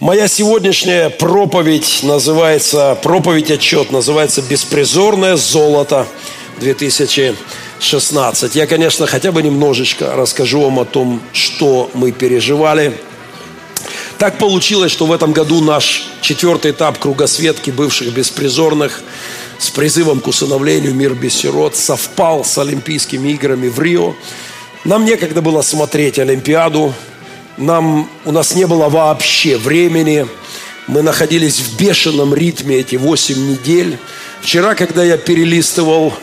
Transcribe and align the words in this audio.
Моя 0.00 0.28
сегодняшняя 0.28 1.10
проповедь 1.10 2.04
называется, 2.04 2.96
проповедь 3.02 3.50
отчет 3.50 3.90
называется 3.90 4.42
«Беспризорное 4.42 5.34
золото 5.34 6.06
2016». 6.60 8.50
Я, 8.54 8.68
конечно, 8.68 9.08
хотя 9.08 9.32
бы 9.32 9.42
немножечко 9.42 10.14
расскажу 10.14 10.60
вам 10.60 10.78
о 10.78 10.84
том, 10.84 11.20
что 11.32 11.90
мы 11.94 12.12
переживали. 12.12 12.96
Так 14.18 14.38
получилось, 14.38 14.92
что 14.92 15.04
в 15.04 15.12
этом 15.12 15.32
году 15.32 15.60
наш 15.60 16.08
четвертый 16.20 16.70
этап 16.70 16.98
кругосветки 16.98 17.72
бывших 17.72 18.12
беспризорных 18.12 19.02
с 19.58 19.68
призывом 19.70 20.20
к 20.20 20.28
усыновлению 20.28 20.94
«Мир 20.94 21.14
без 21.14 21.34
сирот» 21.34 21.74
совпал 21.74 22.44
с 22.44 22.56
Олимпийскими 22.56 23.30
играми 23.30 23.66
в 23.66 23.80
Рио. 23.80 24.14
Нам 24.84 25.04
некогда 25.04 25.42
было 25.42 25.62
смотреть 25.62 26.20
Олимпиаду, 26.20 26.94
нам, 27.58 28.08
у 28.24 28.32
нас 28.32 28.54
не 28.54 28.66
было 28.66 28.88
вообще 28.88 29.56
времени. 29.56 30.26
Мы 30.86 31.02
находились 31.02 31.58
в 31.58 31.76
бешеном 31.76 32.34
ритме 32.34 32.76
эти 32.76 32.96
8 32.96 33.50
недель. 33.50 33.98
Вчера, 34.40 34.74
когда 34.74 35.04
я 35.04 35.18
перелистывал 35.18 36.14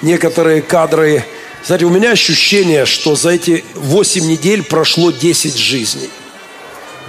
некоторые 0.00 0.62
кадры, 0.62 1.24
знаете, 1.64 1.84
у 1.86 1.90
меня 1.90 2.12
ощущение, 2.12 2.86
что 2.86 3.16
за 3.16 3.30
эти 3.30 3.64
8 3.74 4.24
недель 4.24 4.62
прошло 4.62 5.10
10 5.10 5.56
жизней. 5.56 6.10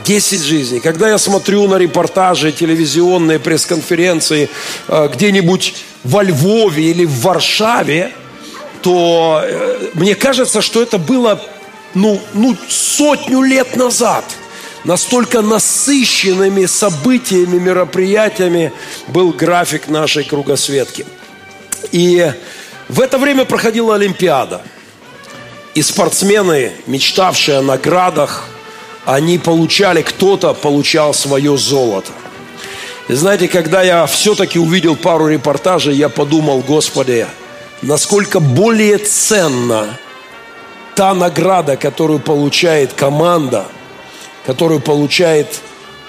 10 0.04 0.42
жизней. 0.42 0.80
Когда 0.80 1.10
я 1.10 1.18
смотрю 1.18 1.68
на 1.68 1.76
репортажи, 1.76 2.52
телевизионные 2.52 3.40
пресс-конференции 3.40 4.50
э, 4.88 5.10
где-нибудь 5.14 5.76
во 6.04 6.22
Львове 6.24 6.92
или 6.92 7.06
в 7.06 7.22
Варшаве, 7.22 8.12
то 8.82 9.42
э, 9.44 9.90
мне 9.96 10.16
кажется, 10.16 10.62
что 10.62 10.82
это 10.82 10.98
было 11.00 11.42
ну, 11.96 12.22
ну, 12.34 12.56
сотню 12.70 13.42
лет 13.42 13.76
назад. 13.76 14.26
Настолько 14.84 15.42
насыщенными 15.42 16.68
событиями, 16.68 17.58
мероприятиями 17.58 18.72
был 19.08 19.32
график 19.32 19.88
нашей 19.88 20.24
кругосветки. 20.24 21.08
И 21.92 22.32
в 22.88 23.02
это 23.02 23.18
время 23.18 23.46
проходила 23.46 23.96
Олимпиада. 23.96 24.62
И 25.74 25.82
спортсмены, 25.82 26.72
мечтавшие 26.86 27.58
о 27.58 27.62
наградах, 27.64 28.48
они 29.06 29.40
получали, 29.40 30.04
кто-то 30.04 30.54
получал 30.54 31.14
свое 31.14 31.58
золото. 31.58 32.12
И 33.08 33.14
знаете, 33.14 33.48
когда 33.48 33.82
я 33.82 34.06
все-таки 34.06 34.60
увидел 34.60 34.96
пару 34.96 35.28
репортажей, 35.28 35.96
я 35.96 36.10
подумал, 36.10 36.60
Господи, 36.62 37.26
насколько 37.82 38.40
более 38.40 38.98
ценно– 39.00 39.98
та 40.96 41.14
награда, 41.14 41.76
которую 41.76 42.20
получает 42.20 42.94
команда, 42.94 43.66
которую 44.46 44.80
получает 44.80 45.60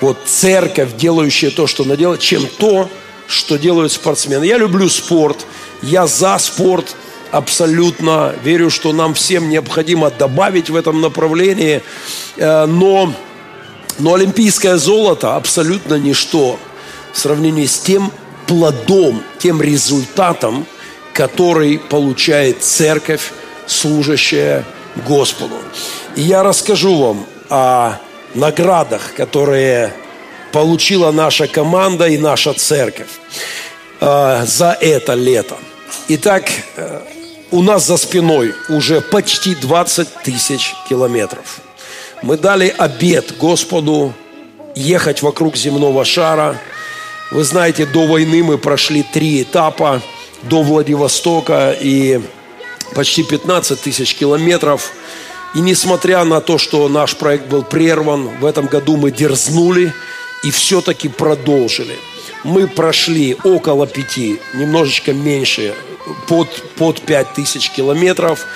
вот 0.00 0.18
церковь, 0.24 0.96
делающая 0.96 1.50
то, 1.50 1.66
что 1.66 1.82
она 1.82 1.96
делает, 1.96 2.20
чем 2.20 2.46
то, 2.58 2.88
что 3.26 3.56
делают 3.56 3.92
спортсмены. 3.92 4.44
Я 4.44 4.58
люблю 4.58 4.88
спорт, 4.88 5.46
я 5.82 6.06
за 6.06 6.38
спорт 6.38 6.94
абсолютно, 7.32 8.34
верю, 8.42 8.70
что 8.70 8.92
нам 8.92 9.14
всем 9.14 9.48
необходимо 9.48 10.10
добавить 10.10 10.70
в 10.70 10.76
этом 10.76 11.00
направлении, 11.00 11.82
э, 12.36 12.66
но, 12.66 13.12
но 13.98 14.14
олимпийское 14.14 14.76
золото 14.76 15.34
абсолютно 15.34 15.94
ничто 15.94 16.58
в 17.12 17.18
сравнении 17.18 17.66
с 17.66 17.78
тем 17.78 18.12
плодом, 18.46 19.22
тем 19.38 19.60
результатом, 19.60 20.66
который 21.12 21.78
получает 21.78 22.62
церковь, 22.62 23.32
служащая 23.66 24.64
Господу. 25.04 25.56
И 26.14 26.22
я 26.22 26.42
расскажу 26.42 26.96
вам 26.96 27.26
о 27.50 27.98
наградах, 28.34 29.14
которые 29.14 29.92
получила 30.52 31.10
наша 31.12 31.46
команда 31.46 32.06
и 32.06 32.18
наша 32.18 32.54
церковь 32.54 33.10
э, 34.00 34.44
за 34.46 34.76
это 34.80 35.14
лето. 35.14 35.56
Итак, 36.08 36.44
э, 36.76 37.00
у 37.50 37.62
нас 37.62 37.86
за 37.86 37.96
спиной 37.96 38.54
уже 38.68 39.00
почти 39.00 39.54
20 39.54 40.08
тысяч 40.24 40.74
километров. 40.88 41.60
Мы 42.22 42.36
дали 42.36 42.74
обед 42.76 43.36
Господу 43.38 44.14
ехать 44.74 45.22
вокруг 45.22 45.56
земного 45.56 46.04
шара. 46.04 46.58
Вы 47.30 47.44
знаете, 47.44 47.86
до 47.86 48.06
войны 48.06 48.42
мы 48.42 48.58
прошли 48.58 49.02
три 49.02 49.42
этапа 49.42 50.02
до 50.42 50.62
Владивостока 50.62 51.76
и 51.78 52.20
почти 52.96 53.22
15 53.22 53.78
тысяч 53.78 54.14
километров. 54.14 54.90
И 55.54 55.60
несмотря 55.60 56.24
на 56.24 56.40
то, 56.40 56.56
что 56.56 56.88
наш 56.88 57.14
проект 57.14 57.46
был 57.46 57.62
прерван, 57.62 58.28
в 58.40 58.46
этом 58.46 58.66
году 58.66 58.96
мы 58.96 59.10
дерзнули 59.10 59.92
и 60.42 60.50
все-таки 60.50 61.08
продолжили. 61.08 61.98
Мы 62.42 62.66
прошли 62.66 63.36
около 63.44 63.86
пяти, 63.86 64.40
немножечко 64.54 65.12
меньше, 65.12 65.74
под, 66.26 66.48
под 66.76 67.02
5 67.02 67.34
тысяч 67.34 67.70
километров. 67.70 68.46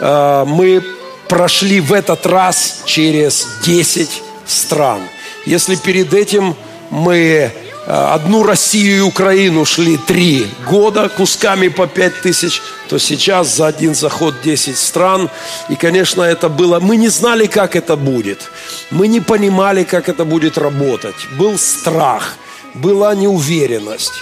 А, 0.00 0.46
мы 0.46 0.82
прошли 1.28 1.80
в 1.80 1.92
этот 1.92 2.24
раз 2.24 2.82
через 2.86 3.46
10 3.64 4.08
стран. 4.46 5.02
Если 5.44 5.76
перед 5.76 6.14
этим 6.14 6.56
мы 6.88 7.52
одну 7.86 8.42
Россию 8.42 8.96
и 8.96 9.00
Украину 9.00 9.64
шли 9.64 9.98
три 9.98 10.46
года 10.66 11.08
кусками 11.08 11.68
по 11.68 11.86
пять 11.86 12.20
тысяч, 12.22 12.62
то 12.88 12.98
сейчас 12.98 13.54
за 13.54 13.66
один 13.66 13.94
заход 13.94 14.34
10 14.42 14.76
стран. 14.76 15.30
И, 15.68 15.76
конечно, 15.76 16.22
это 16.22 16.48
было... 16.48 16.80
Мы 16.80 16.96
не 16.96 17.08
знали, 17.08 17.46
как 17.46 17.76
это 17.76 17.96
будет. 17.96 18.50
Мы 18.90 19.08
не 19.08 19.20
понимали, 19.20 19.84
как 19.84 20.08
это 20.08 20.24
будет 20.24 20.56
работать. 20.56 21.14
Был 21.38 21.58
страх, 21.58 22.36
была 22.74 23.14
неуверенность. 23.14 24.14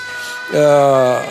Э, 0.52 1.22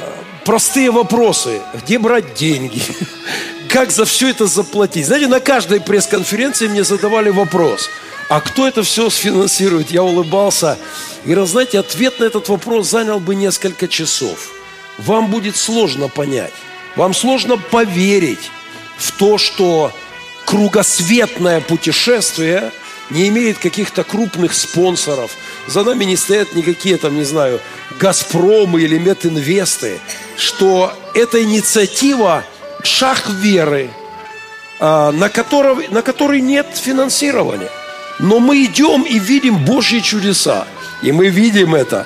простые 0.46 0.90
вопросы. 0.92 1.62
Где 1.84 2.00
брать 2.00 2.34
деньги? 2.34 2.82
Как 3.70 3.90
за 3.90 4.04
все 4.04 4.30
это 4.30 4.48
заплатить? 4.48 5.06
Знаете, 5.06 5.28
на 5.28 5.40
каждой 5.40 5.80
пресс-конференции 5.80 6.68
мне 6.68 6.84
задавали 6.84 7.30
вопрос– 7.30 7.90
а 8.32 8.40
кто 8.40 8.66
это 8.66 8.82
все 8.82 9.10
сфинансирует? 9.10 9.92
Я 9.92 10.04
улыбался. 10.04 10.78
И, 11.26 11.36
знаете, 11.36 11.80
ответ 11.80 12.18
на 12.22 12.24
этот 12.24 12.48
вопрос 12.48 12.88
занял 12.88 13.20
бы 13.20 13.36
несколько 13.36 13.90
часов. 13.90 14.52
Вам 14.98 15.30
будет 15.30 15.58
сложно 15.58 16.08
понять. 16.08 16.54
Вам 16.96 17.14
сложно 17.14 17.58
поверить 17.58 18.50
в 18.98 19.12
то, 19.12 19.38
что 19.38 19.92
кругосветное 20.46 21.60
путешествие 21.60 22.72
не 23.10 23.28
имеет 23.28 23.58
каких-то 23.58 24.06
крупных 24.06 24.54
спонсоров. 24.54 25.32
За 25.68 25.84
нами 25.84 26.06
не 26.06 26.16
стоят 26.16 26.56
никакие 26.56 26.96
там, 26.96 27.18
не 27.18 27.26
знаю, 27.26 27.60
Газпромы 28.00 28.82
или 28.82 28.98
Метинвесты. 28.98 30.00
Что 30.38 30.94
эта 31.14 31.44
инициатива 31.44 32.46
шаг 32.82 33.28
веры, 33.28 33.90
а, 34.80 35.12
на, 35.12 35.28
которого, 35.28 35.84
на 35.90 36.02
который 36.02 36.40
нет 36.40 36.68
финансирования. 36.74 37.70
Но 38.22 38.40
мы 38.40 38.64
идем 38.64 39.04
и 39.04 39.20
видим 39.20 39.58
Божьи 39.66 40.00
чудеса. 40.00 40.68
И 41.02 41.12
мы 41.12 41.28
видим 41.28 41.76
это. 41.76 42.06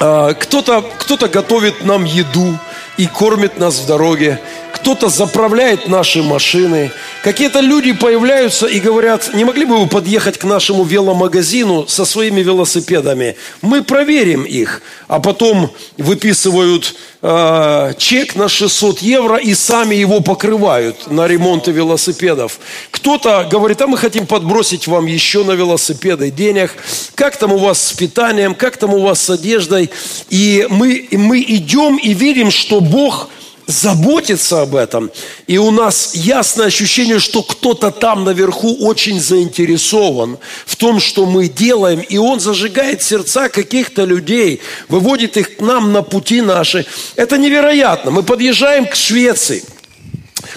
А, 0.00 0.32
кто-то 0.32 0.82
кто 0.82 1.16
готовит 1.28 1.84
нам 1.84 2.04
еду 2.04 2.58
и 2.96 3.06
кормит 3.06 3.58
нас 3.58 3.78
в 3.78 3.86
дороге 3.86 4.40
кто-то 4.80 5.10
заправляет 5.10 5.88
наши 5.88 6.22
машины, 6.22 6.90
какие-то 7.22 7.60
люди 7.60 7.92
появляются 7.92 8.66
и 8.66 8.80
говорят, 8.80 9.34
не 9.34 9.44
могли 9.44 9.66
бы 9.66 9.78
вы 9.78 9.86
подъехать 9.86 10.38
к 10.38 10.44
нашему 10.44 10.84
веломагазину 10.84 11.86
со 11.86 12.06
своими 12.06 12.40
велосипедами? 12.40 13.36
Мы 13.60 13.82
проверим 13.82 14.44
их, 14.44 14.80
а 15.06 15.20
потом 15.20 15.70
выписывают 15.98 16.94
э, 17.20 17.92
чек 17.98 18.36
на 18.36 18.48
600 18.48 19.00
евро 19.00 19.36
и 19.36 19.52
сами 19.52 19.94
его 19.94 20.20
покрывают 20.20 21.10
на 21.10 21.26
ремонты 21.26 21.72
велосипедов. 21.72 22.58
Кто-то 22.90 23.46
говорит, 23.50 23.82
а 23.82 23.86
мы 23.86 23.98
хотим 23.98 24.26
подбросить 24.26 24.86
вам 24.86 25.04
еще 25.04 25.44
на 25.44 25.52
велосипеды 25.52 26.30
денег. 26.30 26.72
Как 27.14 27.36
там 27.36 27.52
у 27.52 27.58
вас 27.58 27.88
с 27.88 27.92
питанием, 27.92 28.54
как 28.54 28.78
там 28.78 28.94
у 28.94 29.02
вас 29.02 29.20
с 29.20 29.28
одеждой? 29.28 29.90
И 30.30 30.66
мы, 30.70 31.06
мы 31.10 31.42
идем 31.42 31.98
и 31.98 32.14
верим, 32.14 32.50
что 32.50 32.80
Бог– 32.80 33.28
заботиться 33.70 34.62
об 34.62 34.74
этом. 34.74 35.10
И 35.46 35.58
у 35.58 35.70
нас 35.70 36.14
ясное 36.14 36.66
ощущение, 36.66 37.18
что 37.18 37.42
кто-то 37.42 37.90
там 37.90 38.24
наверху 38.24 38.76
очень 38.86 39.20
заинтересован 39.20 40.38
в 40.66 40.76
том, 40.76 41.00
что 41.00 41.26
мы 41.26 41.48
делаем. 41.48 42.00
И 42.00 42.18
он 42.18 42.40
зажигает 42.40 43.02
сердца 43.02 43.48
каких-то 43.48 44.04
людей, 44.04 44.60
выводит 44.88 45.36
их 45.36 45.56
к 45.56 45.60
нам 45.60 45.92
на 45.92 46.02
пути 46.02 46.40
наши. 46.40 46.86
Это 47.16 47.38
невероятно. 47.38 48.10
Мы 48.10 48.22
подъезжаем 48.22 48.86
к 48.86 48.94
Швеции 48.94 49.64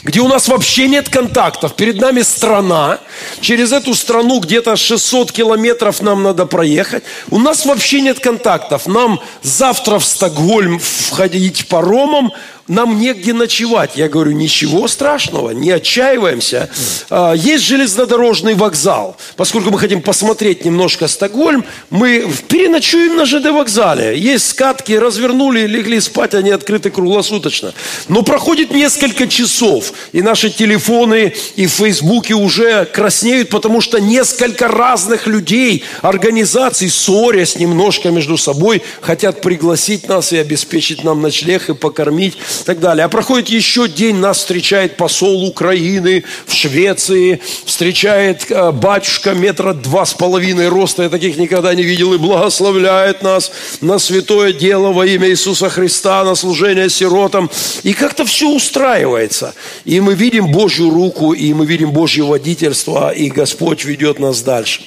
где 0.04 0.20
у 0.20 0.28
нас 0.28 0.48
вообще 0.48 0.88
нет 0.88 1.10
контактов. 1.10 1.76
Перед 1.76 2.00
нами 2.00 2.22
страна. 2.22 3.00
Через 3.42 3.72
эту 3.72 3.96
страну 3.96 4.40
где-то 4.40 4.76
600 4.76 5.32
километров 5.32 6.02
нам 6.02 6.24
надо 6.24 6.46
проехать. 6.46 7.04
У 7.30 7.40
нас 7.40 7.66
вообще 7.66 8.02
нет 8.02 8.20
контактов. 8.20 8.86
Нам 8.86 9.20
завтра 9.42 10.00
в 10.00 10.06
Стокгольм 10.06 10.80
входить 10.80 11.68
паромом, 11.68 12.34
нам 12.68 13.00
негде 13.00 13.34
ночевать. 13.34 13.92
Я 13.96 14.08
говорю, 14.08 14.32
ничего 14.32 14.88
страшного, 14.88 15.52
не 15.52 15.72
отчаиваемся. 15.72 16.70
А, 17.10 17.34
есть 17.34 17.64
железнодорожный 17.66 18.54
вокзал. 18.54 19.18
Поскольку 19.36 19.70
мы 19.70 19.80
хотим 19.80 20.02
посмотреть 20.02 20.64
немножко 20.64 21.08
Стокгольм, 21.08 21.66
мы 21.90 22.26
переночуем 22.48 23.18
на 23.18 23.26
ЖД 23.26 23.52
вокзале. 23.52 24.18
Есть 24.18 24.50
скатки, 24.50 24.94
развернули, 24.94 25.68
легли 25.68 26.00
спать, 26.00 26.34
они 26.36 26.52
открыты 26.52 26.90
круглосуточно. 26.90 27.74
Но 28.08 28.22
проходит 28.24 28.72
несколько 28.72 29.28
часов, 29.28 29.92
и 30.14 30.22
наши 30.22 30.50
телефоны 30.50 31.34
и 31.56 31.68
в 31.68 31.72
Фейсбуке 31.72 32.34
уже 32.34 32.86
краснеют, 32.86 33.50
потому 33.50 33.82
что 33.82 34.00
несколько 34.00 34.68
разных 34.70 35.28
людей, 35.28 35.84
организаций, 36.02 36.90
ссорясь 36.90 37.58
немножко 37.58 38.10
между 38.10 38.38
собой, 38.38 38.82
хотят 39.02 39.42
пригласить 39.42 40.08
нас 40.08 40.32
и 40.32 40.38
обеспечить 40.38 41.04
нам 41.04 41.22
ночлег 41.22 41.70
и 41.70 41.74
покормить 41.74 42.38
и 42.62 42.66
так 42.66 42.80
далее. 42.80 43.06
А 43.06 43.10
проходит 43.10 43.50
еще 43.50 43.88
день, 43.88 44.18
нас 44.18 44.38
встречает 44.38 44.98
посол 44.98 45.46
Украины 45.46 46.24
в 46.46 46.54
Швеции, 46.54 47.42
встречает 47.66 48.50
э, 48.50 48.72
батюшка 48.72 49.34
метра 49.34 49.74
два 49.74 50.06
с 50.06 50.14
половиной 50.14 50.70
роста, 50.70 51.04
я 51.04 51.10
таких 51.10 51.38
никогда 51.38 51.74
не 51.74 51.84
видел, 51.84 52.14
и 52.14 52.18
благословляет 52.18 53.24
нас 53.24 53.52
на 53.82 54.00
святое 54.00 54.54
дело 54.54 54.92
во 54.92 55.06
имя 55.06 55.30
Иисуса 55.30 55.70
Христа, 55.70 56.24
на 56.24 56.36
служение 56.36 56.90
сиротам. 56.90 57.50
И 57.84 57.94
как-то 57.94 58.26
все 58.26 58.50
устраивается. 58.50 59.54
И 59.86 60.00
мы 60.00 60.16
видим 60.16 60.48
Божью 60.52 60.90
руку, 60.90 61.34
и 61.34 61.54
мы 61.54 61.66
видим 61.66 61.92
Божье 61.92 62.24
водительство, 62.24 63.12
и 63.12 63.30
Господь 63.30 63.86
ведет 63.86 64.20
нас 64.20 64.42
дальше. 64.42 64.82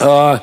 А, 0.00 0.42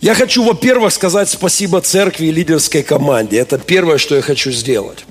я 0.00 0.14
хочу, 0.14 0.44
во-первых, 0.44 0.92
сказать 0.92 1.28
спасибо 1.28 1.80
церкви 1.80 2.26
и 2.26 2.32
лидерской 2.32 2.82
команде. 2.82 3.38
Это 3.38 3.58
первое, 3.58 3.98
что 3.98 4.14
я 4.14 4.22
хочу 4.22 4.52
сделать. 4.52 5.04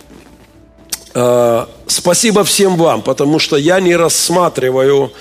Э, 1.20 1.66
спасибо 1.88 2.44
всем 2.44 2.76
вам, 2.78 3.02
потому 3.02 3.40
что 3.40 3.58
я 3.58 3.80
не 3.80 3.96
рассматриваю 3.96 5.12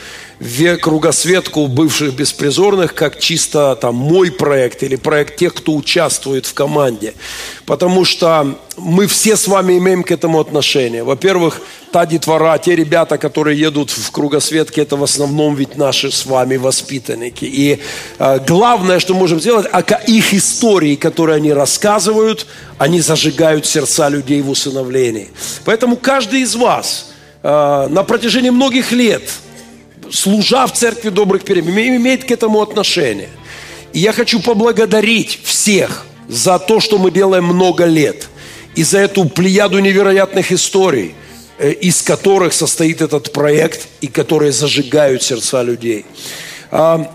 кругосветку 0.80 1.66
бывших 1.66 2.14
беспризорных 2.14 2.94
как 2.94 3.18
чисто 3.18 3.76
там 3.80 3.94
мой 3.94 4.30
проект 4.30 4.82
или 4.82 4.96
проект 4.96 5.36
тех, 5.36 5.54
кто 5.54 5.74
участвует 5.74 6.44
в 6.44 6.52
команде. 6.52 7.14
Потому 7.64 8.04
что 8.04 8.58
мы 8.76 9.06
все 9.06 9.36
с 9.36 9.48
вами 9.48 9.78
имеем 9.78 10.02
к 10.02 10.10
этому 10.10 10.38
отношение. 10.38 11.04
Во-первых, 11.04 11.62
та 11.90 12.04
детвора, 12.04 12.58
те 12.58 12.76
ребята, 12.76 13.16
которые 13.16 13.58
едут 13.58 13.90
в 13.90 14.10
кругосветке, 14.10 14.82
это 14.82 14.96
в 14.96 15.02
основном 15.02 15.54
ведь 15.54 15.76
наши 15.76 16.10
с 16.10 16.26
вами 16.26 16.56
воспитанники. 16.56 17.46
И 17.46 17.80
э, 18.18 18.38
главное, 18.46 19.00
что 19.00 19.14
можем 19.14 19.40
сделать, 19.40 19.66
а 19.72 19.80
их 20.06 20.34
истории, 20.34 20.96
которые 20.96 21.36
они 21.36 21.52
рассказывают, 21.52 22.46
они 22.76 23.00
зажигают 23.00 23.64
сердца 23.64 24.10
людей 24.10 24.42
в 24.42 24.50
усыновлении. 24.50 25.30
Поэтому 25.64 25.96
каждый 25.96 26.42
из 26.42 26.54
вас 26.54 27.12
э, 27.42 27.86
на 27.88 28.02
протяжении 28.02 28.50
многих 28.50 28.92
лет– 28.92 29.22
служа 30.10 30.66
в 30.66 30.72
церкви 30.72 31.10
добрых 31.10 31.44
перемен, 31.44 31.96
имеет 31.96 32.24
к 32.24 32.30
этому 32.30 32.60
отношение. 32.62 33.28
И 33.92 34.00
я 34.00 34.12
хочу 34.12 34.40
поблагодарить 34.40 35.40
всех 35.42 36.04
за 36.28 36.58
то, 36.58 36.80
что 36.80 36.98
мы 36.98 37.10
делаем 37.10 37.44
много 37.44 37.84
лет. 37.84 38.28
И 38.74 38.82
за 38.82 38.98
эту 38.98 39.24
плеяду 39.24 39.78
невероятных 39.78 40.52
историй, 40.52 41.14
э, 41.58 41.72
из 41.72 42.02
которых 42.02 42.52
состоит 42.52 43.00
этот 43.00 43.32
проект, 43.32 43.88
и 44.00 44.06
которые 44.06 44.52
зажигают 44.52 45.22
сердца 45.22 45.62
людей. 45.62 46.04
А, 46.70 47.10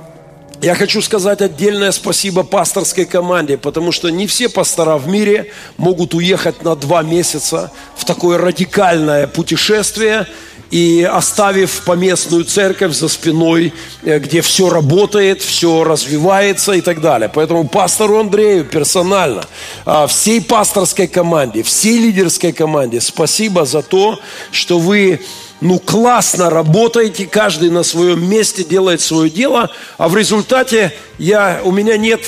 я 0.62 0.76
хочу 0.76 1.02
сказать 1.02 1.42
отдельное 1.42 1.92
спасибо 1.92 2.44
пасторской 2.44 3.06
команде, 3.06 3.58
потому 3.58 3.92
что 3.92 4.10
не 4.10 4.26
все 4.26 4.50
пастора 4.50 4.98
в 4.98 5.08
мире 5.08 5.52
могут 5.78 6.14
уехать 6.14 6.64
на 6.64 6.76
два 6.76 7.04
месяца 7.04 7.72
в 7.96 8.06
такое 8.06 8.38
радикальное 8.38 9.28
путешествие– 9.28 10.28
и 10.72 11.04
оставив 11.04 11.82
поместную 11.84 12.46
церковь 12.46 12.94
за 12.94 13.10
спиной, 13.10 13.74
э, 14.04 14.20
где 14.20 14.42
все 14.42 14.70
работает, 14.70 15.42
все 15.42 15.84
развивается 15.84 16.72
и 16.72 16.82
так 16.82 17.02
далее. 17.02 17.30
Поэтому 17.34 17.68
пастору 17.68 18.20
Андрею 18.20 18.64
персонально, 18.66 19.46
а, 19.86 20.08
всей 20.08 20.42
пасторской 20.42 21.08
команде, 21.08 21.62
всей 21.62 21.98
лидерской 21.98 22.54
команде 22.54 23.02
спасибо 23.02 23.66
за 23.66 23.82
то, 23.82 24.20
что 24.52 24.80
вы 24.80 25.20
ну, 25.60 25.78
классно 25.78 26.50
работаете, 26.50 27.28
каждый 27.28 27.70
на 27.70 27.84
своем 27.84 28.28
месте 28.28 28.64
делает 28.64 29.02
свое 29.02 29.30
дело, 29.30 29.70
а 29.98 30.08
в 30.08 30.18
результате 30.18 30.94
я, 31.20 31.62
у 31.64 31.72
меня 31.72 31.98
нет 31.98 32.22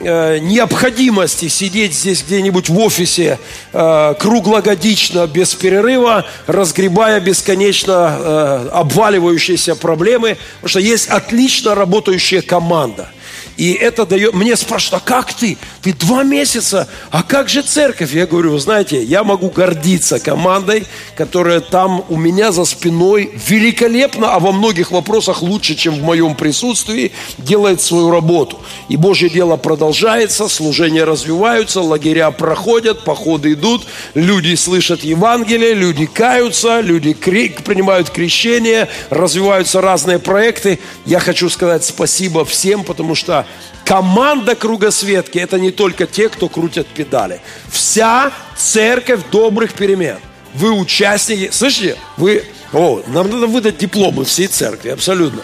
необходимости 0.00 1.48
сидеть 1.48 1.94
здесь 1.94 2.22
где-нибудь 2.22 2.68
в 2.68 2.78
офисе 2.78 3.38
э, 3.72 4.14
круглогодично, 4.18 5.26
без 5.26 5.54
перерыва, 5.54 6.24
разгребая 6.46 7.20
бесконечно 7.20 8.16
э, 8.18 8.68
обваливающиеся 8.72 9.74
проблемы, 9.74 10.36
потому 10.56 10.68
что 10.68 10.80
есть 10.80 11.08
отлично 11.08 11.74
работающая 11.74 12.42
команда– 12.42 13.10
и 13.58 13.72
это 13.72 14.06
дает... 14.06 14.34
Мне 14.34 14.56
спрашивают, 14.56 15.02
а 15.02 15.06
как 15.06 15.34
ты? 15.34 15.58
Ты 15.82 15.92
два 15.92 16.22
месяца, 16.22 16.88
а 17.10 17.24
как 17.24 17.48
же 17.48 17.62
церковь? 17.62 18.14
Я 18.14 18.26
говорю, 18.26 18.52
вы 18.52 18.60
знаете, 18.60 19.02
я 19.02 19.24
могу 19.24 19.50
гордиться 19.50 20.20
командой, 20.20 20.86
которая 21.16 21.58
там 21.58 22.04
у 22.08 22.16
меня 22.16 22.52
за 22.52 22.64
спиной 22.64 23.32
великолепно, 23.48 24.32
а 24.32 24.38
во 24.38 24.52
многих 24.52 24.92
вопросах 24.92 25.42
лучше, 25.42 25.74
чем 25.74 25.96
в 25.96 26.02
моем 26.04 26.36
присутствии, 26.36 27.10
делает 27.36 27.80
свою 27.80 28.12
работу. 28.12 28.60
И 28.88 28.96
Божье 28.96 29.28
дело 29.28 29.56
продолжается, 29.56 30.46
служения 30.46 31.02
развиваются, 31.02 31.80
лагеря 31.80 32.30
проходят, 32.30 33.02
походы 33.02 33.54
идут, 33.54 33.88
люди 34.14 34.54
слышат 34.54 35.02
Евангелие, 35.02 35.74
люди 35.74 36.06
каются, 36.06 36.80
люди 36.80 37.12
принимают 37.12 38.10
крещение, 38.10 38.88
развиваются 39.10 39.80
разные 39.80 40.20
проекты. 40.20 40.78
Я 41.06 41.18
хочу 41.18 41.50
сказать 41.50 41.84
спасибо 41.84 42.44
всем, 42.44 42.84
потому 42.84 43.16
что 43.16 43.47
команда 43.84 44.54
кругосветки– 44.54 45.38
это 45.38 45.58
не 45.58 45.70
только 45.70 46.06
те, 46.06 46.28
кто 46.28 46.48
крутят 46.48 46.86
педали. 46.86 47.40
Вся 47.70 48.32
церковь 48.56 49.20
добрых 49.30 49.72
перемен. 49.72 50.18
Вы 50.54 50.72
участники, 50.72 51.50
слышите? 51.52 51.96
Вы, 52.16 52.44
о, 52.72 53.02
нам 53.06 53.30
надо 53.30 53.46
выдать 53.46 53.78
дипломы 53.78 54.24
всей 54.24 54.46
церкви, 54.46 54.90
абсолютно 54.90 55.42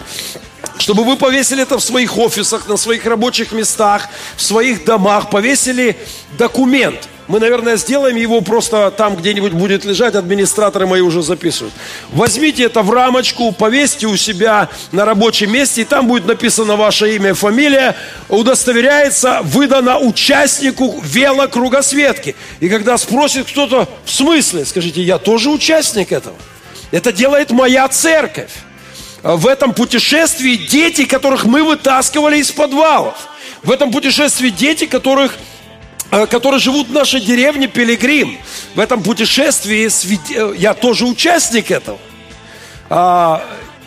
чтобы 0.77 1.05
вы 1.05 1.15
повесили 1.15 1.63
это 1.63 1.77
в 1.77 1.83
своих 1.83 2.17
офисах, 2.17 2.67
на 2.67 2.75
своих 2.75 3.05
рабочих 3.05 3.53
местах, 3.53 4.09
в 4.35 4.41
своих 4.41 4.83
домах, 4.83 5.29
повесили 5.29 5.97
документ– 6.37 7.07
мы, 7.27 7.39
наверное, 7.39 7.75
сделаем 7.75 8.15
его 8.15 8.41
просто 8.41 8.91
там 8.91 9.15
где-нибудь 9.15 9.53
будет 9.53 9.83
лежать, 9.83 10.15
администраторы 10.15 10.85
мои 10.85 11.01
уже 11.01 11.23
записывают. 11.23 11.73
Возьмите 12.11 12.63
это 12.63 12.83
в 12.83 12.91
рамочку, 12.91 13.51
повесьте 13.51 14.05
у 14.05 14.15
себя 14.15 14.69
на 14.91 15.05
рабочем 15.05 15.51
месте, 15.51 15.81
и 15.81 15.85
там 15.85 16.07
будет 16.07 16.27
написано 16.27 16.75
ваше 16.75 17.15
имя 17.15 17.31
и 17.31 17.33
фамилия, 17.33 17.95
удостоверяется, 18.29 19.39
выдано 19.43 19.97
участнику 19.97 21.01
велокругосветки. 21.03 22.35
И 22.59 22.69
когда 22.69 22.97
спросит 22.97 23.47
кто-то, 23.47 23.89
в 24.05 24.11
смысле, 24.11 24.65
скажите, 24.65 25.01
я 25.01 25.17
тоже 25.17 25.49
участник 25.49 26.11
этого. 26.11 26.35
Это 26.91 27.11
делает 27.11 27.49
моя 27.51 27.87
церковь. 27.87 28.51
В 29.23 29.47
этом 29.47 29.73
путешествии 29.73 30.55
дети, 30.55 31.05
которых 31.05 31.45
мы 31.45 31.63
вытаскивали 31.63 32.37
из 32.37 32.51
подвалов. 32.51 33.15
В 33.63 33.71
этом 33.71 33.91
путешествии 33.91 34.49
дети, 34.49 34.85
которых 34.85 35.33
которые 36.29 36.59
живут 36.59 36.87
в 36.87 36.93
нашей 36.93 37.19
деревне 37.19 37.67
Пилигрим. 37.67 38.37
В 38.73 38.79
этом 38.79 39.03
путешествии 39.03 39.87
э, 39.87 40.55
я 40.57 40.73
тоже 40.73 41.05
участник 41.05 41.71
этого. 41.71 41.99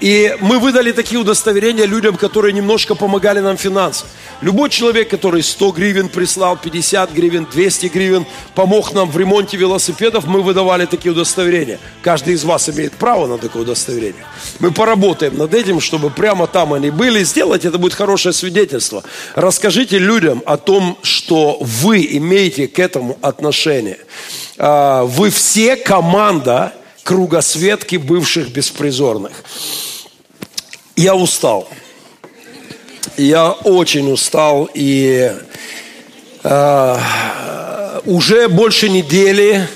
И 0.00 0.37
мы 0.40 0.61
выдали 0.61 0.93
такие 0.93 1.21
удостоверения 1.21 1.85
людям, 1.85 2.17
которые 2.17 2.52
немножко 2.52 2.95
помогали 2.95 3.40
нам 3.40 3.57
финансово. 3.57 4.09
Любой 4.40 4.71
человек, 4.71 5.11
который 5.11 5.43
100 5.43 5.73
гривен 5.73 6.09
прислал, 6.09 6.57
50 6.57 7.12
гривен, 7.12 7.47
200 7.50 7.87
гривен, 7.87 8.26
помог 8.55 8.93
нам 8.93 9.11
в 9.11 9.19
ремонте 9.19 9.57
велосипедов, 9.57 10.26
мы 10.26 10.43
выдавали 10.43 10.87
такие 10.87 11.11
удостоверения. 11.11 11.81
Каждый 12.02 12.35
из 12.35 12.45
вас 12.45 12.69
имеет 12.69 12.93
право 12.93 13.26
на 13.26 13.38
такое 13.38 13.62
удостоверение. 13.62 14.25
Мы 14.61 14.71
поработаем 14.71 15.37
над 15.37 15.52
этим, 15.55 15.81
чтобы 15.81 16.11
прямо 16.11 16.47
там 16.47 16.73
они 16.73 16.90
были. 16.90 17.25
Сделать 17.25 17.64
это 17.64 17.78
будет 17.78 17.95
хорошее 17.95 18.33
свидетельство. 18.33 19.02
Расскажите 19.35 19.99
людям 19.99 20.43
о 20.47 20.57
том, 20.57 20.97
что 21.02 21.59
вы 21.61 22.07
имеете 22.12 22.69
к 22.69 22.78
этому 22.78 23.19
отношение. 23.21 23.99
А, 24.57 25.02
вы 25.02 25.31
все 25.31 25.75
команда 25.75 26.73
кругосветки 27.08 27.96
бывших 27.96 28.50
беспризорных. 28.50 29.32
Я 30.94 31.14
устал. 31.14 31.66
Я 33.16 33.52
очень 33.52 34.12
устал 34.12 34.68
и 34.74 35.32
э, 36.44 36.98
уже 38.04 38.48
больше 38.48 38.90
недели 38.90 39.66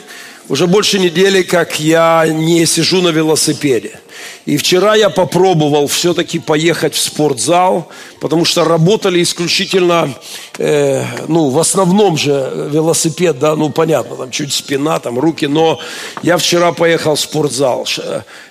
уже 0.50 0.66
больше 0.66 0.98
недели, 0.98 1.40
как 1.42 1.80
я 1.80 2.26
не 2.28 2.66
сижу 2.66 3.00
на 3.00 3.08
велосипеде. 3.08 3.98
И 4.44 4.56
вчера 4.56 4.96
я 4.96 5.08
попробовал 5.08 5.86
все-таки 5.86 6.40
поехать 6.40 6.94
в 6.94 7.00
спортзал, 7.00 7.88
потому 8.20 8.44
что 8.44 8.64
работали 8.64 9.22
исключительно, 9.22 10.12
э, 10.58 11.04
ну, 11.28 11.48
в 11.50 11.58
основном 11.60 12.16
же 12.16 12.68
велосипед, 12.72 13.38
да, 13.38 13.54
ну, 13.54 13.70
понятно, 13.70 14.16
там 14.16 14.30
чуть 14.32 14.52
спина, 14.52 14.98
там 14.98 15.18
руки, 15.18 15.46
но 15.46 15.78
я 16.22 16.36
вчера 16.38 16.72
поехал 16.72 17.14
в 17.14 17.20
спортзал. 17.20 17.86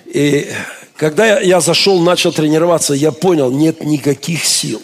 И 0.06 0.50
когда 0.96 1.40
я 1.40 1.60
зашел, 1.60 2.00
начал 2.00 2.32
тренироваться, 2.32 2.94
я 2.94 3.12
понял, 3.12 3.50
нет 3.50 3.84
никаких 3.84 4.44
сил. 4.44 4.80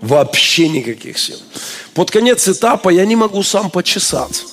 Вообще 0.00 0.68
никаких 0.68 1.18
сил. 1.18 1.38
Под 1.92 2.10
конец 2.10 2.48
этапа 2.48 2.88
я 2.88 3.04
не 3.04 3.16
могу 3.16 3.42
сам 3.42 3.68
почесаться. 3.68 4.44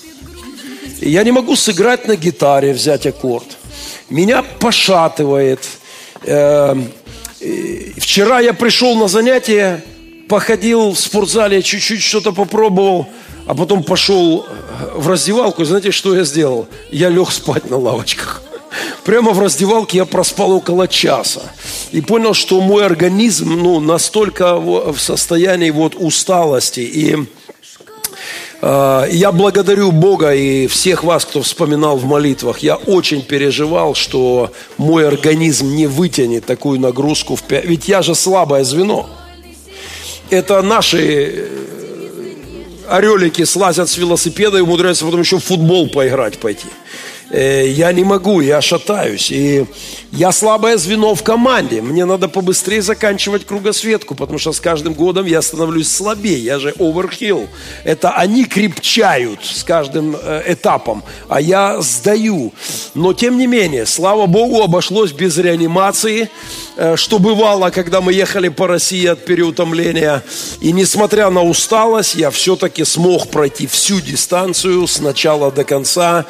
Я 0.99 1.23
не 1.23 1.31
могу 1.31 1.55
сыграть 1.55 2.07
на 2.07 2.15
гитаре, 2.15 2.73
взять 2.73 3.05
аккорд. 3.05 3.45
Меня 4.09 4.43
пошатывает. 4.43 5.59
Эм, 6.25 6.91
вчера 7.97 8.39
я 8.39 8.53
пришел 8.53 8.95
на 8.95 9.07
занятие, 9.07 9.83
походил 10.27 10.91
в 10.91 10.99
спортзале, 10.99 11.61
чуть-чуть 11.61 12.01
что-то 12.01 12.31
попробовал, 12.31 13.07
а 13.45 13.53
потом 13.53 13.83
пошел 13.83 14.45
в 14.95 15.07
раздевалку. 15.07 15.63
Знаете, 15.65 15.91
что 15.91 16.15
я 16.15 16.23
сделал? 16.23 16.67
Я 16.91 17.09
лег 17.09 17.29
спать 17.31 17.69
на 17.69 17.77
лавочках. 17.77 18.41
Прямо 19.03 19.31
в 19.31 19.39
раздевалке 19.39 19.99
я 19.99 20.05
проспал 20.05 20.51
около 20.53 20.87
часа. 20.87 21.43
И 21.91 22.01
понял, 22.01 22.33
что 22.33 22.59
мой 22.59 22.85
организм 22.85 23.53
ну, 23.61 23.79
настолько 23.79 24.57
в 24.57 24.97
состоянии 24.97 25.69
вот 25.69 25.95
усталости. 25.95 26.79
И 26.79 27.15
э, 27.15 27.25
я 28.65 29.31
благодарю 29.31 29.91
Бога 29.91 30.33
и 30.33 30.65
всех 30.65 31.03
вас, 31.03 31.23
кто 31.23 31.43
вспоминал 31.43 31.97
в 31.97 32.05
молитвах. 32.05 32.59
Я 32.59 32.77
очень 32.77 33.21
переживал, 33.21 33.93
что 33.93 34.51
мой 34.77 35.07
организм 35.07 35.75
не 35.75 35.85
вытянет 35.85 36.45
такую 36.45 36.79
нагрузку. 36.79 37.35
В 37.35 37.43
5... 37.43 37.65
Ведь 37.65 37.87
я 37.87 38.01
же 38.01 38.15
слабое 38.15 38.63
звено. 38.63 39.07
Это 40.31 40.63
наши 40.63 40.99
э, 40.99 41.47
орелики 42.89 43.43
слазят 43.43 43.87
с 43.87 43.97
велосипеда 43.97 44.57
и 44.57 44.61
умудряются 44.61 45.05
потом 45.05 45.19
еще 45.19 45.37
в 45.37 45.43
футбол 45.43 45.87
поиграть 45.87 46.39
пойти. 46.39 46.67
Э, 47.29 47.67
я 47.67 47.91
не 47.91 48.03
могу, 48.03 48.41
я 48.41 48.61
шатаюсь. 48.61 49.31
И 49.31 49.65
я 50.11 50.31
слабое 50.31 50.77
звено 50.77 51.15
в 51.15 51.23
команде. 51.23 51.81
Мне 51.81 52.05
надо 52.05 52.27
побыстрее 52.27 52.81
заканчивать 52.81 53.45
кругосветку, 53.45 54.15
потому 54.15 54.39
что 54.39 54.53
с 54.53 54.59
каждым 54.59 54.93
годом 54.93 55.25
я 55.25 55.41
становлюсь 55.41 55.89
слабее. 55.89 56.37
Я 56.37 56.59
же 56.59 56.73
оверхилл. 56.79 57.47
Это 57.83 58.11
они 58.11 58.45
крепчают 58.45 59.39
с 59.43 59.63
каждым 59.63 60.15
э, 60.21 60.53
этапом, 60.53 61.03
а 61.27 61.41
я 61.41 61.81
сдаю. 61.81 62.53
Но 62.93 63.13
тем 63.13 63.37
не 63.37 63.47
менее, 63.47 63.85
слава 63.85 64.25
Богу, 64.25 64.61
обошлось 64.61 65.11
без 65.11 65.37
реанимации, 65.37 66.29
что 66.95 67.19
бывало, 67.19 67.69
когда 67.69 68.01
мы 68.01 68.13
ехали 68.13 68.49
по 68.49 68.67
России 68.67 69.05
от 69.05 69.23
переутомления. 69.25 70.23
И 70.61 70.71
несмотря 70.71 71.29
на 71.29 71.41
усталость, 71.41 72.15
я 72.15 72.31
все-таки 72.31 72.83
смог 72.83 73.29
пройти 73.29 73.67
всю 73.67 74.01
дистанцию 74.01 74.85
с 74.87 74.99
начала 74.99 75.51
до 75.51 75.63
конца 75.63 76.25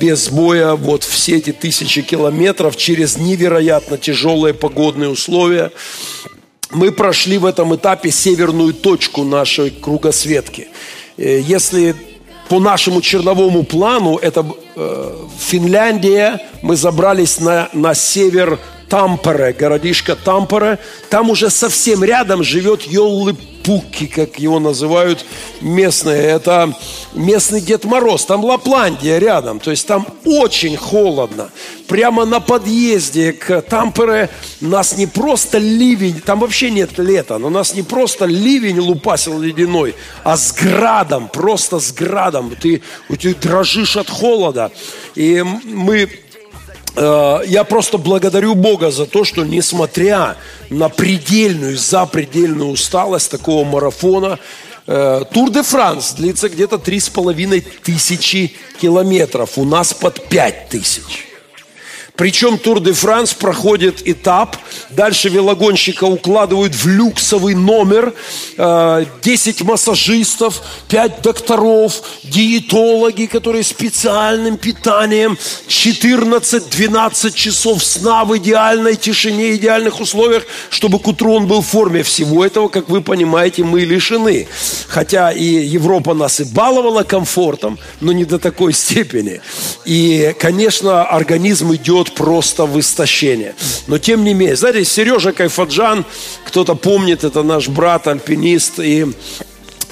без 0.00 0.28
боя 0.28 0.74
вот 0.74 1.02
все 1.02 1.36
эти 1.36 1.52
тысячи 1.52 2.02
километров 2.02 2.76
через 2.76 3.16
невероятно 3.16 3.96
тяжелые 3.96 4.54
погодные 4.54 5.08
условия. 5.08 5.72
Мы 6.70 6.90
прошли 6.90 7.38
в 7.38 7.46
этом 7.46 7.74
этапе 7.74 8.10
северную 8.10 8.74
точку 8.74 9.22
нашей 9.22 9.70
кругосветки. 9.70 10.68
Э, 11.16 11.40
если 11.40 11.94
по 12.48 12.58
нашему 12.58 13.00
черновому 13.00 13.62
плану, 13.62 14.16
это 14.16 14.44
э, 14.76 15.16
Финляндия, 15.38 16.40
мы 16.62 16.76
забрались 16.76 17.38
на, 17.38 17.68
на 17.72 17.94
север 17.94 18.58
Тампере, 18.94 19.52
городишко 19.52 20.14
Тампере. 20.14 20.78
Там 21.10 21.28
уже 21.28 21.50
совсем 21.50 22.04
рядом 22.04 22.44
живет 22.44 22.82
Йоллы 22.82 23.34
Пуки, 23.64 24.06
как 24.06 24.38
его 24.38 24.60
называют 24.60 25.26
местные. 25.60 26.22
Это 26.22 26.72
местный 27.12 27.60
Дед 27.60 27.84
Мороз. 27.86 28.24
Там 28.24 28.44
Лапландия 28.44 29.18
рядом. 29.18 29.58
То 29.58 29.72
есть 29.72 29.88
там 29.88 30.06
очень 30.24 30.76
холодно. 30.76 31.50
Прямо 31.88 32.24
на 32.24 32.38
подъезде 32.38 33.32
к 33.32 33.62
Тампере 33.62 34.30
нас 34.60 34.96
не 34.96 35.08
просто 35.08 35.58
ливень, 35.58 36.20
там 36.20 36.38
вообще 36.38 36.70
нет 36.70 36.96
лета, 36.96 37.38
но 37.38 37.50
нас 37.50 37.74
не 37.74 37.82
просто 37.82 38.26
ливень 38.26 38.78
лупасил 38.78 39.40
ледяной, 39.40 39.94
а 40.22 40.36
с 40.36 40.52
градом, 40.52 41.28
просто 41.28 41.80
с 41.80 41.92
градом. 41.92 42.54
Ты, 42.54 42.80
ты 43.20 43.34
дрожишь 43.34 43.96
от 43.96 44.08
холода. 44.08 44.70
И 45.16 45.42
мы 45.42 46.08
я 46.96 47.64
просто 47.64 47.98
благодарю 47.98 48.54
Бога 48.54 48.90
за 48.90 49.06
то, 49.06 49.24
что 49.24 49.44
несмотря 49.44 50.36
на 50.70 50.88
предельную, 50.88 51.76
запредельную 51.76 52.70
усталость 52.70 53.30
такого 53.30 53.64
марафона, 53.64 54.38
э, 54.86 55.24
Тур 55.32 55.50
де 55.50 55.62
Франс 55.62 56.12
длится 56.12 56.48
где-то 56.48 56.78
три 56.78 57.00
с 57.00 57.08
половиной 57.08 57.60
тысячи 57.60 58.54
километров. 58.80 59.58
У 59.58 59.64
нас 59.64 59.92
под 59.92 60.28
пять 60.28 60.68
тысяч. 60.68 61.33
Причем 62.16 62.58
Тур 62.58 62.80
де 62.80 62.92
Франс 62.92 63.34
проходит 63.34 64.06
этап, 64.06 64.56
дальше 64.90 65.28
велогонщика 65.28 66.04
укладывают 66.04 66.72
в 66.72 66.86
люксовый 66.86 67.56
номер, 67.56 68.14
10 68.56 69.60
э, 69.60 69.64
массажистов, 69.64 70.62
5 70.90 71.22
докторов, 71.22 72.02
диетологи, 72.22 73.26
которые 73.26 73.64
специальным 73.64 74.58
питанием, 74.58 75.36
14-12 75.66 77.32
часов 77.34 77.82
сна 77.82 78.24
в 78.24 78.36
идеальной 78.38 78.94
тишине, 78.94 79.56
идеальных 79.56 79.98
условиях, 79.98 80.44
чтобы 80.70 81.00
к 81.00 81.08
утру 81.08 81.34
он 81.34 81.48
был 81.48 81.62
в 81.62 81.66
форме. 81.66 82.04
Всего 82.04 82.44
этого, 82.44 82.68
как 82.68 82.88
вы 82.88 83.00
понимаете, 83.02 83.64
мы 83.64 83.80
лишены. 83.80 84.46
Хотя 84.86 85.32
и 85.32 85.44
Европа 85.44 86.14
нас 86.14 86.38
и 86.38 86.44
баловала 86.44 87.02
комфортом, 87.02 87.76
но 88.00 88.12
не 88.12 88.24
до 88.24 88.38
такой 88.38 88.72
степени. 88.72 89.40
И, 89.84 90.32
конечно, 90.38 91.02
организм 91.02 91.74
идет 91.74 92.03
идет 92.04 92.14
просто 92.14 92.66
в 92.66 92.78
истощение. 92.78 93.54
Но 93.86 93.98
тем 93.98 94.24
не 94.24 94.34
менее, 94.34 94.56
знаете, 94.56 94.84
Сережа 94.84 95.32
Кайфаджан, 95.32 96.04
кто-то 96.44 96.74
помнит, 96.74 97.24
это 97.24 97.42
наш 97.42 97.68
брат, 97.68 98.06
альпинист, 98.06 98.78
и 98.78 99.06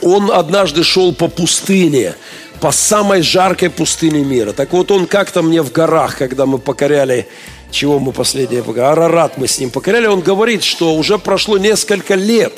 он 0.01 0.31
однажды 0.31 0.83
шел 0.83 1.15
по 1.15 1.29
пустыне, 1.29 2.15
по 2.61 2.73
самой 2.73 3.23
жаркой 3.23 3.71
пустыне 3.71 4.25
мира. 4.25 4.53
Так 4.53 4.73
вот, 4.73 4.91
он 4.91 5.07
как-то 5.07 5.43
мне 5.43 5.63
в 5.63 5.73
горах, 5.73 6.17
когда 6.17 6.47
мы 6.47 6.59
покоряли 6.59 7.27
чего 7.71 7.99
мы 7.99 8.13
последнее 8.13 8.63
покоряли, 8.63 8.93
Арарат 8.93 9.39
мы 9.39 9.49
с 9.49 9.59
ним 9.59 9.71
покоряли, 9.71 10.07
он 10.07 10.21
говорит, 10.21 10.63
что 10.63 10.95
уже 10.95 11.17
прошло 11.17 11.57
несколько 11.57 12.17
лет, 12.17 12.53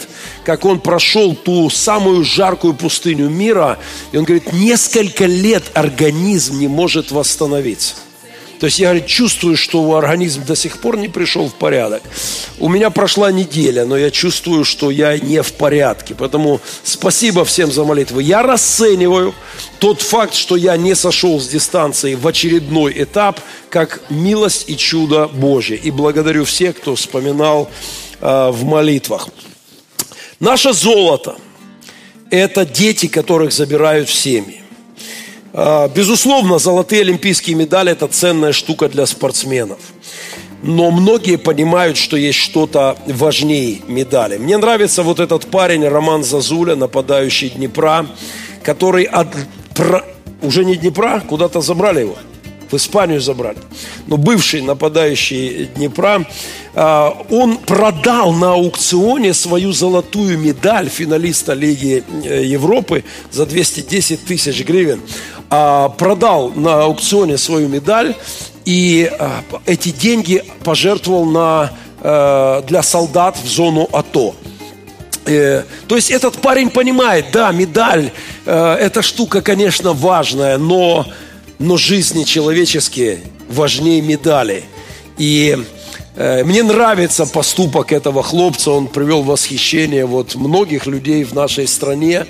как 0.44 0.64
он 0.64 0.80
прошел 0.80 1.36
ту 1.36 1.70
самую 1.70 2.24
жаркую 2.24 2.74
пустыню 2.74 3.28
мира, 3.28 3.78
и 4.10 4.16
он 4.16 4.24
говорит, 4.24 4.52
несколько 4.52 5.26
лет 5.26 5.62
организм 5.74 6.58
не 6.58 6.66
может 6.66 7.12
восстановиться. 7.12 7.94
То 8.64 8.66
есть 8.66 8.78
я 8.78 8.86
говорит, 8.86 9.04
чувствую, 9.04 9.58
что 9.58 9.94
организм 9.94 10.42
до 10.46 10.56
сих 10.56 10.78
пор 10.78 10.96
не 10.96 11.08
пришел 11.08 11.50
в 11.50 11.52
порядок. 11.52 12.02
У 12.58 12.70
меня 12.70 12.88
прошла 12.88 13.30
неделя, 13.30 13.84
но 13.84 13.94
я 13.94 14.10
чувствую, 14.10 14.64
что 14.64 14.90
я 14.90 15.18
не 15.18 15.42
в 15.42 15.52
порядке. 15.52 16.14
Поэтому 16.18 16.62
спасибо 16.82 17.44
всем 17.44 17.70
за 17.70 17.84
молитвы. 17.84 18.22
Я 18.22 18.42
расцениваю 18.42 19.34
тот 19.80 20.00
факт, 20.00 20.32
что 20.32 20.56
я 20.56 20.78
не 20.78 20.94
сошел 20.94 21.38
с 21.38 21.46
дистанции 21.46 22.14
в 22.14 22.26
очередной 22.26 22.94
этап, 23.02 23.38
как 23.68 24.00
милость 24.08 24.64
и 24.70 24.78
чудо 24.78 25.28
Божье. 25.28 25.76
И 25.76 25.90
благодарю 25.90 26.46
всех, 26.46 26.78
кто 26.78 26.94
вспоминал 26.94 27.68
э, 28.22 28.48
в 28.50 28.64
молитвах. 28.64 29.28
Наше 30.40 30.72
золото– 30.72 31.36
это 32.30 32.64
дети, 32.64 33.08
которых 33.08 33.52
забирают 33.52 34.08
в 34.08 34.14
семьи. 34.14 34.63
А, 35.56 35.88
безусловно, 35.88 36.58
золотые 36.58 37.02
олимпийские 37.02 37.54
медали– 37.54 37.92
это 37.92 38.08
ценная 38.08 38.52
штука 38.52 38.88
для 38.88 39.06
спортсменов. 39.06 39.78
Но 40.62 40.90
многие 40.90 41.36
понимают, 41.36 41.96
что 41.96 42.16
есть 42.16 42.38
что-то 42.38 42.96
важнее 43.06 43.82
медали. 43.86 44.36
Мне 44.36 44.56
нравится 44.56 45.04
вот 45.04 45.20
этот 45.20 45.46
парень 45.46 45.86
Роман 45.86 46.24
Зазуля, 46.24 46.74
нападающий 46.74 47.50
Днепра, 47.50 48.06
который 48.64 49.04
от... 49.04 49.28
уже 50.42 50.64
не 50.64 50.74
Днепра, 50.74 51.20
куда-то 51.20 51.60
забрали 51.60 52.00
его– 52.00 52.16
в 52.74 52.76
Испанию 52.76 53.20
забрали. 53.20 53.58
Но 54.08 54.16
бывший 54.16 54.60
нападающий 54.60 55.66
Днепра, 55.76 56.26
а, 56.74 57.16
он 57.30 57.58
продал 57.58 58.32
на 58.32 58.54
аукционе 58.54 59.32
свою 59.32 59.72
золотую 59.72 60.38
медаль 60.38 60.88
финалиста 60.88 61.52
Лиги 61.52 62.02
э, 62.24 62.44
Европы 62.44 63.04
за 63.30 63.46
210 63.46 64.24
тысяч 64.24 64.64
гривен. 64.64 65.00
А, 65.56 65.88
продал 65.88 66.50
на 66.56 66.82
аукционе 66.82 67.38
свою 67.38 67.68
медаль 67.68 68.16
и 68.64 69.08
а, 69.08 69.44
эти 69.66 69.90
деньги 69.90 70.42
пожертвовал 70.64 71.26
на, 71.26 71.70
э, 72.00 72.62
для 72.66 72.82
солдат 72.82 73.36
в 73.36 73.46
зону 73.46 73.88
АТО. 73.92 74.34
Э, 75.26 75.62
то 75.86 75.94
есть 75.94 76.10
этот 76.10 76.38
парень 76.38 76.70
понимает, 76.70 77.26
да, 77.32 77.52
медаль, 77.52 78.10
эта 78.44 79.00
штука, 79.02 79.42
конечно, 79.42 79.92
важная, 79.92 80.58
но 80.58 81.06
но 81.60 81.76
жизни 81.76 82.24
человеческие 82.24 83.20
важнее 83.48 84.02
медали. 84.02 84.64
И 85.18 85.56
э, 86.16 86.44
мне 86.44 86.62
нравится 86.62 87.26
поступок 87.26 87.92
этого 87.92 88.22
хлопца, 88.22 88.72
он 88.72 88.88
привел 88.88 89.22
восхищение 89.22 90.04
вот 90.04 90.34
многих 90.34 90.86
людей 90.86 91.22
в 91.24 91.32
нашей 91.32 91.68
стране. 91.68 92.26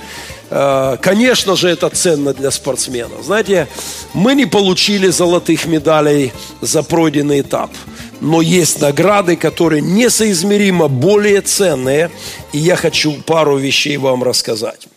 Э, 0.57 0.97
конечно 1.03 1.57
же, 1.57 1.69
это 1.69 1.89
ценно 1.91 2.33
для 2.33 2.51
спортсмена. 2.51 3.23
Знаете, 3.23 3.67
мы 4.13 4.35
не 4.35 4.47
получили 4.47 5.09
золотых 5.09 5.67
медалей 5.67 6.33
за 6.61 6.83
пройденный 6.83 7.41
этап– 7.41 7.71
но 8.25 8.41
есть 8.41 8.81
награды, 8.81 9.37
которые 9.37 9.83
несоизмеримо 9.83 10.89
более 10.89 11.43
ценные, 11.43 12.11
и 12.53 12.59
я 12.59 12.75
хочу 12.75 13.21
пару 13.23 13.59
вещей 13.59 13.97
вам 13.99 14.23
рассказать. 14.23 14.89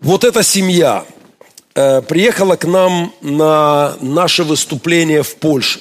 Вот 0.00 0.24
эта 0.24 0.42
семья 0.42 1.04
э, 1.74 2.02
приехала 2.02 2.56
к 2.56 2.64
нам 2.64 3.14
на 3.20 3.94
наше 4.00 4.42
выступление 4.42 5.22
в 5.22 5.36
Польше. 5.36 5.80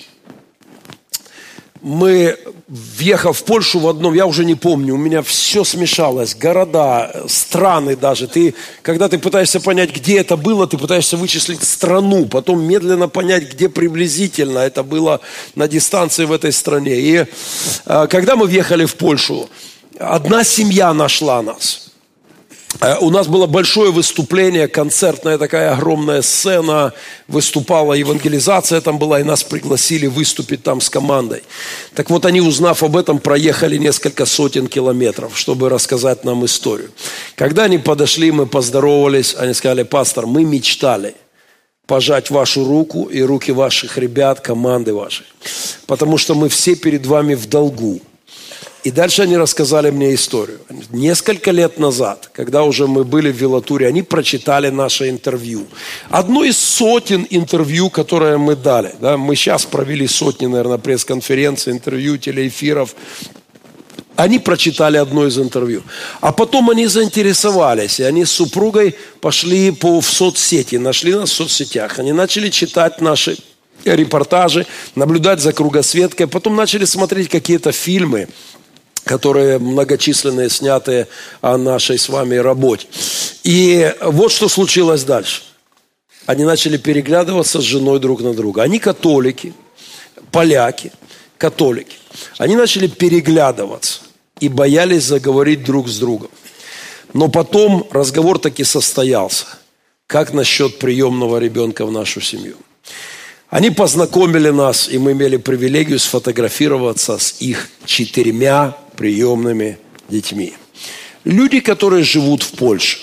Мы 1.81 2.37
въехав 2.67 3.37
в 3.37 3.43
Польшу 3.43 3.79
в 3.79 3.87
одном, 3.87 4.13
я 4.13 4.25
уже 4.25 4.45
не 4.45 4.55
помню, 4.55 4.93
у 4.93 4.97
меня 4.97 5.21
все 5.23 5.63
смешалось, 5.63 6.35
города, 6.35 7.23
страны 7.27 7.95
даже. 7.95 8.27
Ты, 8.27 8.53
когда 8.81 9.09
ты 9.09 9.17
пытаешься 9.17 9.59
понять, 9.59 9.95
где 9.95 10.19
это 10.19 10.37
было, 10.37 10.67
ты 10.67 10.77
пытаешься 10.77 11.17
вычислить 11.17 11.63
страну, 11.63 12.27
потом 12.27 12.63
медленно 12.63 13.09
понять, 13.09 13.51
где 13.51 13.67
приблизительно 13.67 14.59
это 14.59 14.83
было 14.83 15.21
на 15.55 15.67
дистанции 15.67 16.25
в 16.25 16.31
этой 16.31 16.51
стране. 16.51 16.95
И 16.95 17.25
э, 17.85 18.07
когда 18.09 18.35
мы 18.35 18.45
въехали 18.45 18.85
в 18.85 18.95
Польшу, 18.95 19.49
одна 19.99 20.43
семья 20.43 20.93
нашла 20.93 21.41
нас– 21.41 21.87
у 23.01 23.09
нас 23.09 23.27
было 23.27 23.47
большое 23.47 23.91
выступление, 23.91 24.67
концертная 24.67 25.37
такая 25.37 25.73
огромная 25.73 26.21
сцена, 26.21 26.93
выступала 27.27 27.93
евангелизация 27.93 28.81
там 28.81 28.97
была, 28.97 29.19
и 29.19 29.23
нас 29.23 29.43
пригласили 29.43 30.07
выступить 30.07 30.63
там 30.63 30.79
с 30.79 30.89
командой. 30.89 31.43
Так 31.93 32.09
вот, 32.09 32.25
они, 32.25 32.41
узнав 32.41 32.81
об 32.83 32.95
этом, 32.95 33.19
проехали 33.19 33.77
несколько 33.77 34.25
сотен 34.25 34.67
километров, 34.67 35.37
чтобы 35.37 35.69
рассказать 35.69 36.23
нам 36.23 36.45
историю. 36.45 36.91
Когда 37.35 37.65
они 37.65 37.77
подошли, 37.77 38.31
мы 38.31 38.45
поздоровались, 38.45 39.35
они 39.37 39.53
сказали, 39.53 39.83
пастор, 39.83 40.25
мы 40.25 40.43
мечтали 40.45 41.15
пожать 41.87 42.29
вашу 42.29 42.63
руку 42.63 43.05
и 43.05 43.21
руки 43.21 43.51
ваших 43.51 43.97
ребят, 43.97 44.39
команды 44.39 44.93
вашей, 44.93 45.25
потому 45.87 46.17
что 46.17 46.35
мы 46.35 46.47
все 46.47 46.75
перед 46.75 47.05
вами 47.05 47.35
в 47.35 47.47
долгу. 47.49 47.99
И 48.83 48.89
дальше 48.89 49.21
они 49.21 49.37
рассказали 49.37 49.91
мне 49.91 50.15
историю. 50.15 50.59
Несколько 50.89 51.51
лет 51.51 51.77
назад, 51.77 52.31
когда 52.33 52.63
уже 52.63 52.87
мы 52.87 53.03
были 53.03 53.31
в 53.31 53.35
Вилатуре, 53.35 53.87
они 53.87 54.01
прочитали 54.01 54.69
наше 54.69 55.09
интервью. 55.09 55.67
Одно 56.09 56.43
из 56.43 56.57
сотен 56.57 57.27
интервью, 57.29 57.91
которое 57.91 58.37
мы 58.37 58.55
дали. 58.55 58.95
Да, 58.99 59.17
мы 59.17 59.35
сейчас 59.35 59.65
провели 59.65 60.07
сотни, 60.07 60.47
наверное, 60.47 60.79
пресс-конференций, 60.79 61.73
интервью, 61.73 62.17
телеэфиров. 62.17 62.95
Они 64.15 64.39
прочитали 64.39 64.97
одно 64.97 65.27
из 65.27 65.37
интервью. 65.37 65.83
А 66.19 66.31
потом 66.31 66.69
они 66.71 66.87
заинтересовались, 66.87 67.99
и 67.99 68.03
они 68.03 68.25
с 68.25 68.31
супругой 68.31 68.95
пошли 69.19 69.71
по, 69.71 70.01
в 70.01 70.09
соцсети, 70.09 70.77
нашли 70.77 71.13
нас 71.13 71.29
в 71.29 71.33
соцсетях. 71.33 71.99
Они 71.99 72.13
начали 72.13 72.49
читать 72.49 72.99
наши 72.99 73.37
репортажи, 73.85 74.65
наблюдать 74.95 75.39
за 75.39 75.53
кругосветкой, 75.53 76.27
потом 76.27 76.55
начали 76.55 76.85
смотреть 76.85 77.29
какие-то 77.29 77.71
фильмы 77.71 78.27
которые 79.03 79.59
многочисленные 79.59 80.49
сняты 80.49 81.07
о 81.41 81.57
нашей 81.57 81.97
с 81.97 82.09
вами 82.09 82.35
работе. 82.35 82.87
И 83.43 83.93
вот 84.01 84.31
что 84.31 84.47
случилось 84.47 85.03
дальше. 85.03 85.43
Они 86.25 86.45
начали 86.45 86.77
переглядываться 86.77 87.59
с 87.59 87.63
женой 87.63 87.99
друг 87.99 88.21
на 88.21 88.33
друга. 88.33 88.61
Они 88.61 88.79
католики, 88.79 89.53
поляки, 90.31 90.91
католики. 91.37 91.97
Они 92.37 92.55
начали 92.55 92.87
переглядываться 92.87 94.01
и 94.39 94.47
боялись 94.49 95.03
заговорить 95.03 95.63
друг 95.63 95.87
с 95.87 95.97
другом. 95.97 96.29
Но 97.13 97.27
потом 97.27 97.87
разговор 97.91 98.39
таки 98.39 98.63
состоялся. 98.63 99.45
Как 100.07 100.33
насчет 100.33 100.77
приемного 100.79 101.37
ребенка 101.37 101.85
в 101.85 101.91
нашу 101.91 102.21
семью? 102.21 102.55
Они 103.51 103.69
познакомили 103.69 104.49
нас, 104.49 104.87
и 104.87 104.97
мы 104.97 105.11
имели 105.11 105.35
привилегию 105.35 105.99
сфотографироваться 105.99 107.17
с 107.17 107.41
их 107.41 107.67
четырьмя 107.83 108.77
приемными 108.95 109.77
детьми. 110.07 110.53
Люди, 111.25 111.59
которые 111.59 112.05
живут 112.05 112.43
в 112.43 112.51
Польше, 112.51 112.99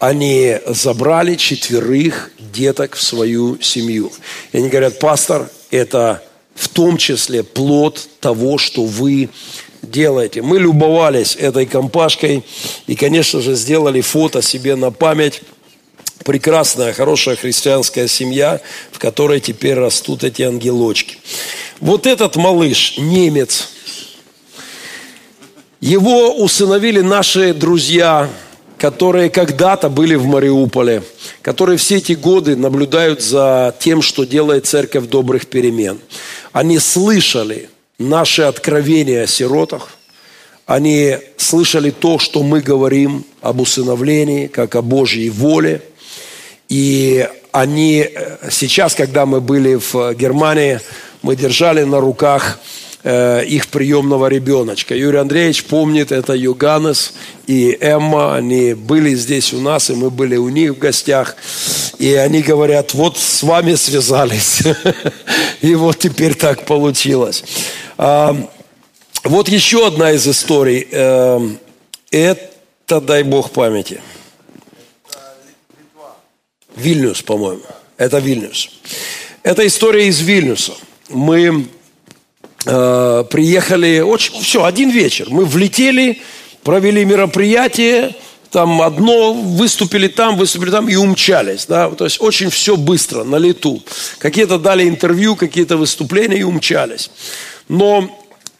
они 0.00 0.58
забрали 0.66 1.36
четверых 1.36 2.32
деток 2.52 2.96
в 2.96 3.02
свою 3.02 3.60
семью. 3.62 4.10
И 4.50 4.58
они 4.58 4.68
говорят, 4.68 4.98
пастор, 4.98 5.48
это 5.70 6.20
в 6.56 6.68
том 6.68 6.96
числе 6.96 7.44
плод 7.44 8.08
того, 8.18 8.58
что 8.58 8.84
вы 8.84 9.28
делаете. 9.82 10.42
Мы 10.42 10.58
любовались 10.58 11.36
этой 11.36 11.64
компашкой 11.64 12.44
и, 12.88 12.96
конечно 12.96 13.40
же, 13.40 13.54
сделали 13.54 14.00
фото 14.00 14.42
себе 14.42 14.74
на 14.74 14.90
память. 14.90 15.42
Прекрасная, 16.24 16.92
хорошая 16.92 17.36
христианская 17.36 18.08
семья, 18.08 18.60
в 18.90 18.98
которой 18.98 19.40
теперь 19.40 19.74
растут 19.74 20.24
эти 20.24 20.42
ангелочки. 20.42 21.18
Вот 21.80 22.06
этот 22.06 22.36
малыш, 22.36 22.96
немец, 22.98 23.68
его 25.80 26.34
усыновили 26.36 27.00
наши 27.00 27.52
друзья, 27.52 28.28
которые 28.78 29.30
когда-то 29.30 29.88
были 29.88 30.14
в 30.14 30.24
Мариуполе, 30.24 31.02
которые 31.42 31.78
все 31.78 31.96
эти 31.96 32.12
годы 32.12 32.56
наблюдают 32.56 33.22
за 33.22 33.74
тем, 33.78 34.02
что 34.02 34.24
делает 34.24 34.66
церковь 34.66 35.06
добрых 35.06 35.46
перемен. 35.46 35.98
Они 36.52 36.78
слышали 36.78 37.68
наши 37.98 38.42
откровения 38.42 39.22
о 39.22 39.26
сиротах, 39.26 39.90
они 40.66 41.18
слышали 41.36 41.90
то, 41.90 42.18
что 42.18 42.42
мы 42.42 42.60
говорим 42.60 43.24
об 43.40 43.60
усыновлении, 43.60 44.48
как 44.48 44.74
о 44.74 44.82
Божьей 44.82 45.30
воле. 45.30 45.82
И 46.68 47.28
они 47.52 48.06
э, 48.08 48.50
сейчас, 48.50 48.94
когда 48.94 49.26
мы 49.26 49.40
были 49.40 49.76
в 49.76 50.14
Германии, 50.14 50.80
мы 51.22 51.36
держали 51.36 51.84
на 51.84 52.00
руках 52.00 52.58
Э, 53.08 53.44
их 53.44 53.68
приемного 53.68 54.26
ребеночка. 54.26 54.92
Юрий 54.96 55.18
Андреевич 55.18 55.66
помнит, 55.66 56.10
это 56.10 56.32
Юганес 56.32 57.12
и 57.46 57.78
Эмма, 57.80 58.34
они 58.34 58.74
были 58.74 59.14
здесь 59.14 59.52
у 59.52 59.60
нас, 59.60 59.90
и 59.90 59.94
мы 59.94 60.10
были 60.10 60.34
у 60.34 60.48
них 60.48 60.72
в 60.72 60.78
гостях. 60.78 61.36
И 62.00 62.12
они 62.14 62.42
говорят, 62.42 62.94
вот 62.94 63.16
с 63.16 63.44
вами 63.44 63.76
связались. 63.76 64.64
И 65.60 65.76
вот 65.76 66.00
теперь 66.00 66.34
так 66.34 66.66
получилось. 66.66 67.44
А, 67.96 68.36
вот 69.22 69.48
еще 69.48 69.86
одна 69.86 70.10
из 70.10 70.26
историй. 70.26 70.88
Э, 70.90 71.38
это, 72.10 73.00
дай 73.00 73.22
Бог 73.22 73.52
памяти. 73.52 74.00
Вильнюс, 76.76 77.22
по-моему. 77.22 77.62
Это 77.96 78.18
Вильнюс. 78.18 78.68
Это 79.42 79.66
история 79.66 80.06
из 80.06 80.20
Вильнюса. 80.20 80.74
Мы 81.08 81.68
Э, 82.66 83.24
приехали, 83.30 84.00
очень, 84.00 84.40
все, 84.40 84.64
один 84.64 84.90
вечер. 84.90 85.26
Мы 85.30 85.44
влетели, 85.44 86.20
провели 86.64 87.04
мероприятие, 87.04 88.16
там 88.50 88.82
одно, 88.82 89.32
выступили 89.34 90.08
там, 90.08 90.36
выступили 90.36 90.70
там 90.70 90.88
и 90.88 90.96
умчались. 90.96 91.66
Да? 91.66 91.90
То 91.90 92.04
есть 92.04 92.20
очень 92.20 92.50
все 92.50 92.76
быстро, 92.76 93.22
на 93.22 93.36
лету. 93.36 93.82
Какие-то 94.18 94.58
дали 94.58 94.88
интервью, 94.88 95.36
какие-то 95.36 95.76
выступления 95.76 96.38
и 96.38 96.42
умчались. 96.42 97.10
Но 97.68 98.10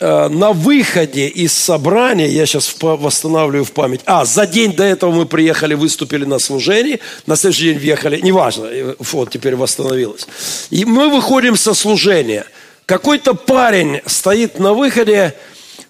на 0.00 0.52
выходе 0.52 1.26
из 1.28 1.52
собрания, 1.52 2.28
я 2.28 2.46
сейчас 2.46 2.74
восстанавливаю 2.80 3.64
в 3.64 3.72
память, 3.72 4.00
а, 4.04 4.24
за 4.24 4.46
день 4.46 4.72
до 4.72 4.84
этого 4.84 5.10
мы 5.10 5.26
приехали, 5.26 5.74
выступили 5.74 6.24
на 6.24 6.38
служении, 6.38 7.00
на 7.26 7.36
следующий 7.36 7.70
день 7.70 7.78
въехали, 7.78 8.20
неважно, 8.20 8.66
э, 8.66 8.94
вот 8.98 9.30
теперь 9.30 9.56
восстановилось. 9.56 10.26
И 10.70 10.84
мы 10.84 11.08
выходим 11.08 11.56
со 11.56 11.74
служения– 11.74 12.44
какой-то 12.86 13.34
парень 13.34 14.00
стоит 14.06 14.60
на 14.60 14.72
выходе, 14.72 15.34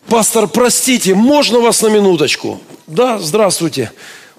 пастор, 0.08 0.48
простите, 0.48 1.14
можно 1.14 1.60
вас 1.60 1.82
на 1.82 1.88
минуточку? 1.88 2.58
Да, 2.86 3.18
здравствуйте. 3.18 3.92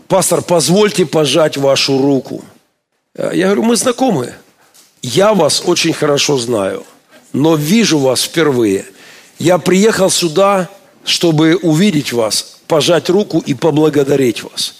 Пастор, 0.07 0.41
позвольте 0.41 1.05
пожать 1.05 1.55
вашу 1.57 1.99
руку. 1.99 2.43
Я 3.15 3.45
говорю, 3.45 3.61
мы 3.61 3.75
знакомы. 3.75 4.33
Я 5.03 5.35
вас 5.35 5.61
очень 5.65 5.93
хорошо 5.93 6.39
знаю, 6.39 6.83
но 7.31 7.55
вижу 7.55 7.99
вас 7.99 8.23
впервые. 8.23 8.85
Я 9.39 9.57
приехал 9.57 10.09
сюда, 10.09 10.69
чтобы 11.03 11.55
увидеть 11.55 12.13
вас, 12.13 12.57
пожать 12.67 13.09
руку 13.09 13.43
и 13.45 13.53
поблагодарить 13.53 14.43
вас. 14.43 14.75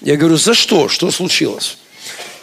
Я 0.00 0.16
говорю, 0.16 0.36
за 0.36 0.54
что? 0.54 0.88
Что 0.88 1.10
случилось? 1.10 1.78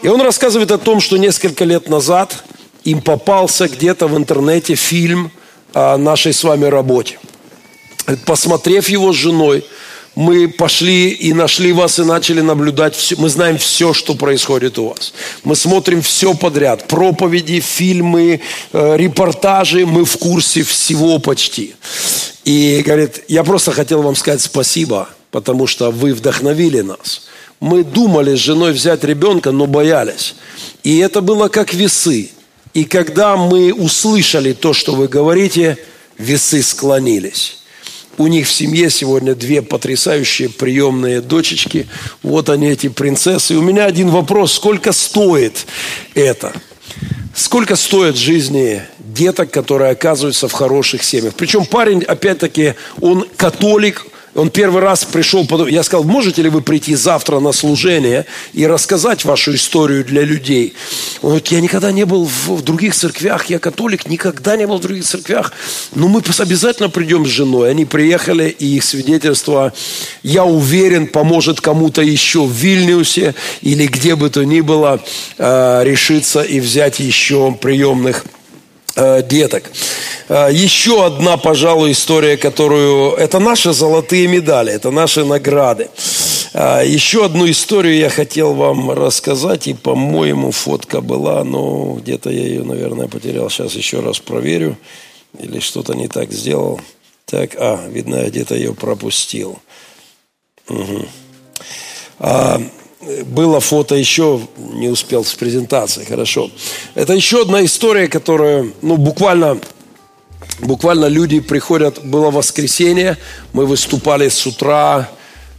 И 0.01 0.08
он 0.08 0.21
рассказывает 0.21 0.71
о 0.71 0.78
том, 0.78 0.99
что 0.99 1.17
несколько 1.17 1.65
лет 1.65 1.89
назад– 1.89 2.43
им 2.86 3.01
попался 3.01 3.67
где-то 3.67 4.08
в 4.08 4.15
интернете 4.15 4.75
фильм 4.75 5.32
о 5.73 5.97
нашей 5.97 6.34
с 6.34 6.43
вами 6.43 6.65
работе. 6.65 7.19
Посмотрев 8.25 8.88
его 8.88 9.12
с 9.12 9.15
женой, 9.15 9.65
мы 10.15 10.47
пошли 10.47 11.10
и 11.10 11.34
нашли 11.34 11.73
вас 11.73 11.99
и 11.99 12.04
начали 12.04 12.39
наблюдать 12.39 12.95
все. 12.95 13.15
Мы 13.17 13.30
знаем 13.30 13.58
все, 13.58 13.93
что 13.93 14.15
происходит 14.15 14.80
у 14.80 14.89
вас. 14.89 15.13
Мы 15.43 15.56
смотрим 15.56 16.01
все 16.01 16.34
подряд. 16.34 16.88
Проповеди, 16.88 17.60
фильмы, 17.60 18.39
э, 18.71 18.97
репортажи. 18.97 19.86
Мы 19.86 20.06
в 20.06 20.17
курсе 20.17 20.63
всего 20.63 21.19
почти. 21.19 21.75
И 22.45 22.82
говорит, 22.86 23.23
я 23.28 23.43
просто 23.43 23.73
хотел 23.73 24.01
вам 24.01 24.15
сказать 24.15 24.41
спасибо, 24.41 25.10
потому 25.32 25.67
что 25.67 25.91
вы 25.91 26.13
вдохновили 26.13 26.82
нас. 26.82 27.23
Мы 27.60 27.84
думали 27.84 28.36
с 28.36 28.39
женой 28.39 28.71
взять 28.71 29.04
ребенка, 29.04 29.51
но 29.51 29.65
боялись. 29.65 30.36
И 30.84 30.97
это 30.99 31.21
было 31.21 31.49
как 31.49 31.73
весы. 31.73 32.30
И 32.73 32.86
когда 32.86 33.36
мы 33.36 33.73
услышали 33.73 34.54
то, 34.54 34.73
что 34.73 34.95
вы 34.95 35.08
говорите, 35.08 35.78
весы 36.17 36.62
склонились. 36.62 37.64
У 38.17 38.28
них 38.28 38.47
в 38.47 38.51
семье 38.51 38.89
сегодня 38.89 39.36
две 39.36 39.62
потрясающие 39.62 40.49
приемные 40.49 41.21
дочечки. 41.21 41.88
Вот 42.23 42.49
они, 42.49 42.67
эти 42.67 42.88
принцессы. 42.88 43.54
И 43.54 43.58
у 43.58 43.62
меня 43.62 43.86
один 43.86 44.10
вопрос. 44.10 44.54
Сколько 44.54 44.93
стоит 44.93 45.65
это? 46.13 46.54
Сколько 47.36 47.75
стоит 47.75 48.15
жизни 48.15 48.82
деток, 48.99 49.51
которые 49.51 49.91
оказываются 49.91 50.47
в 50.47 50.54
хороших 50.54 51.04
семьях? 51.04 51.34
Причем 51.36 51.65
парень, 51.65 52.04
опять-таки, 52.04 52.75
он 53.01 53.28
католик, 53.36 54.06
он 54.36 54.50
первый 54.50 54.82
раз 54.82 55.06
пришел, 55.06 55.48
я 55.67 55.82
сказал, 55.82 56.04
можете 56.04 56.41
ли 56.41 56.50
вы 56.50 56.62
прийти 56.62 56.93
завтра 56.95 57.39
на 57.39 57.54
служение 57.54 58.26
и 58.54 58.67
рассказать 58.67 59.24
вашу 59.24 59.56
историю 59.56 60.04
для 60.04 60.24
людей? 60.24 60.74
Он 61.21 61.30
говорит, 61.30 61.48
я 61.48 61.62
никогда 61.62 61.91
не 61.93 62.06
был 62.06 62.26
в, 62.26 62.62
других 62.62 62.93
церквях, 62.93 63.45
я 63.45 63.60
католик, 63.60 64.08
никогда 64.08 64.58
не 64.58 64.67
был 64.67 64.78
в 64.78 64.82
других 64.82 65.06
церквях, 65.06 65.54
но 65.95 66.10
мы 66.10 66.21
обязательно 66.39 66.89
придем 66.89 67.26
с 67.26 67.30
женой. 67.30 67.71
Они 67.71 67.86
приехали, 67.86 68.50
и 68.50 68.76
их 68.76 68.84
свидетельство, 68.84 69.74
я 70.21 70.43
уверен, 70.43 71.08
поможет 71.08 71.62
кому-то 71.62 72.02
еще 72.02 72.43
в 72.43 72.52
Вильнюсе 72.52 73.36
или 73.62 73.88
где 73.88 74.15
бы 74.15 74.30
то 74.30 74.43
ни 74.43 74.60
было 74.60 75.02
э, 75.38 75.82
решиться 75.84 76.41
и 76.41 76.60
взять 76.60 77.00
еще 77.00 77.54
приемных 77.54 78.26
деток. 78.96 79.72
Э, 80.28 80.50
еще 80.52 81.06
одна, 81.06 81.38
пожалуй, 81.38 81.92
история, 81.92 82.38
которую... 82.38 83.14
Это 83.14 83.40
наши 83.40 83.74
золотые 83.74 84.28
медали, 84.28 84.74
это 84.74 84.92
наши 84.92 85.24
награды. 85.24 85.90
Э, 86.54 86.84
еще 86.86 87.26
одну 87.26 87.50
историю 87.50 87.98
я 87.98 88.10
хотел 88.10 88.54
вам 88.54 88.92
рассказать, 88.92 89.68
и, 89.68 89.74
по-моему, 89.74 90.52
фотка 90.52 91.02
была, 91.02 91.44
но 91.44 91.94
где-то 91.94 92.30
я 92.30 92.42
ее, 92.42 92.64
наверное, 92.64 93.08
потерял. 93.08 93.50
Сейчас 93.50 93.74
еще 93.74 94.00
раз 94.00 94.20
проверю. 94.20 94.78
Или 95.38 95.60
что-то 95.60 95.94
не 95.94 96.08
так 96.08 96.32
сделал. 96.32 96.80
Так, 97.26 97.56
а, 97.58 97.88
видно, 97.90 98.16
я 98.16 98.30
где-то 98.30 98.56
ее 98.56 98.74
пропустил. 98.74 99.60
Угу. 100.70 101.06
А, 102.20 102.62
было 103.26 103.60
фото 103.60 103.96
еще, 103.96 104.42
не 104.58 104.88
успел 104.90 105.24
с 105.24 105.34
презентацией, 105.34 106.06
хорошо. 106.08 106.50
Это 106.96 107.14
еще 107.14 107.42
одна 107.42 107.64
история, 107.64 108.08
которая, 108.08 108.72
ну, 108.82 108.98
буквально, 108.98 109.60
буквально 110.60 111.06
люди 111.06 111.40
приходят, 111.40 112.04
было 112.04 112.32
воскресенье, 112.32 113.18
мы 113.54 113.66
выступали 113.66 114.30
с 114.30 114.46
утра, 114.48 115.10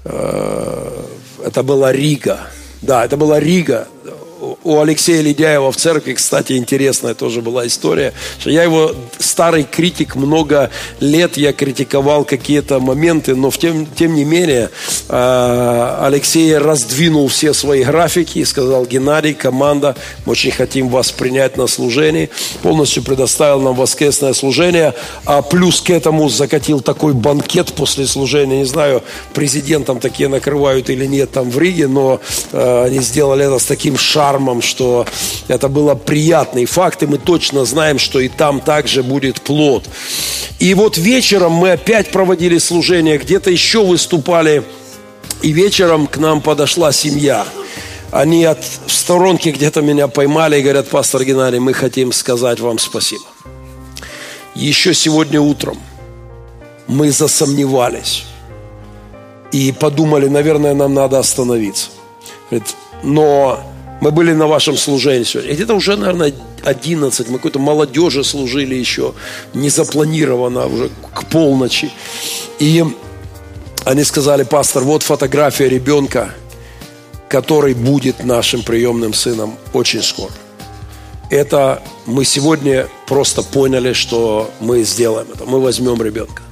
э, 0.04 1.02
это 1.44 1.62
была 1.62 1.92
Рига, 1.92 2.48
да, 2.82 3.04
это 3.04 3.16
была 3.16 3.38
Рига, 3.38 3.88
у 4.64 4.80
Алексея 4.80 5.22
Ледяева 5.22 5.70
в 5.70 5.76
церкви, 5.76 6.14
кстати, 6.14 6.54
интересная 6.54 7.14
тоже 7.14 7.40
была 7.42 7.66
история, 7.66 8.12
что 8.38 8.50
я 8.50 8.62
его 8.62 8.94
старый 9.18 9.64
критик, 9.64 10.16
много 10.16 10.70
лет 11.00 11.36
я 11.36 11.52
критиковал 11.52 12.24
какие-то 12.24 12.80
моменты, 12.80 13.34
но 13.34 13.50
в 13.50 13.58
тем, 13.58 13.86
тем 13.86 14.14
не 14.14 14.24
менее 14.24 14.70
э, 15.08 15.96
Алексей 16.02 16.56
раздвинул 16.56 17.28
все 17.28 17.52
свои 17.54 17.84
графики 17.84 18.38
и 18.38 18.44
сказал, 18.44 18.86
Геннадий, 18.86 19.34
команда, 19.34 19.94
мы 20.24 20.32
очень 20.32 20.50
хотим 20.50 20.88
вас 20.88 21.12
принять 21.12 21.56
на 21.56 21.66
служение, 21.66 22.30
полностью 22.62 23.02
предоставил 23.02 23.60
нам 23.60 23.74
воскресное 23.74 24.32
служение, 24.32 24.94
а 25.24 25.42
плюс 25.42 25.80
к 25.80 25.90
этому 25.90 26.28
закатил 26.28 26.80
такой 26.80 27.12
банкет 27.12 27.72
после 27.72 28.06
служения, 28.06 28.58
не 28.58 28.64
знаю, 28.64 29.02
президентам 29.34 30.00
такие 30.00 30.28
накрывают 30.28 30.90
или 30.90 31.06
нет 31.06 31.30
там 31.30 31.50
в 31.50 31.58
Риге, 31.58 31.86
но 31.88 32.20
э, 32.52 32.84
они 32.86 33.00
сделали 33.00 33.44
это 33.46 33.58
с 33.58 33.64
таким 33.64 33.96
шаром, 33.96 34.45
шармом, 34.46 34.62
что 34.62 35.06
это 35.48 35.68
было 35.68 35.94
приятный 35.94 36.64
факт, 36.66 37.02
и 37.02 37.06
мы 37.06 37.18
точно 37.18 37.64
знаем, 37.64 37.98
что 37.98 38.20
и 38.20 38.28
там 38.28 38.60
также 38.60 39.02
будет 39.02 39.40
плод. 39.40 39.84
И 40.58 40.74
вот 40.74 40.98
вечером 40.98 41.52
мы 41.52 41.72
опять 41.72 42.10
проводили 42.10 42.58
служение, 42.58 43.18
где-то 43.18 43.50
еще 43.50 43.84
выступали, 43.84 44.62
и 45.42 45.52
вечером 45.52 46.06
к 46.06 46.18
нам 46.18 46.40
подошла 46.40 46.92
семья. 46.92 47.44
Они 48.12 48.44
от 48.44 48.64
сторонки 48.86 49.50
где-то 49.50 49.82
меня 49.82 50.08
поймали 50.08 50.58
и 50.58 50.62
говорят, 50.62 50.88
пастор 50.88 51.24
Геннадий, 51.24 51.58
мы 51.58 51.74
хотим 51.74 52.12
сказать 52.12 52.60
вам 52.60 52.78
спасибо. 52.78 53.24
Еще 54.54 54.94
сегодня 54.94 55.40
утром 55.40 55.76
мы 56.86 57.10
засомневались 57.10 58.24
и 59.52 59.72
подумали, 59.72 60.28
наверное, 60.28 60.74
нам 60.74 60.94
надо 60.94 61.18
остановиться. 61.18 61.88
Но 63.02 63.60
мы 64.00 64.10
были 64.10 64.32
на 64.32 64.46
вашем 64.46 64.76
служении 64.76 65.24
сегодня. 65.24 65.54
Где-то 65.54 65.74
уже, 65.74 65.96
наверное, 65.96 66.34
11. 66.64 67.28
Мы 67.28 67.38
какой-то 67.38 67.58
молодежи 67.58 68.24
служили 68.24 68.74
еще. 68.74 69.14
Не 69.54 69.70
запланировано, 69.70 70.66
уже 70.66 70.90
к 71.14 71.24
полночи. 71.26 71.90
И 72.58 72.84
они 73.84 74.04
сказали, 74.04 74.42
пастор, 74.42 74.84
вот 74.84 75.02
фотография 75.02 75.68
ребенка, 75.68 76.30
который 77.28 77.74
будет 77.74 78.22
нашим 78.24 78.62
приемным 78.62 79.14
сыном 79.14 79.56
очень 79.72 80.02
скоро. 80.02 80.32
Это 81.30 81.82
мы 82.04 82.24
сегодня 82.24 82.86
просто 83.08 83.42
поняли, 83.42 83.94
что 83.94 84.50
мы 84.60 84.82
сделаем 84.82 85.26
это. 85.34 85.44
Мы 85.46 85.60
возьмем 85.60 86.00
ребенка. 86.02 86.42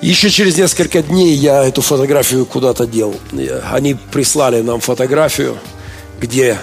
Еще 0.00 0.30
через 0.30 0.56
несколько 0.56 1.02
дней 1.02 1.34
я 1.34 1.64
эту 1.64 1.82
фотографию 1.82 2.46
куда-то 2.46 2.86
дел. 2.86 3.16
Они 3.72 3.94
прислали 3.94 4.60
нам 4.60 4.78
фотографию– 4.78 5.58
где 6.20 6.58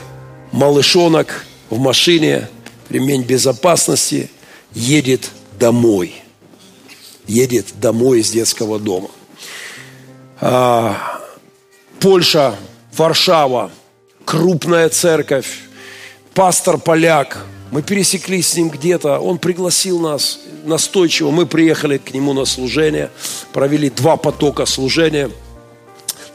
малышонок 0.51 1.45
в 1.69 1.79
машине, 1.79 2.49
ремень 2.89 3.23
безопасности, 3.23 4.29
едет 4.73 5.29
домой. 5.59 6.15
Едет 7.27 7.67
домой 7.79 8.19
из 8.19 8.29
детского 8.31 8.79
дома. 8.79 9.09
А, 10.39 11.21
Польша, 11.99 12.55
Варшава, 12.95 13.71
крупная 14.25 14.89
церковь, 14.89 15.47
пастор 16.33 16.77
поляк. 16.77 17.45
Мы 17.71 17.81
пересеклись 17.81 18.49
с 18.49 18.55
ним 18.55 18.69
где-то, 18.69 19.19
он 19.19 19.39
пригласил 19.39 19.99
нас 19.99 20.39
настойчиво. 20.65 21.31
Мы 21.31 21.45
приехали 21.45 21.97
к 21.97 22.13
нему 22.13 22.33
на 22.33 22.45
служение, 22.45 23.09
провели 23.53 23.89
два 23.89 24.17
потока 24.17 24.65
служения– 24.65 25.31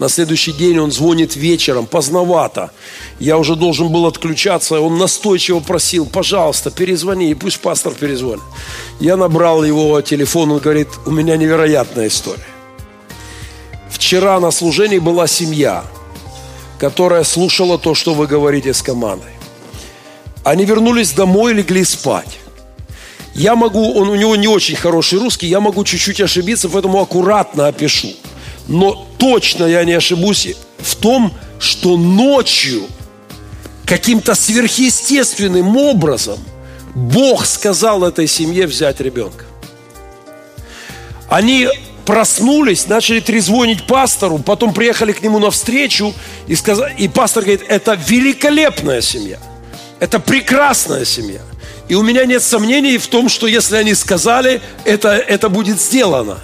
на 0.01 0.09
следующий 0.09 0.53
день 0.53 0.79
он 0.79 0.91
звонит 0.91 1.37
вечером, 1.37 1.85
поздновато. 1.85 2.71
Я 3.19 3.37
уже 3.37 3.55
должен 3.55 3.89
был 3.89 4.07
отключаться. 4.07 4.81
Он 4.81 4.97
настойчиво 4.97 5.61
просил, 5.61 6.07
пожалуйста, 6.07 6.71
перезвони, 6.71 7.31
и 7.31 7.35
пусть 7.35 7.61
пастор 7.61 7.93
перезвонит. 7.93 8.43
Я 8.99 9.19
набрал 9.19 9.63
его 9.63 10.01
телефон, 10.01 10.53
он 10.53 10.59
говорит, 10.59 10.89
у 11.05 11.11
меня 11.11 11.37
невероятная 11.37 12.09
история. 12.09 12.47
Вчера 13.91 14.41
на 14.41 14.51
служении 14.51 14.99
была 14.99 15.27
семья, 15.27 15.85
которая 16.79 17.23
слушала 17.23 17.77
то, 17.79 17.95
что 17.95 18.15
вы 18.15 18.27
говорите 18.27 18.73
с 18.73 18.81
командой. 18.81 19.35
Они 20.45 20.65
вернулись 20.65 21.13
домой, 21.13 21.53
легли 21.53 21.85
спать. 21.85 22.39
Я 23.35 23.55
могу, 23.55 23.93
он, 23.93 24.09
у 24.09 24.15
него 24.15 24.35
не 24.35 24.49
очень 24.49 24.77
хороший 24.77 25.19
русский, 25.19 25.47
я 25.47 25.61
могу 25.61 25.85
чуть-чуть 25.85 26.23
ошибиться, 26.23 26.71
поэтому 26.71 27.03
аккуратно 27.03 27.67
опишу– 27.67 28.15
но 28.71 29.07
точно 29.19 29.65
я 29.65 29.85
не 29.85 29.93
ошибусь 29.93 30.55
в 30.79 30.95
том, 30.97 31.35
что 31.59 31.97
ночью 31.97 32.87
каким-то 33.85 34.35
сверхъестественным 34.35 35.77
образом 35.77 36.39
Бог 36.95 37.45
сказал 37.45 38.05
этой 38.05 38.29
семье 38.29 38.67
взять 38.67 39.01
ребенка. 39.01 39.45
Они 41.29 41.69
проснулись, 42.07 42.87
начали 42.87 43.19
трезвонить 43.19 43.87
пастору, 43.87 44.39
потом 44.39 44.73
приехали 44.73 45.13
к 45.13 45.23
нему 45.23 45.41
навстречу 45.41 46.15
и, 46.47 46.55
сказали, 46.55 46.95
и 46.97 47.09
пастор 47.09 47.43
говорит, 47.43 47.65
это 47.69 47.99
великолепная 48.07 49.01
семья, 49.01 49.39
это 49.99 50.21
прекрасная 50.21 51.05
семья. 51.05 51.41
И 51.89 51.97
у 51.97 52.03
меня 52.03 52.25
нет 52.25 52.43
сомнений 52.43 52.99
в 52.99 53.09
том, 53.09 53.29
что 53.29 53.49
если 53.49 53.77
они 53.77 53.95
сказали, 53.95 54.61
это, 54.85 55.11
это 55.11 55.49
будет 55.49 55.81
сделано. 55.81 56.39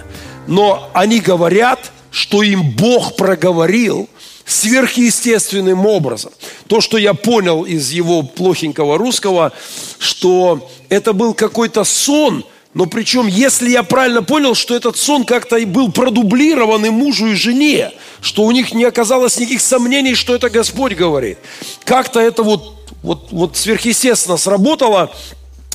Но 0.45 0.89
они 0.93 1.21
говорят– 1.21 1.91
что 2.17 2.41
им 2.41 2.71
Бог 2.71 3.15
проговорил 3.15 4.09
сверхъестественным 4.43 5.85
образом. 5.85 6.31
То, 6.65 6.81
что 6.81 6.97
я 6.97 7.13
понял 7.13 7.63
из 7.63 7.91
его 7.91 8.23
плохенького 8.23 8.97
русского, 8.97 9.53
что 9.99 10.67
это 10.89 11.13
был 11.13 11.35
какой-то 11.35 11.83
сон, 11.83 12.43
Но 12.73 12.85
причем, 12.85 13.27
если 13.27 13.69
я 13.69 13.83
правильно 13.83 14.23
понял, 14.23 14.55
что 14.55 14.75
этот 14.75 14.97
сон 14.97 15.25
как-то 15.25 15.57
и 15.57 15.65
был 15.65 15.91
продублирован 15.91 16.85
и 16.85 16.89
мужу, 16.89 17.27
и 17.27 17.35
жене, 17.35 17.91
что 18.21 18.43
у 18.43 18.51
них 18.51 18.73
не 18.73 18.85
оказалось 18.85 19.37
никаких 19.37 19.61
сомнений, 19.61 20.15
что 20.15 20.33
это 20.35 20.49
Господь 20.49 20.93
говорит. 20.93 21.37
Как-то 21.85 22.19
это 22.19 22.41
вот, 22.41 22.91
вот, 23.03 23.27
вот 23.31 23.57
сверхъестественно 23.57 24.37
сработало, 24.37 25.11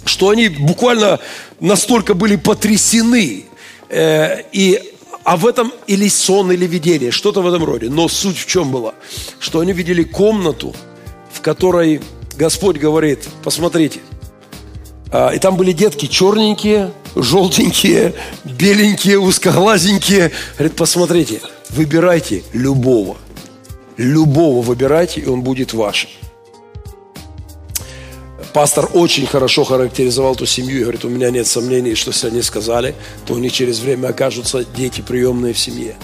что 0.04 0.28
они 0.28 0.48
буквально 0.48 1.20
настолько 1.60 2.14
были 2.14 2.36
потрясены. 2.36 3.46
Э, 3.88 4.42
и, 4.52 4.91
а 5.24 5.36
в 5.36 5.46
этом 5.46 5.72
или 5.86 6.08
сон, 6.08 6.52
или 6.52 6.66
видение, 6.66 7.10
что-то 7.10 7.42
в 7.42 7.46
этом 7.46 7.64
роде. 7.64 7.88
Но 7.88 8.08
суть 8.08 8.38
в 8.38 8.46
чем 8.46 8.70
была? 8.70 8.94
Что 9.38 9.60
они 9.60 9.72
видели 9.72 10.02
комнату, 10.02 10.74
в 11.32 11.40
которой 11.40 12.00
Господь 12.36 12.78
говорит, 12.78 13.28
посмотрите– 13.42 14.00
а, 15.12 15.28
и 15.28 15.38
там 15.38 15.56
были 15.56 15.72
детки 15.72 16.06
черненькие, 16.06 16.90
желтенькие, 17.14 18.14
беленькие, 18.44 19.18
узкоглазенькие. 19.18 20.32
Говорит, 20.56 20.74
посмотрите, 20.74 21.42
выбирайте 21.68 22.42
любого. 22.54 23.18
Любого 23.98 24.62
выбирайте, 24.62 25.20
и 25.20 25.26
он 25.26 25.42
будет 25.42 25.74
вашим. 25.74 26.08
Пастор 28.52 28.90
очень 28.92 29.26
хорошо 29.26 29.64
характеризовал 29.64 30.34
ту 30.36 30.44
семью 30.44 30.80
и 30.80 30.82
говорит, 30.82 31.04
у 31.04 31.08
меня 31.08 31.30
нет 31.30 31.46
сомнений, 31.46 31.94
что 31.94 32.10
если 32.10 32.28
они 32.28 32.42
сказали, 32.42 32.94
то 33.26 33.34
у 33.34 33.38
них 33.38 33.52
через 33.52 33.80
время 33.80 34.08
окажутся 34.08 34.64
дети 34.76 35.00
приемные 35.00 35.54
в 35.54 35.58
семье. 35.58 35.96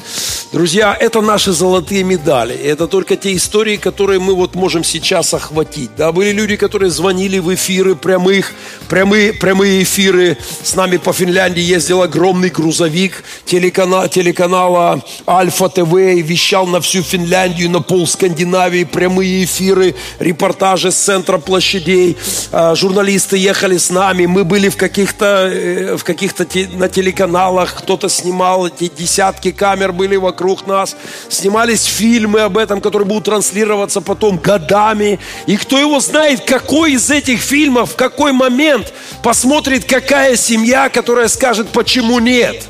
Друзья, 0.51 0.97
это 0.99 1.21
наши 1.21 1.53
золотые 1.53 2.05
медали. 2.05 2.55
Это 2.55 2.87
только 2.87 3.17
те 3.17 3.37
истории, 3.37 3.77
которые 3.77 4.19
мы 4.19 4.35
вот 4.35 4.55
можем 4.55 4.83
сейчас 4.83 5.35
охватить. 5.35 5.91
Да, 5.95 6.11
были 6.11 6.31
люди, 6.31 6.57
которые 6.57 6.91
звонили 6.91 7.39
в 7.39 7.55
эфиры 7.55 7.95
прямых, 7.95 8.55
прямые, 8.89 9.35
прямые 9.35 9.83
эфиры. 9.83 10.39
С 10.63 10.75
нами 10.75 10.97
по 10.97 11.13
Финляндии 11.13 11.61
ездил 11.61 12.01
огромный 12.01 12.49
грузовик 12.49 13.25
телеканала, 13.45 14.09
телеканала 14.09 15.05
Альфа 15.29 15.69
ТВ 15.69 15.93
и 15.93 16.23
вещал 16.23 16.67
на 16.67 16.81
всю 16.81 17.03
Финляндию, 17.03 17.69
на 17.71 17.83
пол 17.83 18.07
Скандинавии, 18.07 18.85
прямые 18.85 19.45
эфиры, 19.45 19.95
репортажи 20.19 20.91
с 20.91 20.97
центра 20.97 21.37
площадей. 21.37 22.17
А, 22.51 22.75
журналисты 22.75 23.37
ехали 23.37 23.77
с 23.77 23.91
нами, 23.91 24.27
мы 24.27 24.45
были 24.45 24.69
в 24.69 24.77
каких-то, 24.77 25.51
э, 25.53 25.97
в 25.97 26.05
каких-то 26.05 26.47
на 26.73 26.89
телеканалах, 26.89 27.75
кто-то 27.75 28.09
снимал, 28.09 28.67
эти 28.67 28.89
десятки 28.89 29.51
камер 29.53 29.93
были 29.93 30.17
вокруг 30.17 30.67
нас, 30.67 30.97
снимались 31.29 31.85
фильмы 31.85 32.41
об 32.41 32.57
этом, 32.57 32.81
которые 32.81 33.07
будут 33.07 33.25
транслироваться 33.25 34.01
потом 34.01 34.39
годами. 34.39 35.19
И 35.47 35.57
кто 35.57 35.79
его 35.79 36.01
знает, 36.01 36.41
какой 36.41 36.93
из 36.93 37.11
этих 37.11 37.41
фильмов, 37.41 37.93
в 37.93 37.97
какой 37.97 38.33
момент 38.33 38.93
посмотрит 39.23 39.85
какая 39.85 40.37
семья, 40.37 40.89
которая 40.89 41.29
скажет, 41.29 41.69
почему 41.69 42.19
нет, 42.19 42.67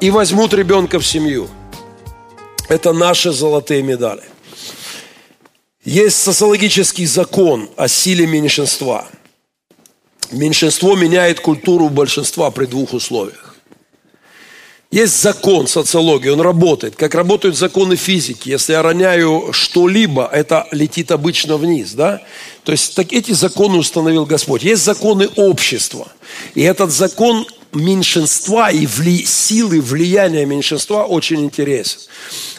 и 0.00 0.10
возьмут 0.10 0.54
ребенка 0.54 0.98
в 0.98 1.06
семью. 1.06 1.48
Это 2.68 2.92
наши 2.92 3.32
золотые 3.32 3.82
медали. 3.82 4.22
Есть 5.88 6.18
социологический 6.18 7.06
закон 7.06 7.70
о 7.74 7.88
силе 7.88 8.26
меньшинства. 8.26 9.08
Меньшинство 10.30 10.94
меняет 10.94 11.40
культуру 11.40 11.88
большинства 11.88 12.50
при 12.50 12.66
двух 12.66 12.92
условиях. 12.92 13.56
Есть 14.90 15.18
закон 15.22 15.66
социологии, 15.66 16.28
он 16.28 16.42
работает, 16.42 16.94
как 16.94 17.14
работают 17.14 17.56
законы 17.56 17.96
физики. 17.96 18.50
Если 18.50 18.74
я 18.74 18.82
роняю 18.82 19.54
что-либо, 19.54 20.28
это 20.30 20.68
летит 20.72 21.10
обычно 21.10 21.56
вниз, 21.56 21.94
да? 21.94 22.20
То 22.64 22.72
есть 22.72 22.94
так, 22.94 23.10
эти 23.14 23.32
законы 23.32 23.78
установил 23.78 24.26
Господь. 24.26 24.64
Есть 24.64 24.84
законы 24.84 25.30
общества. 25.36 26.08
И 26.54 26.60
этот 26.60 26.90
закон 26.90 27.46
меньшинства 27.72 28.70
и 28.70 28.84
вли, 28.84 29.24
силы 29.24 29.80
влияния 29.80 30.44
меньшинства 30.44 31.04
очень 31.04 31.42
интересен. 31.46 32.00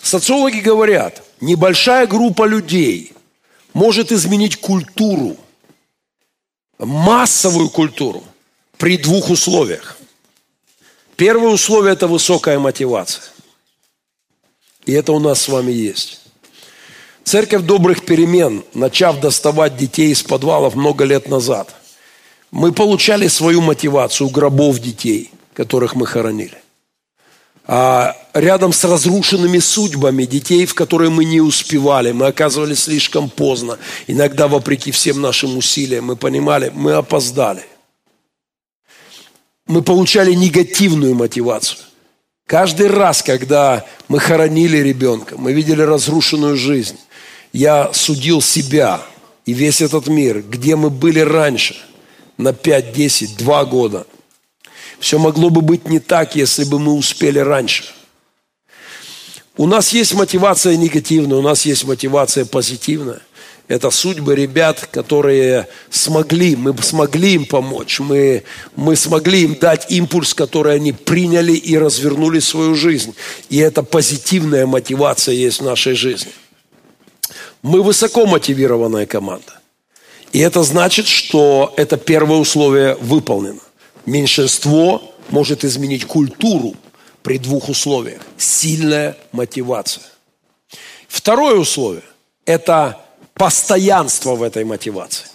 Социологи 0.02 0.62
говорят, 0.62 1.22
небольшая 1.42 2.08
группа 2.08 2.48
людей 2.48 3.14
может 3.74 4.12
изменить 4.12 4.58
культуру, 4.58 5.38
массовую 6.78 7.70
культуру 7.70 8.24
при 8.78 8.98
двух 8.98 9.30
условиях. 9.30 9.98
Первое 11.16 11.50
условие– 11.50 11.94
это 11.94 12.08
высокая 12.08 12.60
мотивация. 12.60 13.26
И 14.86 14.94
это 14.94 15.12
у 15.12 15.20
нас 15.20 15.42
с 15.42 15.48
вами 15.50 15.72
есть. 15.72 16.22
Церковь 17.24 17.64
добрых 17.64 18.06
перемен, 18.06 18.64
начав 18.74 19.20
доставать 19.20 19.78
детей 19.78 20.12
из 20.12 20.24
подвалов 20.24 20.76
много 20.76 21.04
лет 21.04 21.28
назад, 21.28 21.76
мы 22.52 22.72
получали 22.72 23.28
свою 23.28 23.62
мотивацию 23.62 24.28
у 24.28 24.30
гробов 24.32 24.80
детей, 24.80 25.30
которых 25.54 25.94
мы 25.94 26.08
хоронили. 26.08 26.58
А 27.72 28.18
рядом 28.34 28.74
с 28.74 28.84
разрушенными 28.84 29.60
судьбами 29.60 30.26
детей, 30.26 30.66
в 30.66 30.74
которые 30.74 31.12
мы 31.12 31.24
не 31.24 31.40
успевали, 31.40 32.12
мы 32.12 32.26
оказывались 32.26 32.86
слишком 32.86 33.30
поздно. 33.30 33.78
Иногда, 34.08 34.48
вопреки 34.48 34.90
всем 34.90 35.22
нашим 35.22 35.56
усилиям, 35.56 36.06
мы 36.06 36.16
понимали, 36.16 36.72
мы 36.74 36.94
опоздали. 36.94 37.64
Мы 39.68 39.84
получали 39.84 40.34
негативную 40.34 41.14
мотивацию. 41.14 41.78
Каждый 42.48 42.88
раз, 42.88 43.22
когда 43.22 43.86
мы 44.08 44.20
хоронили 44.20 44.78
ребенка, 44.78 45.36
мы 45.38 45.54
видели 45.54 45.84
разрушенную 45.84 46.58
жизнь, 46.58 46.98
я 47.54 47.94
судил 47.94 48.42
себя 48.42 49.00
и 49.46 49.54
весь 49.54 49.82
этот 49.82 50.08
мир, 50.08 50.42
где 50.42 50.76
мы 50.76 50.90
были 50.90 51.20
раньше, 51.20 51.76
на 52.36 52.52
5, 52.52 52.94
10, 52.94 53.38
2 53.38 53.66
года– 53.66 54.08
все 55.00 55.18
могло 55.18 55.50
бы 55.50 55.62
быть 55.62 55.88
не 55.88 56.00
так, 56.00 56.36
если 56.36 56.64
бы 56.64 56.80
мы 56.80 56.94
успели 56.94 57.40
раньше. 57.40 57.86
У 59.58 59.68
нас 59.68 59.92
есть 59.92 60.14
мотивация 60.14 60.78
негативная, 60.78 61.38
у 61.38 61.42
нас 61.42 61.66
есть 61.66 61.84
мотивация 61.84 62.46
позитивная. 62.46 63.22
Это 63.68 63.92
судьбы 63.92 64.34
ребят, 64.34 64.88
которые 64.92 65.68
смогли, 65.92 66.56
мы 66.56 66.76
смогли 66.82 67.34
им 67.34 67.46
помочь, 67.46 68.00
мы, 68.00 68.44
мы 68.76 68.96
смогли 68.96 69.44
им 69.44 69.56
дать 69.56 69.92
импульс, 69.92 70.34
который 70.34 70.76
они 70.76 70.92
приняли 70.92 71.52
и 71.52 71.78
развернули 71.78 72.40
свою 72.40 72.74
жизнь. 72.74 73.14
И 73.50 73.58
это 73.58 73.84
позитивная 73.84 74.66
мотивация 74.66 75.36
есть 75.36 75.60
в 75.60 75.66
нашей 75.66 75.94
жизни. 75.94 76.32
Мы 77.62 77.84
высоко 77.84 78.26
мотивированная 78.26 79.06
команда. 79.06 79.60
И 80.32 80.40
это 80.40 80.64
значит, 80.64 81.08
что 81.08 81.74
это 81.78 81.98
первое 81.98 82.38
условие 82.38 82.96
выполнено. 82.96 83.60
Меньшинство 84.10 85.14
может 85.30 85.64
изменить 85.64 86.06
культуру 86.06 86.74
при 87.22 87.38
двух 87.38 87.70
условиях. 87.70 88.22
Сильная 88.38 89.16
мотивация. 89.32 90.04
Второе 91.08 91.56
условие– 91.58 92.02
это 92.46 93.00
постоянство 93.36 94.34
в 94.34 94.42
этой 94.42 94.64
мотивации. 94.64 95.28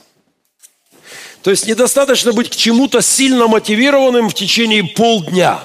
То 1.42 1.52
есть 1.52 1.68
недостаточно 1.68 2.32
быть 2.32 2.50
к 2.50 2.56
чему-то 2.56 3.00
сильно 3.00 3.46
мотивированным 3.46 4.28
в 4.28 4.34
течение 4.34 4.82
полдня. 4.82 5.62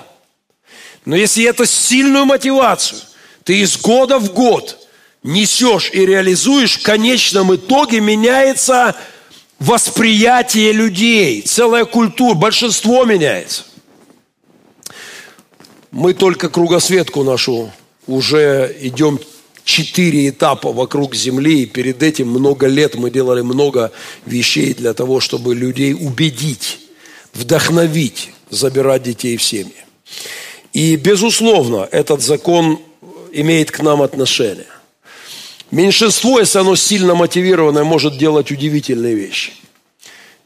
Но 1.04 1.16
если 1.16 1.46
это 1.46 1.66
сильную 1.66 2.26
мотивацию 2.26 3.00
ты 3.44 3.62
из 3.62 3.78
года 3.78 4.20
в 4.20 4.34
год 4.34 4.88
несешь 5.24 5.90
и 5.92 6.06
реализуешь, 6.06 6.78
в 6.78 6.84
конечном 6.84 7.56
итоге 7.56 8.02
меняется 8.02 8.96
восприятие 9.60 10.72
людей, 10.72 11.42
целая 11.42 11.86
культура, 11.86 12.34
большинство 12.34 13.04
меняется. 13.06 13.64
Мы 15.92 16.14
только 16.14 16.50
кругосветку 16.50 17.24
нашу 17.24 17.72
уже 18.08 18.76
идем 18.82 19.20
четыре 19.64 20.30
этапа 20.30 20.72
вокруг 20.72 21.14
Земли, 21.14 21.64
и 21.64 21.66
перед 21.66 22.02
этим 22.02 22.30
много 22.30 22.68
лет 22.68 22.96
мы 22.96 23.12
делали 23.12 23.42
много 23.42 23.92
вещей 24.26 24.74
для 24.74 24.94
того, 24.94 25.20
чтобы 25.20 25.54
людей 25.54 25.94
убедить, 25.94 26.80
вдохновить, 27.34 28.32
забирать 28.50 29.04
детей 29.04 29.38
в 29.38 29.44
семьи. 29.44 29.76
И, 30.74 30.96
безусловно, 30.96 31.88
этот 31.92 32.22
закон 32.22 32.80
имеет 33.32 33.72
к 33.72 33.82
нам 33.82 34.02
отношение. 34.02 34.66
Меньшинство, 35.72 36.40
если 36.40 36.60
оно 36.60 36.76
сильно 36.76 37.14
мотивированное, 37.14 37.84
может 37.84 38.18
делать 38.18 38.52
удивительные 38.52 39.14
вещи. 39.14 39.54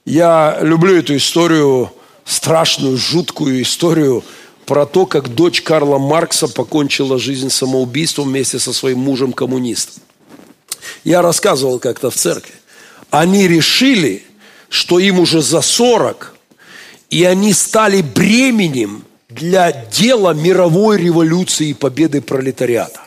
Я 0.05 0.59
люблю 0.61 0.97
эту 0.97 1.15
историю, 1.15 1.91
страшную, 2.25 2.97
жуткую 2.97 3.61
историю 3.61 4.23
про 4.65 4.85
то, 4.85 5.05
как 5.05 5.29
дочь 5.29 5.61
Карла 5.61 5.97
Маркса 5.97 6.47
покончила 6.49 7.17
жизнь 7.19 7.49
самоубийством 7.49 8.29
вместе 8.29 8.59
со 8.59 8.73
своим 8.73 8.99
мужем-коммунистом. 8.99 10.03
Я 11.05 11.21
рассказывал 11.21 11.79
как-то 11.79 12.09
в 12.09 12.15
церкви. 12.15 12.53
Они 13.09 13.47
решили, 13.47 14.25
что 14.67 14.99
им 14.99 15.19
уже 15.19 15.41
за 15.41 15.61
40, 15.61 16.35
и 17.09 17.23
они 17.23 17.53
стали 17.53 18.01
бременем 18.01 19.05
для 19.29 19.71
дела 19.71 20.33
мировой 20.33 20.97
революции 20.97 21.69
и 21.69 21.73
победы 21.73 22.21
пролетариата. 22.21 23.01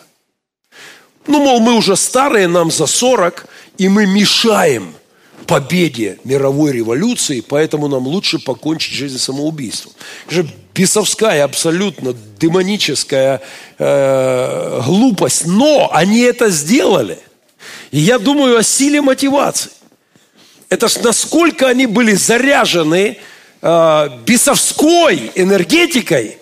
Ну, 1.27 1.43
мол, 1.43 1.61
мы 1.61 1.75
уже 1.75 1.97
старые, 1.97 2.49
нам 2.49 2.71
за 2.71 2.87
40, 2.87 3.47
и 3.79 3.89
мы 3.89 4.07
мешаем 4.07 4.95
победе 5.47 6.19
мировой 6.25 6.73
революции, 6.73 7.41
поэтому 7.41 7.89
нам 7.89 8.07
лучше 8.07 8.39
покончить 8.39 8.95
жизнь 8.95 9.19
самоубийством. 9.19 9.93
Это 10.27 10.35
же 10.35 10.49
бесовская, 10.75 11.45
абсолютно 11.45 12.15
демоническая 12.39 13.41
э, 13.79 14.81
глупость. 14.85 15.47
Но 15.47 15.89
они 15.93 16.21
это 16.21 16.51
сделали. 16.51 17.19
И 17.91 17.99
я 17.99 18.19
думаю 18.19 18.59
о 18.59 18.63
силе 18.63 19.01
мотивации. 19.01 19.71
Это 20.69 20.89
ж 20.89 20.97
насколько 20.97 21.69
они 21.69 21.87
были 21.87 22.13
заряжены 22.13 23.19
э, 23.63 24.09
бесовской 24.27 25.31
энергетикой, 25.35 26.39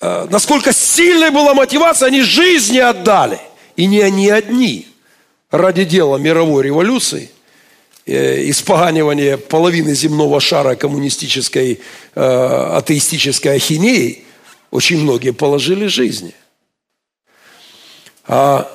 э, 0.00 0.26
насколько 0.30 0.72
сильной 0.72 1.30
была 1.30 1.54
мотивация, 1.54 2.08
они 2.08 2.22
жизни 2.22 2.78
отдали. 2.78 3.38
И 3.76 3.86
не 3.86 4.00
они 4.00 4.30
одни 4.30 4.88
ради 5.50 5.84
дела 5.84 6.16
мировой 6.16 6.64
революции, 6.64 7.30
э, 8.06 8.48
испоганивания 8.50 9.36
половины 9.36 9.94
земного 9.94 10.40
шара 10.40 10.74
коммунистической, 10.76 11.80
э, 12.14 12.20
атеистической 12.20 13.56
ахинеи, 13.56 14.24
очень 14.70 15.00
многие 15.00 15.32
положили 15.32 15.86
жизни. 15.86 16.34
А 18.26 18.70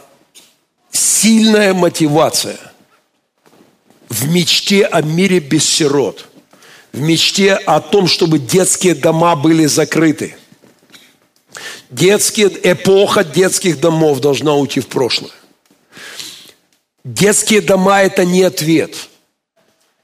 сильная 0.92 1.74
мотивация 1.74 2.58
в 4.08 4.30
мечте 4.30 4.86
о 4.86 5.02
мире 5.02 5.40
без 5.40 5.68
сирот, 5.70 6.28
в 6.94 7.00
мечте 7.00 7.54
о 7.54 7.80
том, 7.80 8.08
чтобы 8.08 8.40
детские 8.40 8.96
дома 8.96 9.36
были 9.36 9.66
закрыты. 9.66 10.36
Детские, 11.90 12.52
эпоха 12.64 13.24
детских 13.24 13.80
домов 13.80 14.20
должна 14.20 14.56
уйти 14.56 14.80
в 14.80 14.88
прошлое. 14.88 15.32
Детские 17.04 17.62
дома– 17.62 18.02
это 18.04 18.26
не 18.26 18.44
ответ. 18.44 18.96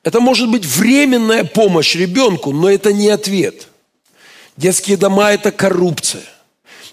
Это 0.04 0.20
может 0.20 0.50
быть 0.50 0.66
временная 0.66 1.44
помощь 1.44 1.96
ребенку, 1.96 2.52
но 2.52 2.70
это 2.70 2.94
не 2.94 3.10
ответ. 3.10 3.68
Детские 4.58 4.98
дома– 4.98 5.32
это 5.34 5.52
коррупция. 5.52 6.24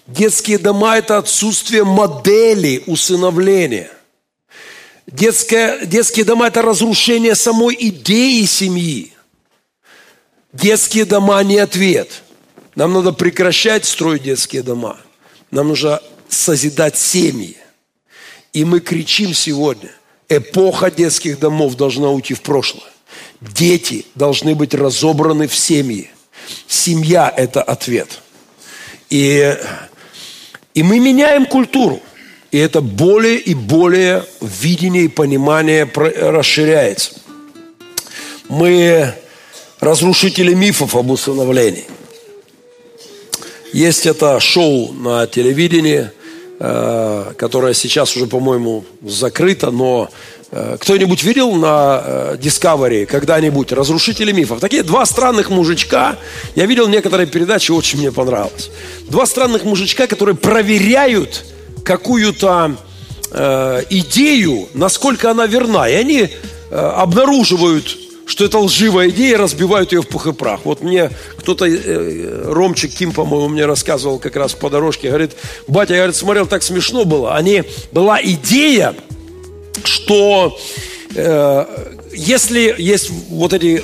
Детские 0.07 0.57
дома– 0.57 0.97
это 0.99 1.17
отсутствие 1.17 1.83
модели 1.83 2.83
усыновления. 2.87 3.89
Детское, 5.07 5.85
детские 5.85 6.25
дома– 6.25 6.47
это 6.49 6.61
разрушение 6.61 7.35
самой 7.35 7.75
идеи 7.79 8.43
семьи. 8.45 9.13
Детские 10.51 11.05
дома 11.05 11.41
не 11.43 11.57
ответ. 11.57 12.21
Нам 12.75 12.93
надо 12.93 13.13
прекращать 13.13 13.85
строить 13.85 14.23
детские 14.23 14.63
дома. 14.63 14.97
Нам 15.51 15.69
нужно 15.69 16.01
созидать 16.27 16.97
семьи. 16.97 17.57
И 18.53 18.65
мы 18.65 18.79
кричим 18.79 19.33
сегодня, 19.33 19.91
эпоха 20.29 20.91
детских 20.91 21.39
домов 21.39 21.75
должна 21.75 22.09
уйти 22.09 22.33
в 22.33 22.41
прошлое. 22.41 22.83
Дети 23.41 24.05
должны 24.15 24.55
быть 24.55 24.73
разобраны 24.73 25.47
в 25.47 25.55
семьи. 25.55 26.09
Семья– 26.67 27.33
это 27.37 27.61
ответ. 27.61 28.21
И, 29.09 29.57
и 30.73 30.83
мы 30.83 30.99
меняем 30.99 31.45
культуру. 31.45 32.01
И 32.51 32.57
это 32.57 32.81
более 32.81 33.39
и 33.39 33.55
более 33.55 34.25
видение 34.41 35.05
и 35.05 35.07
понимание 35.07 35.89
расширяется. 35.95 37.13
Мы 38.47 39.13
разрушители 39.79 40.53
мифов 40.53 40.95
об 40.95 41.09
усыновлении. 41.09 41.85
Есть 43.73 44.05
это 44.05 44.39
шоу 44.39 44.93
на 44.93 45.27
телевидении– 45.27 46.09
Э, 46.65 47.33
которая 47.35 47.73
сейчас 47.73 48.15
уже, 48.15 48.25
по-моему, 48.25 48.85
закрыта, 49.01 49.69
но 49.69 50.09
э, 50.49 50.77
кто-нибудь 50.79 51.21
видел 51.21 51.51
на 51.55 52.01
э, 52.05 52.37
Discovery 52.39 53.05
когда-нибудь 53.05 53.73
«Разрушители 53.73 54.31
мифов»? 54.31 54.61
Такие 54.61 54.83
два 54.83 55.05
странных 55.05 55.49
мужичка, 55.49 56.15
я 56.55 56.65
видел 56.65 56.87
некоторые 56.87 57.27
передачи, 57.27 57.71
очень 57.71 57.99
мне 57.99 58.13
понравилось. 58.13 58.69
Два 59.09 59.25
странных 59.25 59.65
мужичка, 59.65 60.07
которые 60.07 60.37
проверяют 60.37 61.43
какую-то 61.83 62.77
э, 63.31 63.83
идею, 63.89 64.69
насколько 64.73 65.31
она 65.31 65.47
верна. 65.47 65.89
И 65.89 65.95
они 65.95 66.29
э, 66.29 66.75
обнаруживают 66.75 67.97
что 68.33 68.45
это 68.45 68.57
лживая 68.57 69.09
идея, 69.09 69.37
разбивают 69.37 69.91
ее 69.91 70.01
в 70.01 70.07
пух 70.07 70.25
и 70.25 70.33
прах. 70.33 70.61
Вот 70.63 70.81
мне 70.81 71.11
кто-то, 71.37 71.67
э, 71.67 72.51
Ромчик 72.51 72.91
Ким, 72.91 73.11
по-моему, 73.11 73.47
мне 73.49 73.67
рассказывал 73.67 74.17
как 74.17 74.35
раз 74.35 74.53
по 74.53 74.71
дорожке, 74.71 75.09
говорит, 75.09 75.33
батя, 75.67 75.93
говорит, 75.93 76.15
смотрел, 76.15 76.47
так 76.47 76.63
смешно 76.63 77.05
было. 77.05 77.35
Они, 77.35 77.63
была 77.91 78.19
идея, 78.23 78.95
что 79.83 80.57
э, 81.13 81.65
если 82.11 82.73
есть 82.75 83.11
вот 83.29 83.53
эти 83.53 83.83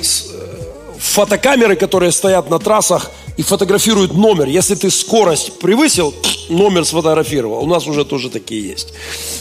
фотокамеры, 0.98 1.76
которые 1.76 2.10
стоят 2.10 2.50
на 2.50 2.58
трассах 2.58 3.12
и 3.40 3.42
фотографируют 3.42 4.12
номер, 4.12 4.48
если 4.48 4.74
ты 4.74 4.90
скорость 4.90 5.58
превысил, 5.60 6.14
номер 6.50 6.84
сфотографировал. 6.84 7.64
У 7.64 7.66
нас 7.66 7.86
уже 7.86 8.04
тоже 8.04 8.28
такие 8.28 8.68
есть. 8.68 8.88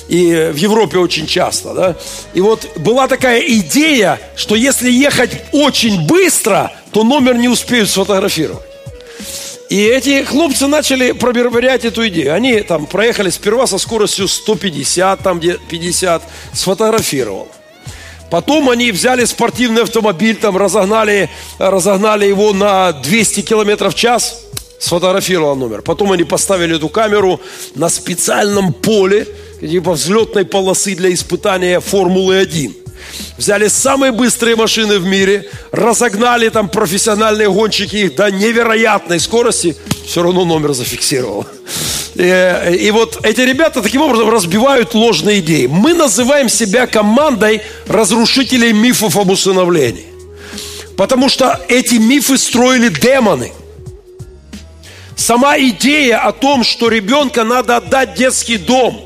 И 0.08 0.52
в 0.54 0.56
Европе 0.56 1.00
очень 1.00 1.28
часто, 1.28 1.74
да. 1.74 1.98
И 2.34 2.40
вот 2.40 2.66
была 2.78 3.10
такая 3.10 3.42
идея, 3.42 4.18
что 4.38 4.56
если 4.56 4.90
ехать 4.90 5.32
очень 5.52 6.08
быстро, 6.08 6.72
то 6.94 7.04
номер 7.04 7.36
не 7.36 7.50
успеют 7.50 7.90
сфотографировать. 7.90 8.64
И 9.70 9.84
эти 9.84 10.24
хлопцы 10.24 10.68
начали 10.68 11.12
проверять 11.12 11.84
эту 11.84 12.08
идею. 12.08 12.34
Они 12.34 12.62
там 12.62 12.86
проехали 12.86 13.30
сперва 13.30 13.68
со 13.68 13.78
скоростью 13.78 14.30
150, 14.30 15.22
там 15.22 15.40
где 15.40 15.58
50, 15.70 16.24
сфотографировал. 16.54 17.50
Потом 18.30 18.70
они 18.70 18.92
взяли 18.92 19.26
спортивный 19.26 19.84
автомобиль, 19.84 20.36
там 20.36 20.58
разогнали, 20.58 21.30
разогнали 21.58 22.26
его 22.26 22.54
на 22.54 22.92
200 22.92 23.42
километров 23.42 23.94
в 23.94 23.98
час, 23.98 24.44
сфотографировал 24.80 25.56
номер. 25.56 25.82
Потом 25.82 26.12
они 26.12 26.24
поставили 26.24 26.76
эту 26.76 26.89
камеру 26.89 27.39
на 27.76 27.89
специальном 27.89 28.74
поле, 28.74 29.28
типа 29.60 29.94
взлетной 29.94 30.46
полосы 30.46 30.96
для 30.96 31.13
испытания 31.13 31.80
Формулы-1. 31.80 32.88
Взяли 33.38 33.68
самые 33.68 34.12
быстрые 34.12 34.56
машины 34.56 35.00
в 35.00 35.06
мире, 35.06 35.50
разогнали 35.72 36.50
там 36.50 36.70
профессиональные 36.70 37.50
гонщики 37.50 37.96
их 37.96 38.16
до 38.16 38.32
невероятной 38.32 39.20
скорости, 39.20 39.76
все 40.06 40.24
равно 40.24 40.46
номер 40.46 40.74
зафиксировал. 40.74 41.46
И, 42.16 42.78
и 42.82 42.92
вот 42.92 43.20
эти 43.24 43.42
ребята 43.42 43.82
таким 43.82 44.02
образом 44.02 44.30
разбивают 44.30 44.94
ложные 44.94 45.40
идеи. 45.40 45.68
Мы 45.68 45.94
называем 45.94 46.50
себя 46.50 46.88
командой 46.88 47.62
разрушителей 47.88 48.74
мифов 48.74 49.16
об 49.18 49.30
усыновлении. 49.30 50.06
Потому 50.98 51.30
что 51.30 51.60
эти 51.70 51.96
мифы 51.96 52.38
строили 52.38 52.90
демоны– 52.90 53.52
Сама 55.20 55.60
идея 55.60 56.20
о 56.20 56.32
том, 56.32 56.64
что 56.64 56.88
ребенка 56.88 57.44
надо 57.44 57.76
отдать 57.76 58.12
в 58.12 58.16
детский 58.16 58.58
дом 58.58 59.02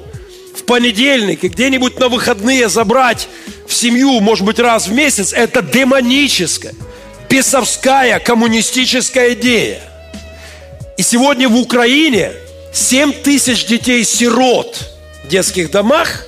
в 0.55 0.63
понедельник 0.63 1.43
и 1.43 1.47
где-нибудь 1.47 1.99
на 1.99 2.07
выходные 2.07 2.69
забрать 2.69 3.27
семью, 3.73 4.19
может 4.21 4.45
быть, 4.45 4.59
раз 4.59 4.87
в 4.87 4.93
месяц, 4.93 5.33
это 5.33 5.61
демоническая, 5.61 6.73
бесовская, 7.29 8.19
коммунистическая 8.19 9.33
идея. 9.33 9.81
И 10.97 11.01
сегодня 11.01 11.49
в 11.49 11.57
Украине 11.57 12.31
7 12.73 13.13
тысяч 13.13 13.65
детей-сирот 13.65 14.89
в 15.23 15.27
детских 15.27 15.71
домах. 15.71 16.25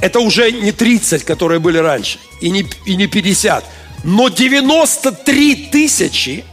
Это 0.00 0.20
уже 0.20 0.52
не 0.52 0.72
30, 0.72 1.24
которые 1.24 1.60
были 1.60 1.78
раньше, 1.78 2.18
и 2.42 2.50
не, 2.50 2.66
и 2.84 2.96
не 2.96 3.06
50, 3.06 3.64
но 4.04 4.28
93 4.28 5.68
тысячи 5.72 6.44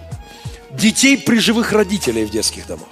детей 0.71 1.17
при 1.17 1.37
живых 1.39 1.73
родителей 1.73 2.23
в 2.23 2.29
детских 2.29 2.65
домах. 2.65 2.87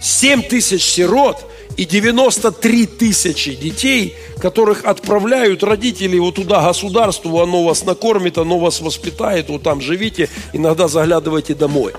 7 0.00 0.42
тысяч 0.42 0.82
сирот 0.82 1.50
и 1.76 1.84
93 1.84 2.86
тысячи 2.86 3.54
детей, 3.54 4.16
которых 4.40 4.84
отправляют 4.84 5.62
родители 5.62 6.18
вот 6.18 6.36
туда 6.36 6.62
государству, 6.66 7.40
оно 7.40 7.64
вас 7.64 7.84
накормит, 7.84 8.38
оно 8.38 8.58
вас 8.58 8.80
воспитает, 8.80 9.48
вот 9.48 9.62
там 9.62 9.80
живите, 9.80 10.28
иногда 10.52 10.88
заглядывайте 10.88 11.54
домой. 11.54 11.92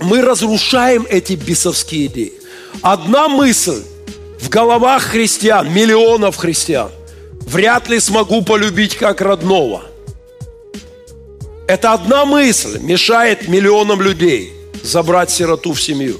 Мы 0.00 0.22
разрушаем 0.22 1.06
эти 1.08 1.34
бесовские 1.34 2.06
идеи. 2.06 2.32
Одна 2.80 3.28
мысль 3.28 3.82
в 4.40 4.48
головах 4.48 5.02
христиан, 5.02 5.72
миллионов 5.72 6.36
христиан, 6.36 6.90
вряд 7.42 7.88
ли 7.88 8.00
смогу 8.00 8.42
полюбить 8.42 8.96
как 8.96 9.20
родного– 9.20 9.82
это 11.70 11.92
одна 11.92 12.24
мысль 12.24 12.80
мешает 12.80 13.46
миллионам 13.46 14.02
людей 14.02 14.52
забрать 14.82 15.30
сироту 15.30 15.72
в 15.72 15.80
семью. 15.80 16.18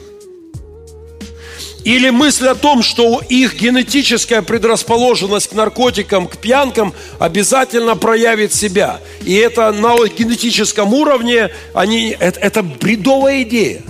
Или 1.84 2.10
мысль 2.10 2.48
о 2.48 2.54
том, 2.54 2.82
что 2.82 3.22
их 3.26 3.54
генетическая 3.54 4.42
предрасположенность 4.42 5.48
к 5.48 5.52
наркотикам, 5.54 6.28
к 6.28 6.36
пьянкам 6.36 6.92
обязательно 7.18 7.96
проявит 7.96 8.52
себя. 8.52 9.00
И 9.22 9.34
это 9.34 9.72
на 9.72 9.96
генетическом 10.06 10.92
уровне, 10.92 11.50
они, 11.72 12.14
это, 12.18 12.38
это 12.40 12.62
бредовая 12.62 13.42
идея. 13.42 13.82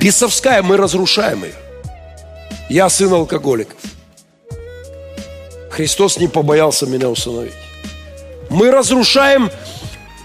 Бесовская, 0.00 0.62
мы 0.62 0.76
разрушаем 0.76 1.44
ее. 1.44 1.54
Я 2.68 2.88
сын 2.88 3.12
алкоголиков. 3.12 3.76
Христос 5.70 6.18
не 6.18 6.28
побоялся 6.28 6.86
меня 6.86 7.08
усыновить. 7.08 7.52
Мы 8.50 8.70
разрушаем 8.70 9.50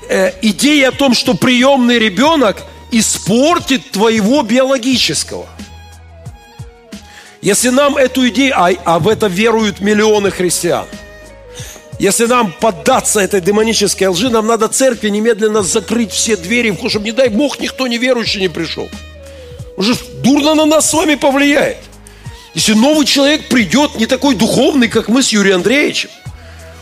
э, 0.09 0.31
идеи 0.41 0.83
о 0.83 0.91
том, 0.91 1.13
что 1.13 1.33
приемный 1.33 1.97
ребенок 1.97 2.57
испортит 2.91 3.91
твоего 3.91 4.43
биологического. 4.43 5.47
Если 7.45 7.69
нам 7.69 7.95
эту 7.95 8.27
идею, 8.29 8.53
а, 8.55 8.71
а 8.85 8.97
в 8.97 9.07
это 9.07 9.27
веруют 9.27 9.79
миллионы 9.79 10.31
христиан, 10.31 10.87
если 11.99 12.25
нам 12.25 12.51
поддаться 12.51 13.19
этой 13.19 13.39
демонической 13.39 14.07
лжи, 14.07 14.31
нам 14.31 14.47
надо 14.47 14.67
церкви 14.67 15.09
немедленно 15.09 15.61
закрыть 15.61 16.11
все 16.11 16.37
двери, 16.37 16.75
чтобы, 16.89 17.05
не 17.05 17.11
дай 17.11 17.29
Бог, 17.29 17.59
никто 17.59 17.85
неверующий 17.85 18.41
не 18.41 18.47
пришел. 18.47 18.89
Уже 19.77 19.93
дурно 20.23 20.55
на 20.55 20.65
нас 20.65 20.89
с 20.89 20.93
вами 20.95 21.13
повлияет. 21.13 21.77
Если 22.55 22.73
новый 22.73 23.05
человек 23.05 23.47
придет 23.47 23.93
не 23.93 24.07
такой 24.07 24.33
духовный, 24.33 24.87
как 24.87 25.07
мы 25.07 25.21
с 25.21 25.29
Юрием 25.29 25.57
Андреевичем, 25.57 26.09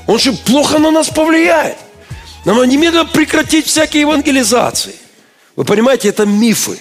он 0.07 0.17
же 0.17 0.31
плохо 0.31 0.79
на 0.79 0.91
нас 0.91 1.09
повлияет. 1.09 1.75
Нам 2.45 2.55
надо 2.55 2.69
немедленно 2.69 3.05
прекратить 3.05 3.67
всякие 3.67 4.03
евангелизации. 4.03 4.95
Вы 5.57 5.65
понимаете, 5.65 6.07
это 6.07 6.25
мифы. 6.25 6.79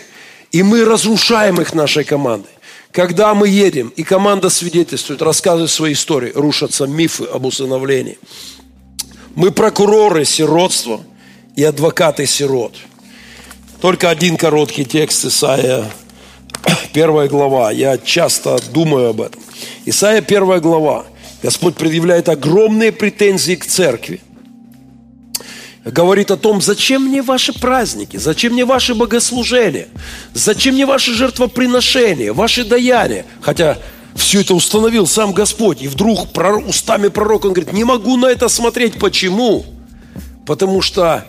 И 0.53 0.63
мы 0.63 0.85
разрушаем 0.85 1.61
их 1.61 1.75
нашей 1.75 2.05
командой. 2.05 2.53
Когда 2.93 3.35
мы 3.35 3.49
едем, 3.49 3.91
и 3.97 4.03
команда 4.03 4.51
свидетельствует, 4.51 5.23
рассказывает 5.23 5.71
свои 5.71 5.95
истории, 5.95 6.31
рушатся 6.35 6.87
мифы 6.87 7.25
об 7.25 7.47
усыновлении. 7.47 8.19
Мы 9.35 9.51
прокуроры 9.51 10.27
сиротства 10.27 11.01
и 11.57 11.65
адвокаты 11.65 12.27
сирот. 12.27 12.77
Только 13.81 14.11
один 14.11 14.37
короткий 14.37 14.85
текст 14.85 15.25
Исаия, 15.25 15.91
первая 16.93 17.29
глава. 17.29 17.73
Я 17.73 17.97
часто 17.97 18.59
думаю 18.73 19.09
об 19.09 19.23
этом. 19.23 19.41
Исаия, 19.87 20.21
первая 20.21 20.61
глава. 20.61 21.07
Господь 21.43 21.77
предъявляет 21.77 22.29
огромные 22.29 22.93
претензии 22.93 23.55
к 23.55 23.65
церкви– 23.65 24.21
говорит 25.85 26.31
о 26.31 26.37
том, 26.37 26.61
зачем 26.61 27.05
мне 27.05 27.23
ваши 27.23 27.53
праздники, 27.53 28.17
зачем 28.17 28.53
мне 28.53 28.65
ваши 28.65 28.95
богослужения, 28.95 29.89
зачем 30.33 30.75
мне 30.75 30.87
ваши 30.87 31.13
жертвоприношения, 31.13 32.33
ваши 32.33 32.65
даяния. 32.65 33.27
Хотя 33.41 33.79
все 34.15 34.43
это 34.43 34.55
установил 34.55 35.07
сам 35.07 35.33
Господь. 35.33 35.83
И 35.83 35.89
вдруг 35.89 36.29
устами 36.67 37.09
пророка 37.09 37.47
он 37.47 37.55
говорит, 37.55 37.73
не 37.73 37.85
могу 37.85 38.17
на 38.17 38.27
это 38.27 38.49
смотреть. 38.49 38.99
Почему? 38.99 39.65
Потому 40.47 40.83
что 40.83 41.25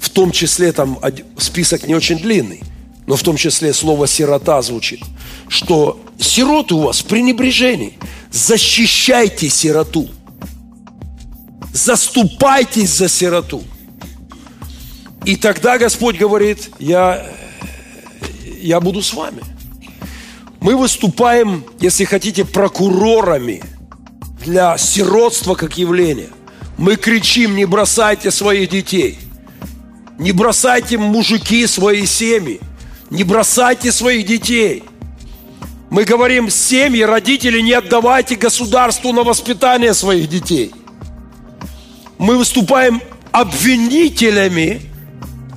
в 0.00 0.08
том 0.10 0.30
числе 0.30 0.72
там 0.72 0.98
список 1.36 1.86
не 1.86 1.94
очень 1.94 2.18
длинный, 2.18 2.62
но 3.06 3.16
в 3.16 3.22
том 3.22 3.36
числе 3.36 3.72
слово 3.72 4.06
«сирота» 4.06 4.60
звучит, 4.62 5.00
что 5.48 6.00
сироты 6.18 6.74
у 6.74 6.80
вас 6.80 7.00
в 7.00 7.06
пренебрежении. 7.06 7.98
Защищайте 8.30 9.48
сироту. 9.48 10.08
Заступайтесь 11.72 12.90
за 12.90 13.08
сироту. 13.08 13.64
И 15.28 15.36
тогда 15.36 15.76
Господь 15.76 16.16
говорит, 16.16 16.70
я, 16.78 17.26
я 18.62 18.80
буду 18.80 19.02
с 19.02 19.12
вами. 19.12 19.42
Мы 20.58 20.74
выступаем, 20.74 21.66
если 21.80 22.04
хотите, 22.04 22.46
прокурорами 22.46 23.62
для 24.42 24.78
сиротства 24.78 25.54
как 25.54 25.76
явления. 25.76 26.30
Мы 26.78 26.96
кричим, 26.96 27.56
не 27.56 27.66
бросайте 27.66 28.30
своих 28.30 28.70
детей. 28.70 29.18
Не 30.18 30.32
бросайте, 30.32 30.96
мужики, 30.96 31.66
свои 31.66 32.06
семьи. 32.06 32.58
Не 33.10 33.22
бросайте 33.22 33.92
своих 33.92 34.24
детей. 34.24 34.82
Мы 35.90 36.04
говорим, 36.04 36.48
семьи, 36.48 37.02
родители, 37.02 37.60
не 37.60 37.74
отдавайте 37.74 38.34
государству 38.34 39.12
на 39.12 39.24
воспитание 39.24 39.92
своих 39.92 40.30
детей. 40.30 40.72
Мы 42.16 42.38
выступаем 42.38 43.02
обвинителями 43.30 44.88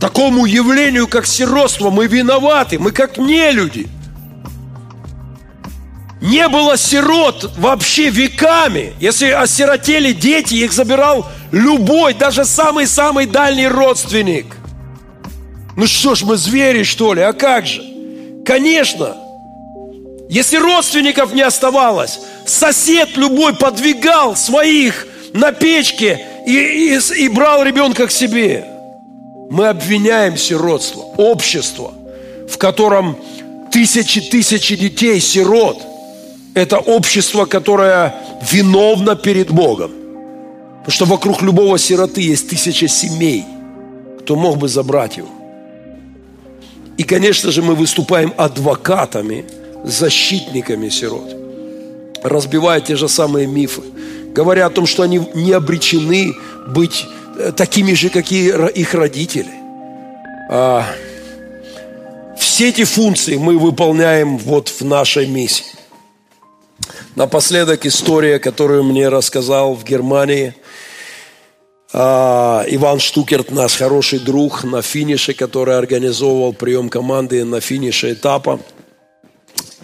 такому 0.02 0.46
явлению, 0.48 1.08
как 1.08 1.28
сиротство, 1.28 1.92
мы 1.92 2.08
виноваты, 2.08 2.80
мы 2.80 2.92
как 2.92 3.20
не 3.20 3.52
люди. 3.52 3.88
Не 6.22 6.48
было 6.50 6.76
сирот 6.76 7.52
вообще 7.58 8.10
веками. 8.10 8.94
Если 9.00 9.30
осиротели 9.30 10.12
дети, 10.12 10.56
их 10.56 10.74
забирал 10.74 11.28
любой, 11.52 12.16
даже 12.16 12.46
самый-самый 12.46 13.28
дальний 13.28 13.68
родственник. 13.68 14.58
Ну 15.78 15.86
что 15.86 16.16
ж, 16.16 16.24
мы 16.24 16.36
звери, 16.36 16.84
что 16.84 17.14
ли? 17.14 17.22
А 17.22 17.34
как 17.34 17.68
же? 17.68 17.84
Конечно. 18.44 19.16
Если 20.30 20.58
родственников 20.58 21.34
не 21.34 21.42
оставалось, 21.44 22.20
сосед 22.48 23.18
любой 23.18 23.56
подвигал 23.56 24.36
своих 24.36 25.06
на 25.34 25.52
печке 25.52 26.26
и, 26.48 26.96
и, 26.96 27.24
и 27.24 27.30
брал 27.30 27.64
ребенка 27.64 28.08
к 28.08 28.12
себе 28.12 28.71
мы 29.52 29.68
обвиняем 29.68 30.38
сиротство, 30.38 31.02
общество, 31.18 31.94
в 32.50 32.58
котором 32.58 33.18
тысячи-тысячи 33.70 34.78
детей, 34.78 35.20
сирот. 35.20 35.78
Это 36.54 36.78
общество, 36.78 37.44
которое 37.44 38.16
виновно 38.50 39.18
перед 39.18 39.52
Богом. 39.52 39.92
Потому 40.80 40.92
что 40.92 41.06
вокруг 41.06 41.42
любого 41.42 41.78
сироты 41.78 42.22
есть 42.22 42.48
тысяча 42.48 42.88
семей, 42.88 43.44
кто 44.22 44.38
мог 44.38 44.58
бы 44.58 44.70
забрать 44.70 45.18
его. 45.18 45.28
И, 46.98 47.04
конечно 47.04 47.52
же, 47.52 47.62
мы 47.62 47.76
выступаем 47.76 48.34
адвокатами, 48.38 49.44
защитниками 49.84 50.88
сирот, 50.88 51.36
разбивая 52.24 52.80
те 52.80 52.96
же 52.96 53.10
самые 53.10 53.48
мифы, 53.48 53.82
говоря 54.34 54.68
о 54.68 54.70
том, 54.70 54.86
что 54.86 55.04
они 55.04 55.22
не 55.34 55.52
обречены 55.52 56.32
быть 56.70 57.06
такими 57.56 57.94
же, 57.94 58.10
как 58.10 58.32
и 58.32 58.48
их 58.48 58.94
родители. 58.94 59.52
А, 60.50 60.86
все 62.38 62.70
эти 62.70 62.84
функции 62.84 63.38
мы 63.38 63.58
выполняем 63.58 64.38
вот 64.38 64.70
в 64.70 64.82
нашей 64.84 65.28
миссии. 65.28 65.66
Напоследок 67.16 67.86
история, 67.86 68.40
которую 68.40 68.84
мне 68.84 69.10
рассказал 69.10 69.76
в 69.76 69.84
Германии 69.84 70.56
а, 71.94 72.64
Иван 72.68 73.00
Штукерт, 73.00 73.52
наш 73.52 73.76
хороший 73.76 74.20
друг 74.20 74.64
на 74.64 74.82
финише, 74.82 75.34
который 75.34 75.78
организовывал 75.78 76.54
прием 76.54 76.90
команды 76.90 77.44
на 77.44 77.60
финише 77.60 78.14
этапа. 78.14 78.60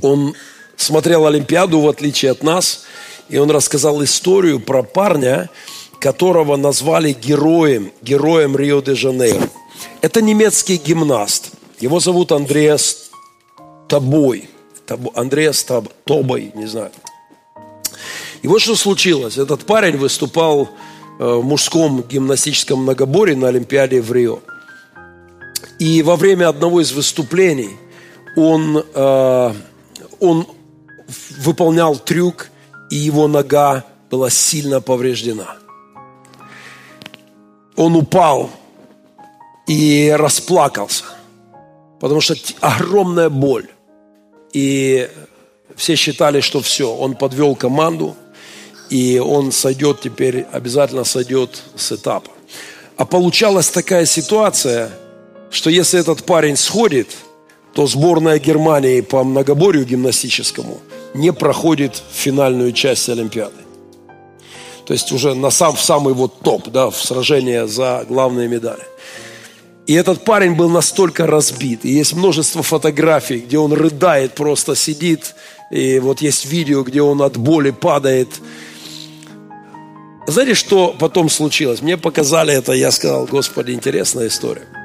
Он 0.02 0.36
смотрел 0.78 1.26
Олимпиаду, 1.28 1.82
в 1.82 1.88
отличие 1.89 2.32
от 2.32 2.43
нас, 2.43 2.86
и 3.30 3.38
он 3.38 3.52
рассказал 3.52 4.04
историю 4.04 4.60
про 4.60 4.84
парня, 4.84 5.50
которого 6.00 6.56
назвали 6.56 7.14
героем, 7.14 7.91
героем 8.02 8.56
Рио-де-Жанейро. 8.56 9.50
Это 10.02 10.22
немецкий 10.22 10.78
гимнаст. 10.78 11.52
Его 11.80 12.00
зовут 12.00 12.32
Андреас 12.32 13.10
Тобой. 13.88 14.50
Андреас 15.16 15.66
Тобой, 16.06 16.52
не 16.56 16.66
знаю. 16.66 16.91
И 18.41 18.48
вот 18.48 18.62
что 18.62 18.76
случилось. 18.76 19.38
Этот 19.38 19.66
парень 19.66 19.98
выступал 19.98 20.70
э, 21.20 21.24
в 21.24 21.43
мужском 21.43 22.04
гимнастическом 22.04 22.84
многоборе 22.84 23.36
на 23.36 23.48
Олимпиаде 23.48 24.02
в 24.02 24.12
Рио. 24.12 24.39
И 25.80 26.02
во 26.04 26.16
время 26.16 26.50
одного 26.50 26.82
из 26.82 26.91
выступлений 26.91 27.72
он, 28.36 28.78
э, 28.78 29.54
он 30.20 30.48
выполнял 31.39 31.95
трюк, 31.98 32.50
и 32.89 32.95
его 32.95 33.28
нога 33.28 33.84
была 34.10 34.30
сильно 34.30 34.80
повреждена 34.80 35.58
он 37.78 37.95
упал 37.95 38.49
и 39.67 40.13
расплакался, 40.17 41.05
потому 41.99 42.19
что 42.19 42.36
огромная 42.59 43.30
боль. 43.30 43.67
И 44.51 45.09
все 45.75 45.95
считали, 45.95 46.41
что 46.41 46.59
все, 46.61 46.91
он 46.91 47.15
подвел 47.15 47.55
команду, 47.55 48.15
и 48.89 49.19
он 49.19 49.51
сойдет 49.51 50.01
теперь, 50.01 50.45
обязательно 50.51 51.03
сойдет 51.03 51.61
с 51.75 51.91
этапа. 51.91 52.32
А 52.97 53.05
получалась 53.05 53.69
такая 53.69 54.05
ситуация, 54.05 54.89
что 55.51 55.69
если 55.69 55.99
этот 55.99 56.23
парень 56.23 56.57
сходит, 56.57 57.09
то 57.73 57.86
сборная 57.86 58.39
Германии 58.39 59.01
по 59.01 59.23
многоборью 59.23 59.86
гимнастическому 59.86 60.80
не 61.13 61.32
проходит 61.32 62.01
финальную 62.11 62.71
часть 62.71 63.07
Олимпиады 63.07 63.66
то 64.88 64.94
есть 64.94 65.12
уже 65.12 65.36
на 65.36 65.50
сам, 65.50 65.76
в 65.76 65.82
самый 65.82 66.14
вот 66.14 66.40
топ, 66.40 66.70
да, 66.70 66.90
в 66.90 66.96
сражение 66.96 67.68
за 67.68 68.06
главные 68.08 68.48
медали. 68.48 68.84
И 69.86 69.94
этот 69.94 70.24
парень 70.24 70.56
был 70.56 70.70
настолько 70.70 71.28
разбит. 71.28 71.84
И 71.84 71.90
есть 71.90 72.14
множество 72.14 72.64
фотографий, 72.64 73.40
где 73.40 73.58
он 73.58 73.74
рыдает, 73.74 74.34
просто 74.34 74.76
сидит. 74.76 75.36
И 75.72 76.00
вот 76.00 76.22
есть 76.22 76.46
видео, 76.46 76.84
где 76.84 77.02
он 77.02 77.22
от 77.22 77.36
боли 77.36 77.72
падает. 77.72 78.30
Знаете, 80.26 80.54
что 80.54 80.96
потом 80.98 81.30
случилось? 81.30 81.82
Мне 81.82 81.98
показали 81.98 82.54
это, 82.54 82.72
я 82.72 82.92
сказал, 82.92 83.26
Господи, 83.26 83.72
интересная 83.72 84.28
история. 84.28 84.76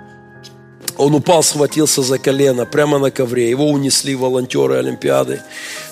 Он 0.99 1.15
упал, 1.15 1.43
схватился 1.43 2.03
за 2.03 2.19
колено 2.19 2.67
прямо 2.67 2.99
на 2.99 3.11
ковре. 3.11 3.49
Его 3.49 3.69
унесли 3.71 4.15
волонтеры 4.15 4.77
Олимпиады. 4.77 5.43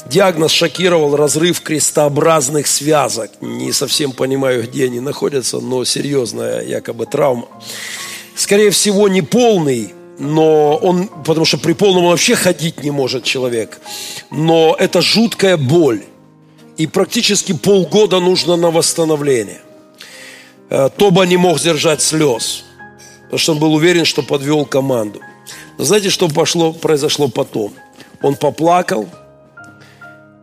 Диагноз 0.07 0.51
шокировал 0.53 1.17
разрыв 1.17 1.61
крестообразных 1.61 2.67
связок. 2.67 3.31
Не 3.41 3.73
совсем 3.73 4.13
понимаю, 4.13 4.63
где 4.65 4.85
они 4.85 5.01
находятся, 5.01 5.61
но 5.61 5.85
серьезная 5.85 6.63
якобы 6.63 7.07
травма. 7.07 7.49
Скорее 8.35 8.71
всего, 8.71 9.09
не 9.09 9.23
полный, 9.23 9.95
но 10.19 10.77
он, 10.77 11.09
потому 11.09 11.45
что 11.45 11.59
при 11.59 11.73
полном 11.73 12.07
вообще 12.07 12.35
ходить 12.35 12.83
не 12.83 12.91
может 12.91 13.25
человек. 13.25 13.81
Но 14.31 14.77
это 14.79 15.01
жуткая 15.01 15.57
боль. 15.57 16.03
И 16.77 16.87
практически 16.87 17.53
полгода 17.53 18.21
нужно 18.21 18.57
на 18.57 18.71
восстановление. 18.71 19.61
Э, 20.71 20.89
Тоба 20.97 21.27
не 21.27 21.37
мог 21.37 21.59
сдержать 21.59 22.01
слез 22.01 22.65
потому 23.31 23.39
что 23.39 23.53
он 23.53 23.59
был 23.61 23.75
уверен, 23.75 24.05
что 24.05 24.23
подвел 24.23 24.67
команду. 24.67 25.21
Но 25.79 25.85
знаете, 25.85 26.11
что 26.11 26.27
пошло, 26.29 26.73
произошло 26.73 27.29
потом? 27.29 27.73
Он 28.23 28.35
поплакал 28.35 29.09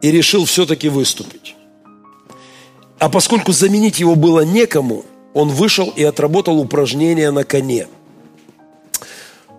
и 0.01 0.09
решил 0.09 0.45
все-таки 0.45 0.87
выступить. 0.87 1.55
А 2.97 3.09
поскольку 3.09 3.51
заменить 3.51 3.99
его 3.99 4.15
было 4.15 4.45
некому, 4.45 5.03
он 5.33 5.49
вышел 5.49 5.89
и 5.89 6.01
отработал 6.01 6.59
упражнения 6.59 7.29
на 7.29 7.43
коне. 7.43 7.87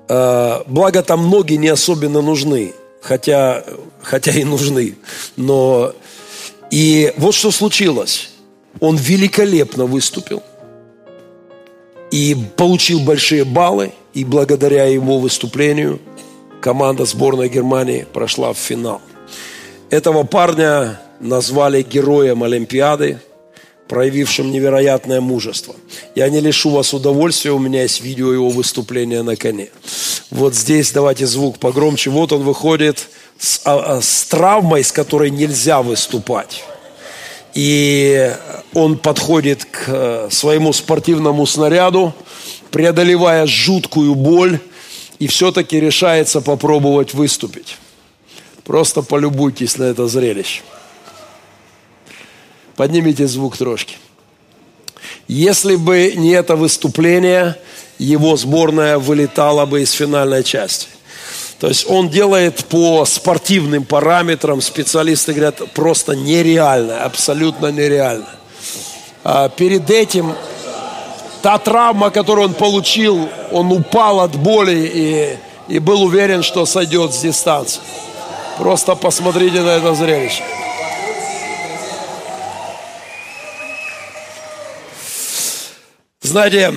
А, 0.09 0.64
благо 0.66 1.03
там 1.03 1.29
ноги 1.29 1.53
не 1.53 1.68
особенно 1.68 2.22
нужны, 2.22 2.72
хотя, 3.03 3.62
хотя 4.01 4.33
и 4.33 4.43
нужны. 4.43 4.97
Но 5.37 5.93
и 6.70 7.12
вот 7.18 7.35
что 7.35 7.51
случилось. 7.51 8.31
Он 8.81 8.97
великолепно 8.97 9.85
выступил– 9.85 10.43
и 12.11 12.37
получил 12.57 13.01
большие 13.01 13.45
баллы, 13.45 13.93
и 14.15 14.25
благодаря 14.25 14.85
его 14.85 15.19
выступлению 15.19 16.01
команда 16.61 17.05
сборной 17.05 17.49
Германии 17.49 18.07
прошла 18.13 18.53
в 18.53 18.59
финал. 18.59 19.01
Этого 19.91 20.25
парня 20.25 21.01
назвали 21.21 21.83
героем 21.83 22.43
Олимпиады, 22.43 23.21
проявившим 23.89 24.51
невероятное 24.51 25.21
мужество. 25.21 25.75
Я 26.15 26.29
не 26.29 26.41
лишу 26.41 26.71
вас 26.71 26.93
удовольствия, 26.93 27.53
у 27.53 27.59
меня 27.59 27.83
есть 27.83 28.03
видео 28.03 28.33
его 28.33 28.51
выступления 28.51 29.23
на 29.23 29.37
коне. 29.37 29.71
Вот 30.31 30.55
здесь 30.55 30.93
давайте 30.93 31.27
звук 31.27 31.59
погромче. 31.59 32.11
Вот 32.11 32.33
он 32.33 32.43
выходит 32.43 33.09
с, 33.39 33.63
а, 33.65 33.97
а 33.97 34.03
с 34.03 34.25
травмой, 34.25 34.85
с 34.85 34.93
которой 34.93 35.31
нельзя 35.31 35.81
выступать. 35.83 36.65
И 37.59 38.37
он 38.73 38.99
подходит 38.99 39.65
к 39.65 39.89
э, 39.89 40.29
своему 40.31 40.73
спортивному 40.73 41.45
снаряду, 41.45 42.15
преодолевая 42.71 43.47
жуткую 43.47 44.15
боль, 44.15 44.61
и 45.19 45.27
все-таки 45.27 45.81
решается 45.81 46.41
попробовать 46.41 47.15
выступить. 47.15 47.79
Просто 48.63 49.03
полюбуйтесь 49.03 49.77
на 49.77 49.83
это 49.83 50.07
зрелище. 50.07 50.63
Поднимите 52.77 53.27
звук 53.27 53.57
трошки. 53.57 53.97
Если 55.27 55.75
бы 55.75 56.13
не 56.15 56.31
это 56.31 56.55
выступление, 56.55 57.57
его 57.99 58.37
сборная 58.37 58.99
вылетала 58.99 59.67
бы 59.67 59.83
из 59.83 59.91
финальной 59.91 60.45
части. 60.45 60.87
То 61.61 61.67
есть 61.67 61.91
он 61.91 62.09
делает 62.09 62.65
по 62.67 63.05
спортивным 63.05 63.85
параметрам, 63.85 64.61
специалисты 64.61 65.33
говорят, 65.33 65.73
просто 65.73 66.15
нереально, 66.15 67.03
абсолютно 67.03 67.73
нереально. 67.73 68.29
А 69.25 69.49
перед 69.49 69.91
этим 69.91 70.35
та 71.43 71.59
травма, 71.59 72.11
которую 72.11 72.49
он 72.49 72.55
получил, 72.55 73.29
он 73.51 73.73
упал 73.73 74.21
от 74.21 74.37
боли 74.37 74.91
и, 75.69 75.75
и 75.75 75.79
был 75.81 76.03
уверен, 76.03 76.45
что 76.45 76.65
сойдет 76.65 77.13
с 77.13 77.21
дистанции. 77.21 77.81
Просто 78.57 78.95
посмотрите 78.95 79.61
на 79.61 79.71
это 79.71 79.95
зрелище. 79.95 80.45
Знаете, 86.21 86.75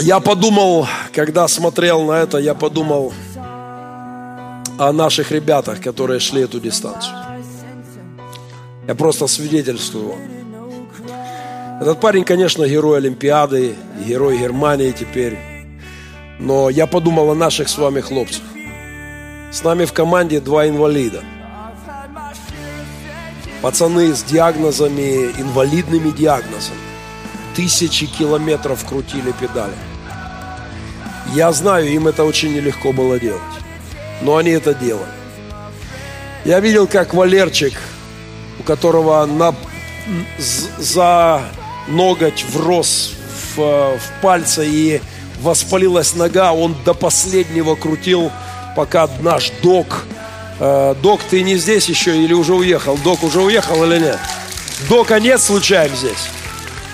я 0.00 0.20
подумал, 0.20 0.86
когда 1.14 1.46
смотрел 1.48 2.02
на 2.02 2.12
это, 2.12 2.38
я 2.38 2.54
подумал, 2.54 3.12
о 4.78 4.92
наших 4.92 5.32
ребятах, 5.32 5.80
которые 5.80 6.20
шли 6.20 6.42
эту 6.42 6.60
дистанцию. 6.60 7.16
Я 8.86 8.94
просто 8.94 9.26
свидетельствую 9.26 10.08
вам. 10.08 10.18
Этот 11.80 12.00
парень, 12.00 12.24
конечно, 12.24 12.66
герой 12.66 12.98
Олимпиады, 12.98 13.74
герой 14.06 14.38
Германии 14.38 14.92
теперь. 14.92 15.38
Но 16.38 16.70
я 16.70 16.86
подумал 16.86 17.30
о 17.30 17.34
наших 17.34 17.68
с 17.68 17.76
вами 17.76 18.00
хлопцах. 18.00 18.44
С 19.50 19.64
нами 19.64 19.84
в 19.84 19.92
команде 19.92 20.40
два 20.40 20.68
инвалида. 20.68 21.22
Пацаны 23.62 24.14
с 24.14 24.22
диагнозами, 24.22 25.32
инвалидными 25.40 26.10
диагнозами. 26.10 26.78
Тысячи 27.56 28.06
километров 28.06 28.84
крутили 28.88 29.32
педали. 29.40 29.74
Я 31.34 31.50
знаю, 31.52 31.88
им 31.88 32.06
это 32.06 32.22
очень 32.22 32.54
нелегко 32.54 32.92
было 32.92 33.18
делать 33.18 33.42
но 34.22 34.36
они 34.36 34.50
это 34.50 34.74
делали. 34.74 35.06
Я 36.44 36.60
видел, 36.60 36.86
как 36.86 37.14
Валерчик, 37.14 37.74
у 38.58 38.62
которого 38.62 39.26
на, 39.26 39.54
за 40.78 41.42
ноготь 41.88 42.44
врос 42.52 43.12
в, 43.56 43.98
в 43.98 44.22
пальце 44.22 44.66
и 44.66 45.00
воспалилась 45.40 46.14
нога, 46.14 46.52
он 46.52 46.76
до 46.84 46.94
последнего 46.94 47.74
крутил, 47.74 48.30
пока 48.76 49.08
наш 49.20 49.50
док, 49.62 50.04
э, 50.60 50.94
док, 51.02 51.20
ты 51.28 51.42
не 51.42 51.56
здесь 51.56 51.88
еще 51.88 52.16
или 52.16 52.32
уже 52.32 52.54
уехал? 52.54 52.96
Док 52.98 53.22
уже 53.22 53.40
уехал 53.40 53.84
или 53.84 53.98
нет? 53.98 54.18
Дока 54.88 55.18
нет 55.20 55.40
случайно 55.40 55.94
здесь? 55.96 56.28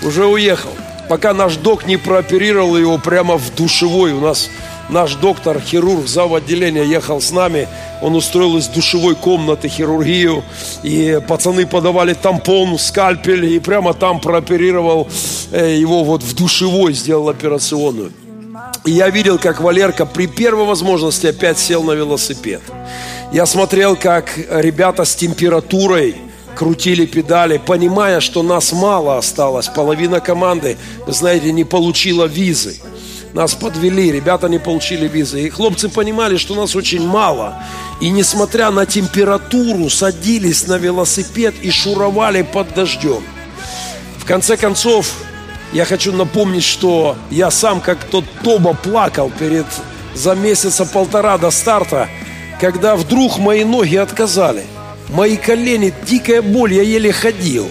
Уже 0.03 0.27
уехал. 0.27 0.70
Пока 1.09 1.35
наш 1.35 1.57
док 1.57 1.87
не 1.87 1.97
прооперировал 1.97 2.77
его 2.77 2.99
прямо 2.99 3.37
в 3.37 3.55
душевой. 3.55 4.12
У 4.12 4.20
нас 4.20 4.49
Наш 4.89 5.14
доктор, 5.14 5.61
хирург, 5.61 6.07
зав. 6.07 6.32
отделения 6.35 6.85
ехал 6.85 7.20
с 7.20 7.30
нами. 7.30 7.68
Он 8.03 8.14
устроил 8.14 8.57
из 8.59 8.68
душевой 8.68 9.14
комнаты 9.14 9.68
хирургию. 9.68 10.43
И 10.82 11.20
пацаны 11.26 11.66
подавали 11.66 12.14
тампон, 12.14 12.78
скальпель. 12.78 13.47
И 13.47 13.59
прямо 13.61 13.95
там 13.95 14.20
прооперировал 14.20 15.09
э, 15.53 15.74
его 15.76 16.05
вот 16.05 16.22
в 16.22 16.35
душевой, 16.35 16.93
сделал 16.93 17.28
операционную. 17.28 18.12
И 18.85 18.91
я 18.91 19.09
видел, 19.09 19.39
как 19.39 19.61
Валерка 19.61 20.05
при 20.05 20.26
первой 20.26 20.66
возможности 20.66 21.28
опять 21.28 21.59
сел 21.59 21.82
на 21.82 21.93
велосипед. 21.93 22.61
Я 23.32 23.47
смотрел, 23.47 23.97
как 23.97 24.30
ребята 24.37 25.05
с 25.05 25.14
температурой 25.14 26.16
крутили 26.55 27.07
педали, 27.07 27.59
понимая, 27.59 28.20
что 28.20 28.43
нас 28.43 28.72
мало 28.72 29.18
осталось. 29.18 29.68
Половина 29.68 30.20
команды, 30.20 30.76
знаете, 31.07 31.53
не 31.53 31.64
получила 31.64 32.26
визы. 32.26 32.76
Нас 33.35 33.53
подвели, 33.57 34.12
ребята 34.12 34.49
не 34.49 34.61
получили 34.61 35.09
визы. 35.09 35.43
И 35.43 35.51
хлопцы 35.51 35.89
понимали, 35.89 36.37
что 36.37 36.55
нас 36.55 36.76
очень 36.76 37.05
мало. 37.05 37.61
И 38.01 38.11
несмотря 38.11 38.70
на 38.70 38.87
температуру, 38.87 39.91
садились 39.91 40.68
на 40.68 40.78
велосипед 40.78 41.53
и 41.61 41.72
шуровали 41.72 42.43
под 42.43 42.72
дождем. 42.74 43.24
В 44.18 44.24
конце 44.24 44.57
концов, 44.57 45.12
я 45.72 45.85
хочу 45.85 46.12
напомнить, 46.12 46.62
что 46.62 47.16
я 47.28 47.51
сам, 47.51 47.80
как 47.80 48.05
тот 48.05 48.24
Тоба, 48.45 48.72
плакал 48.72 49.32
перед 49.37 49.66
за 50.14 50.37
месяца 50.37 50.87
полтора 50.87 51.37
до 51.37 51.51
старта, 51.51 52.09
когда 52.61 52.95
вдруг 52.95 53.39
мои 53.39 53.64
ноги 53.64 53.97
отказали. 53.97 54.62
Мои 55.09 55.37
колени, 55.37 55.93
дикая 56.07 56.41
боль, 56.41 56.74
я 56.74 56.82
еле 56.82 57.11
ходил. 57.11 57.68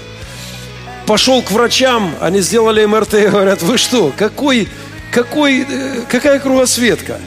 Пошел 1.08 1.42
к 1.42 1.52
врачам, 1.52 2.14
они 2.20 2.42
сделали 2.42 2.84
МРТ 2.84 3.14
и 3.14 3.28
говорят, 3.28 3.62
вы 3.62 3.78
что, 3.78 4.12
какой 4.18 4.68
какой, 5.14 5.62
э, 5.62 6.02
какая 6.10 6.40
кругосветка? 6.40 7.20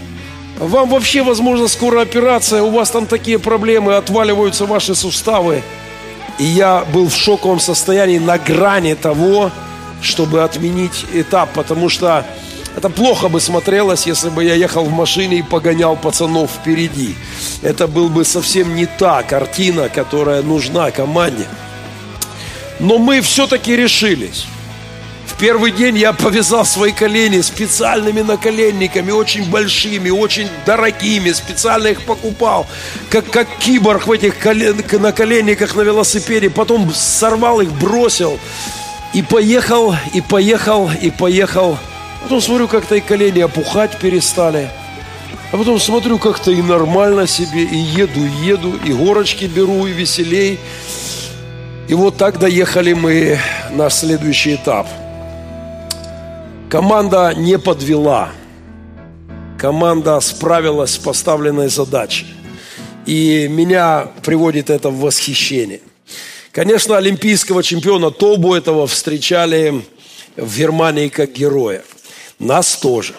Вам 0.58 0.88
вообще, 0.88 1.22
возможно, 1.22 1.68
скоро 1.68 2.00
операция, 2.00 2.62
у 2.62 2.70
вас 2.70 2.90
там 2.90 3.06
такие 3.06 3.38
проблемы, 3.38 3.94
отваливаются 3.94 4.66
ваши 4.66 4.94
суставы. 4.94 5.62
И 6.38 6.44
я 6.44 6.84
был 6.92 7.08
в 7.08 7.14
шоковом 7.14 7.60
состоянии 7.60 8.18
на 8.18 8.38
грани 8.38 8.94
того, 8.94 9.50
чтобы 10.02 10.42
отменить 10.42 11.04
этап, 11.14 11.52
потому 11.52 11.88
что 11.88 12.24
это 12.76 12.90
плохо 12.90 13.28
бы 13.28 13.40
смотрелось, 13.40 14.06
если 14.06 14.30
бы 14.30 14.44
я 14.44 14.54
ехал 14.54 14.84
в 14.84 14.92
машине 14.92 15.38
и 15.38 15.42
погонял 15.42 15.96
пацанов 15.96 16.50
впереди. 16.50 17.14
Это 17.62 17.86
был 17.86 18.08
бы 18.08 18.24
совсем 18.24 18.74
не 18.74 18.86
та 18.86 19.22
картина, 19.22 19.88
которая 19.88 20.42
нужна 20.42 20.90
команде. 20.90 21.46
Но 22.80 22.98
мы 22.98 23.20
все-таки 23.20 23.76
решились 23.76 24.46
первый 25.38 25.72
день 25.72 25.98
я 25.98 26.12
повязал 26.12 26.64
свои 26.64 26.92
колени 26.92 27.40
специальными 27.40 28.20
наколенниками, 28.20 29.10
очень 29.10 29.48
большими, 29.50 30.10
очень 30.10 30.48
дорогими, 30.64 31.32
специально 31.32 31.88
их 31.88 32.02
покупал, 32.02 32.66
как, 33.10 33.28
как 33.30 33.48
киборг 33.58 34.06
в 34.06 34.12
этих 34.12 34.38
колен, 34.38 34.82
наколенниках 34.92 35.74
на 35.74 35.82
велосипеде, 35.82 36.50
потом 36.50 36.92
сорвал 36.92 37.60
их, 37.60 37.72
бросил 37.72 38.38
и 39.14 39.22
поехал, 39.22 39.94
и 40.12 40.20
поехал, 40.20 40.90
и 41.02 41.10
поехал. 41.10 41.78
Потом 42.22 42.40
смотрю, 42.40 42.68
как-то 42.68 42.96
и 42.96 43.00
колени 43.00 43.40
опухать 43.40 43.98
перестали. 43.98 44.68
А 45.52 45.56
потом 45.56 45.78
смотрю, 45.78 46.18
как-то 46.18 46.50
и 46.50 46.60
нормально 46.60 47.26
себе, 47.26 47.62
и 47.62 47.76
еду, 47.76 48.24
и 48.24 48.46
еду, 48.46 48.74
и 48.84 48.92
горочки 48.92 49.44
беру, 49.44 49.86
и 49.86 49.92
веселей. 49.92 50.58
И 51.88 51.94
вот 51.94 52.16
так 52.16 52.38
доехали 52.38 52.94
мы 52.94 53.38
на 53.70 53.90
следующий 53.90 54.56
этап. 54.56 54.88
Команда 56.70 57.32
не 57.36 57.58
подвела. 57.58 58.30
Команда 59.56 60.18
справилась 60.20 60.92
с 60.92 60.98
поставленной 60.98 61.68
задачей. 61.68 62.26
И 63.06 63.46
меня 63.48 64.08
приводит 64.24 64.68
это 64.68 64.90
в 64.90 64.98
восхищение. 64.98 65.80
Конечно, 66.50 66.96
олимпийского 66.96 67.62
чемпиона 67.62 68.10
Тобу 68.10 68.54
этого 68.54 68.88
встречали 68.88 69.82
в 70.36 70.58
Германии 70.58 71.08
как 71.08 71.32
героя. 71.32 71.84
Нас 72.40 72.74
тоже. 72.76 73.14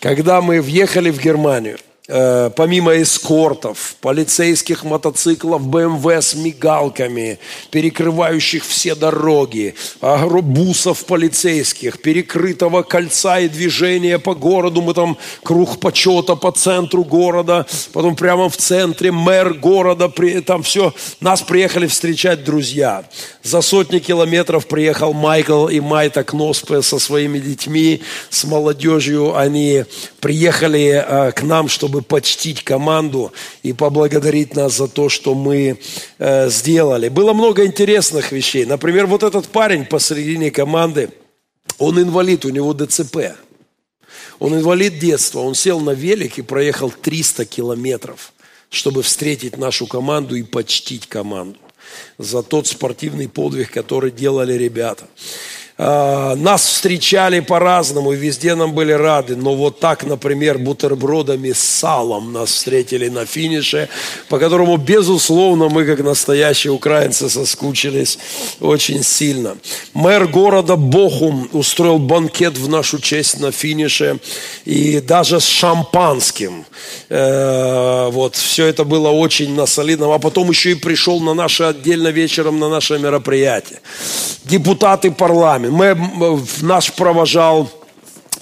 Когда 0.00 0.40
мы 0.40 0.62
въехали 0.62 1.10
в 1.10 1.20
Германию– 1.20 1.78
Э, 2.14 2.50
помимо 2.54 3.00
эскортов, 3.00 3.96
полицейских 4.02 4.84
мотоциклов 4.84 5.66
БМВ 5.66 6.06
с 6.06 6.34
мигалками, 6.34 7.38
перекрывающих 7.70 8.66
все 8.66 8.94
дороги, 8.94 9.74
агробусов 10.02 11.06
полицейских, 11.06 12.02
перекрытого 12.02 12.82
кольца 12.82 13.40
и 13.40 13.48
движения 13.48 14.18
по 14.18 14.34
городу, 14.34 14.82
мы 14.82 14.92
там 14.92 15.16
круг 15.42 15.80
почета 15.80 16.36
по 16.36 16.52
центру 16.52 17.02
города, 17.02 17.66
потом 17.94 18.14
прямо 18.14 18.50
в 18.50 18.58
центре 18.58 19.10
мэр 19.10 19.54
города, 19.54 20.12
там 20.44 20.62
все, 20.62 20.92
нас 21.20 21.40
приехали 21.40 21.86
встречать 21.86 22.44
друзья. 22.44 23.04
За 23.42 23.62
сотни 23.62 24.00
километров 24.00 24.66
приехал 24.66 25.14
Майкл 25.14 25.66
и 25.66 25.80
Майта 25.80 26.24
Кноспе 26.24 26.82
со 26.82 26.98
своими 26.98 27.38
детьми, 27.38 28.02
с 28.28 28.44
молодежью, 28.44 29.34
они 29.34 29.86
приехали 30.20 31.02
э, 31.02 31.32
к 31.32 31.42
нам, 31.42 31.68
чтобы 31.68 32.01
почтить 32.02 32.62
команду 32.62 33.32
и 33.62 33.72
поблагодарить 33.72 34.54
нас 34.54 34.76
за 34.76 34.88
то, 34.88 35.08
что 35.08 35.34
мы 35.34 35.78
э, 36.18 36.50
сделали. 36.50 37.08
Было 37.08 37.32
много 37.32 37.64
интересных 37.64 38.32
вещей. 38.32 38.64
Например, 38.64 39.06
вот 39.06 39.22
этот 39.22 39.48
парень 39.48 39.84
посредине 39.84 40.50
команды, 40.50 41.10
он 41.78 42.00
инвалид, 42.00 42.44
у 42.44 42.50
него 42.50 42.74
ДЦП. 42.74 43.36
Он 44.38 44.54
инвалид 44.54 44.98
детства, 44.98 45.40
он 45.40 45.54
сел 45.54 45.80
на 45.80 45.90
велик 45.90 46.38
и 46.38 46.42
проехал 46.42 46.90
300 46.90 47.44
километров, 47.44 48.32
чтобы 48.70 49.02
встретить 49.02 49.56
нашу 49.56 49.86
команду 49.86 50.34
и 50.34 50.42
почтить 50.42 51.06
команду 51.06 51.58
за 52.18 52.42
тот 52.42 52.66
спортивный 52.66 53.28
подвиг, 53.28 53.70
который 53.70 54.10
делали 54.10 54.54
ребята. 54.54 55.06
А, 55.84 56.36
нас 56.36 56.64
встречали 56.64 57.40
по-разному, 57.40 58.12
везде 58.12 58.54
нам 58.54 58.72
были 58.72 58.92
рады. 58.92 59.34
Но 59.34 59.56
вот 59.56 59.80
так, 59.80 60.04
например, 60.04 60.58
бутербродами 60.58 61.50
с 61.50 61.58
салом 61.58 62.32
нас 62.32 62.50
встретили 62.50 63.08
на 63.08 63.26
финише, 63.26 63.88
по 64.28 64.38
которому, 64.38 64.76
безусловно, 64.76 65.68
мы, 65.68 65.84
как 65.84 65.98
настоящие 66.04 66.72
украинцы, 66.72 67.28
соскучились 67.28 68.18
очень 68.60 69.02
сильно. 69.02 69.56
Мэр 69.92 70.28
города 70.28 70.76
Бохум 70.76 71.48
устроил 71.52 71.98
банкет 71.98 72.56
в 72.56 72.68
нашу 72.68 73.00
честь 73.00 73.40
на 73.40 73.50
финише, 73.50 74.20
и 74.64 75.00
даже 75.00 75.40
с 75.40 75.46
шампанским. 75.46 76.64
Э, 77.08 78.08
вот, 78.12 78.36
все 78.36 78.66
это 78.66 78.84
было 78.84 79.08
очень 79.08 79.56
на 79.56 79.66
солидном. 79.66 80.12
А 80.12 80.20
потом 80.20 80.48
еще 80.48 80.70
и 80.70 80.74
пришел 80.76 81.18
на 81.18 81.34
наше 81.34 81.64
отдельно 81.64 82.08
вечером 82.08 82.60
на 82.60 82.68
наше 82.68 83.00
мероприятие. 83.00 83.80
Депутаты 84.44 85.10
парламента 85.10 85.71
мы, 85.72 85.96
наш 86.60 86.92
провожал 86.92 87.68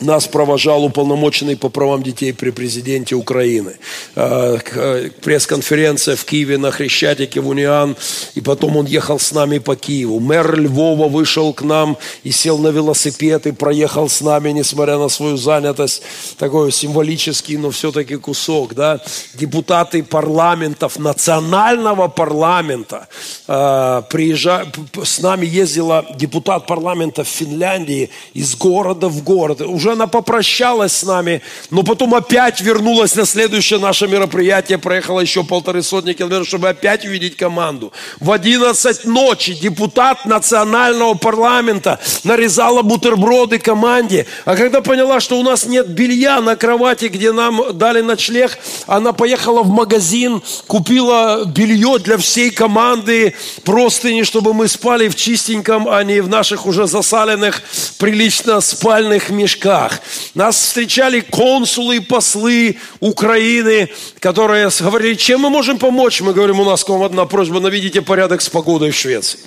нас 0.01 0.27
провожал 0.27 0.85
уполномоченный 0.85 1.57
по 1.57 1.69
правам 1.69 2.03
детей 2.03 2.33
при 2.33 2.51
президенте 2.51 3.15
Украины. 3.15 3.77
Э, 4.17 4.59
э, 4.73 5.11
пресс-конференция 5.23 6.17
в 6.17 6.25
Киеве 6.25 6.59
на 6.59 6.71
Хрещатике 6.71 7.41
в 7.41 7.49
Униан, 7.49 7.97
и 8.35 8.41
потом 8.41 8.77
он 8.77 8.87
ехал 8.87 9.19
с 9.19 9.33
нами 9.33 9.59
по 9.59 9.77
Киеву. 9.77 10.21
Мэр 10.21 10.59
Львова 10.59 11.09
вышел 11.09 11.53
к 11.53 11.63
нам 11.63 11.97
и 12.25 12.31
сел 12.31 12.59
на 12.59 12.69
велосипед 12.69 13.47
и 13.47 13.53
проехал 13.53 14.09
с 14.09 14.21
нами, 14.21 14.51
несмотря 14.51 14.99
на 14.99 15.09
свою 15.09 15.37
занятость. 15.37 16.03
Такой 16.39 16.73
символический, 16.73 17.57
но 17.57 17.71
все-таки 17.71 18.17
кусок. 18.17 18.75
Да? 18.75 19.01
Депутаты 19.35 20.03
парламентов, 20.03 20.99
национального 20.99 22.09
парламента. 22.09 23.09
Э, 23.49 24.03
приезжа... 24.11 24.67
С 25.03 25.21
нами 25.21 25.47
ездила 25.47 26.05
депутат 26.17 26.67
парламента 26.67 27.25
в 27.25 27.29
Финляндии 27.29 28.11
из 28.35 28.57
города 28.57 29.09
в 29.09 29.23
город. 29.23 29.61
Уже 29.61 29.90
уже 29.91 29.93
она 29.93 30.07
попрощалась 30.07 30.93
с 30.93 31.03
нами, 31.03 31.43
но 31.71 31.83
потом 31.83 32.15
опять 32.15 32.61
вернулась 32.61 33.17
на 33.17 33.27
следующее 33.27 33.79
наше 33.79 34.07
мероприятие, 34.07 34.79
проехала 34.79 35.21
еще 35.21 35.43
полторы 35.45 35.83
сотни 35.83 36.13
километров, 36.13 36.47
чтобы 36.47 36.69
опять 36.69 37.05
увидеть 37.05 37.37
команду. 37.37 37.93
В 38.21 38.31
11 38.31 39.05
ночи 39.05 39.55
депутат 39.55 40.27
национального 40.27 41.15
парламента 41.15 41.99
нарезала 42.25 42.83
бутерброды 42.83 43.59
команде, 43.59 44.27
а 44.45 44.57
когда 44.57 44.81
поняла, 44.81 45.21
что 45.21 45.39
у 45.39 45.43
нас 45.43 45.67
нет 45.67 45.89
белья 45.89 46.41
на 46.41 46.57
кровати, 46.57 47.07
где 47.07 47.33
нам 47.33 47.61
дали 47.73 48.01
ночлег, 48.01 48.59
она 48.87 49.13
поехала 49.13 49.63
в 49.63 49.69
магазин, 49.69 50.43
купила 50.67 51.45
белье 51.45 51.99
для 51.99 52.17
всей 52.17 52.51
команды, 52.51 53.35
простыни, 53.65 54.23
чтобы 54.23 54.55
мы 54.55 54.69
спали 54.69 55.09
в 55.09 55.17
чистеньком, 55.17 55.89
а 55.89 56.03
не 56.05 56.21
в 56.21 56.29
наших 56.29 56.67
уже 56.67 56.87
засаленных, 56.87 57.63
прилично 57.99 58.61
спальных 58.61 59.31
мешках 59.31 59.80
гостях. 59.81 60.01
Нас 60.35 60.57
встречали 60.57 61.21
консулы 61.21 61.97
и 61.97 62.01
послы 62.01 62.77
Украины, 63.01 63.89
которые 64.19 64.71
говорили, 64.81 65.15
чем 65.15 65.41
мы 65.41 65.51
можем 65.51 65.79
помочь? 65.79 66.21
Мы 66.21 66.33
говорим, 66.33 66.61
у 66.61 66.65
нас 66.65 66.85
к 66.85 66.89
вам 66.89 67.03
одна 67.03 67.27
просьба, 67.27 67.61
наведите 67.61 68.03
порядок 68.03 68.41
с 68.41 68.49
погодой 68.49 68.91
в 68.91 68.97
Швеции. 68.97 69.39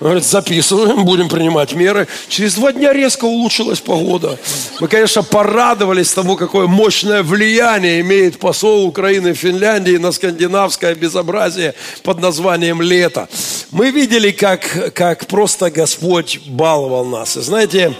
Говорит, 0.00 0.24
записываем, 0.24 1.04
будем 1.04 1.28
принимать 1.28 1.74
меры. 1.74 2.08
Через 2.26 2.54
два 2.54 2.72
дня 2.72 2.92
резко 2.92 3.24
улучшилась 3.24 3.78
погода. 3.78 4.36
Мы, 4.80 4.88
конечно, 4.88 5.22
порадовались 5.22 6.12
тому, 6.12 6.34
какое 6.34 6.66
мощное 6.66 7.22
влияние 7.22 8.00
имеет 8.00 8.36
посол 8.40 8.84
Украины 8.84 9.32
в 9.32 9.38
Финляндии 9.38 9.98
на 9.98 10.10
скандинавское 10.10 10.96
безобразие 10.96 11.74
под 12.02 12.20
названием 12.20 12.82
«Лето». 12.82 13.28
Мы 13.70 13.92
видели, 13.92 14.32
как, 14.32 14.92
как 14.92 15.28
просто 15.28 15.70
Господь 15.70 16.40
баловал 16.48 17.04
нас. 17.04 17.36
И 17.36 17.40
знаете, 17.40 17.94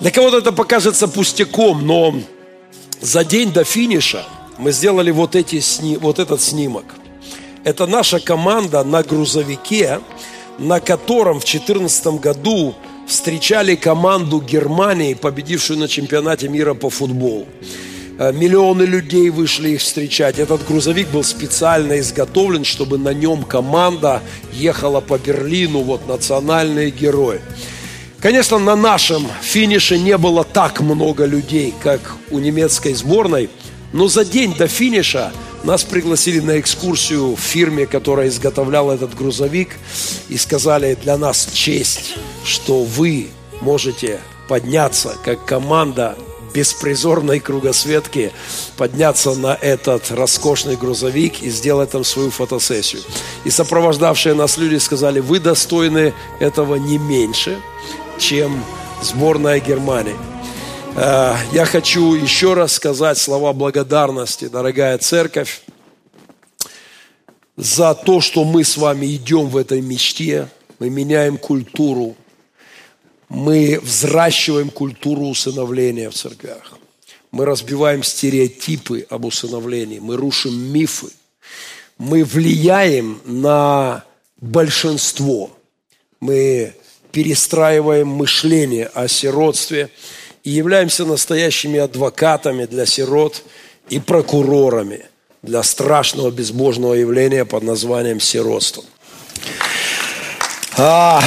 для 0.00 0.10
кого-то 0.10 0.38
это 0.38 0.52
покажется 0.52 1.08
пустяком, 1.08 1.86
но 1.86 2.14
за 3.00 3.24
день 3.24 3.52
до 3.52 3.64
финиша 3.64 4.24
мы 4.58 4.72
сделали 4.72 5.10
вот, 5.10 5.34
эти, 5.34 5.60
вот 5.98 6.18
этот 6.18 6.40
снимок. 6.40 6.84
Это 7.64 7.86
наша 7.86 8.20
команда 8.20 8.84
на 8.84 9.02
грузовике, 9.02 10.00
на 10.58 10.80
котором 10.80 11.40
в 11.40 11.44
2014 11.44 12.06
году 12.20 12.74
встречали 13.06 13.74
команду 13.74 14.40
Германии, 14.40 15.14
победившую 15.14 15.78
на 15.78 15.88
чемпионате 15.88 16.48
мира 16.48 16.74
по 16.74 16.90
футболу. 16.90 17.46
Э, 18.18 18.32
миллионы 18.32 18.82
людей 18.82 19.30
вышли 19.30 19.70
их 19.70 19.80
встречать. 19.80 20.38
Этот 20.38 20.66
грузовик 20.66 21.08
был 21.08 21.24
специально 21.24 21.98
изготовлен, 21.98 22.64
чтобы 22.64 22.98
на 22.98 23.12
нем 23.14 23.44
команда 23.44 24.22
ехала 24.52 25.00
по 25.00 25.18
Берлину, 25.18 25.80
вот 25.80 26.06
национальные 26.06 26.90
герои. 26.90 27.40
Конечно, 28.20 28.58
на 28.58 28.74
нашем 28.74 29.28
финише 29.42 29.96
не 29.96 30.18
было 30.18 30.42
так 30.42 30.80
много 30.80 31.24
людей, 31.24 31.72
как 31.80 32.00
у 32.30 32.40
немецкой 32.40 32.94
сборной, 32.94 33.48
но 33.92 34.08
за 34.08 34.24
день 34.24 34.56
до 34.56 34.66
финиша 34.66 35.32
нас 35.62 35.84
пригласили 35.84 36.40
на 36.40 36.58
экскурсию 36.58 37.36
в 37.36 37.40
фирме, 37.40 37.86
которая 37.86 38.26
изготовляла 38.26 38.92
этот 38.92 39.14
грузовик, 39.14 39.76
и 40.28 40.36
сказали, 40.36 40.98
для 41.00 41.16
нас 41.16 41.48
честь, 41.52 42.16
что 42.44 42.82
вы 42.82 43.28
можете 43.60 44.20
подняться 44.48 45.16
как 45.24 45.44
команда 45.44 46.16
беспризорной 46.52 47.38
кругосветки, 47.38 48.32
подняться 48.76 49.34
на 49.34 49.54
этот 49.54 50.10
роскошный 50.10 50.74
грузовик 50.74 51.40
и 51.42 51.50
сделать 51.50 51.90
там 51.90 52.02
свою 52.02 52.30
фотосессию. 52.30 53.02
И 53.44 53.50
сопровождавшие 53.50 54.34
нас 54.34 54.56
люди 54.56 54.76
сказали, 54.76 55.20
вы 55.20 55.38
достойны 55.38 56.14
этого 56.40 56.76
не 56.76 56.98
меньше, 56.98 57.58
чем 58.18 58.64
сборная 59.02 59.60
Германии. 59.60 60.16
Э, 60.96 61.36
я 61.52 61.64
хочу 61.64 62.14
еще 62.14 62.54
раз 62.54 62.72
сказать 62.72 63.18
слова 63.18 63.52
благодарности, 63.52 64.48
дорогая 64.48 64.98
церковь, 64.98 65.62
за 67.56 67.94
то, 67.94 68.20
что 68.20 68.44
мы 68.44 68.64
с 68.64 68.76
вами 68.76 69.06
идем 69.14 69.48
в 69.48 69.56
этой 69.56 69.80
мечте, 69.80 70.48
мы 70.78 70.90
меняем 70.90 71.38
культуру, 71.38 72.16
мы 73.28 73.80
взращиваем 73.82 74.70
культуру 74.70 75.22
усыновления 75.26 76.10
в 76.10 76.14
церквях. 76.14 76.78
Мы 77.30 77.44
разбиваем 77.44 78.02
стереотипы 78.02 79.06
об 79.10 79.24
усыновлении, 79.24 79.98
мы 79.98 80.16
рушим 80.16 80.54
мифы, 80.54 81.08
мы 81.98 82.24
влияем 82.24 83.20
на 83.24 84.04
большинство. 84.40 85.50
Мы 86.20 86.74
перестраиваем 87.12 88.08
мышление 88.08 88.86
о 88.94 89.08
сиротстве 89.08 89.90
и 90.44 90.50
являемся 90.50 91.04
настоящими 91.04 91.78
адвокатами 91.78 92.66
для 92.66 92.86
сирот 92.86 93.42
и 93.88 93.98
прокурорами 93.98 95.06
для 95.42 95.62
страшного 95.62 96.30
безбожного 96.30 96.94
явления 96.94 97.44
под 97.44 97.62
названием 97.62 98.20
сиротство. 98.20 98.84
А, 100.76 101.22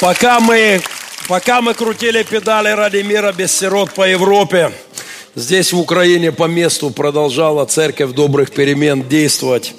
пока, 0.00 0.40
мы, 0.40 0.80
пока 1.28 1.60
мы 1.60 1.74
крутили 1.74 2.22
педали 2.22 2.70
ради 2.70 2.98
мира 2.98 3.32
без 3.32 3.54
сирот 3.54 3.92
по 3.92 4.08
Европе, 4.08 4.72
Здесь, 5.36 5.72
в 5.72 5.80
Украине, 5.80 6.30
по 6.30 6.44
месту 6.44 6.90
продолжала 6.90 7.64
церковь 7.64 8.12
добрых 8.12 8.52
перемен 8.52 9.02
действовать. 9.02 9.74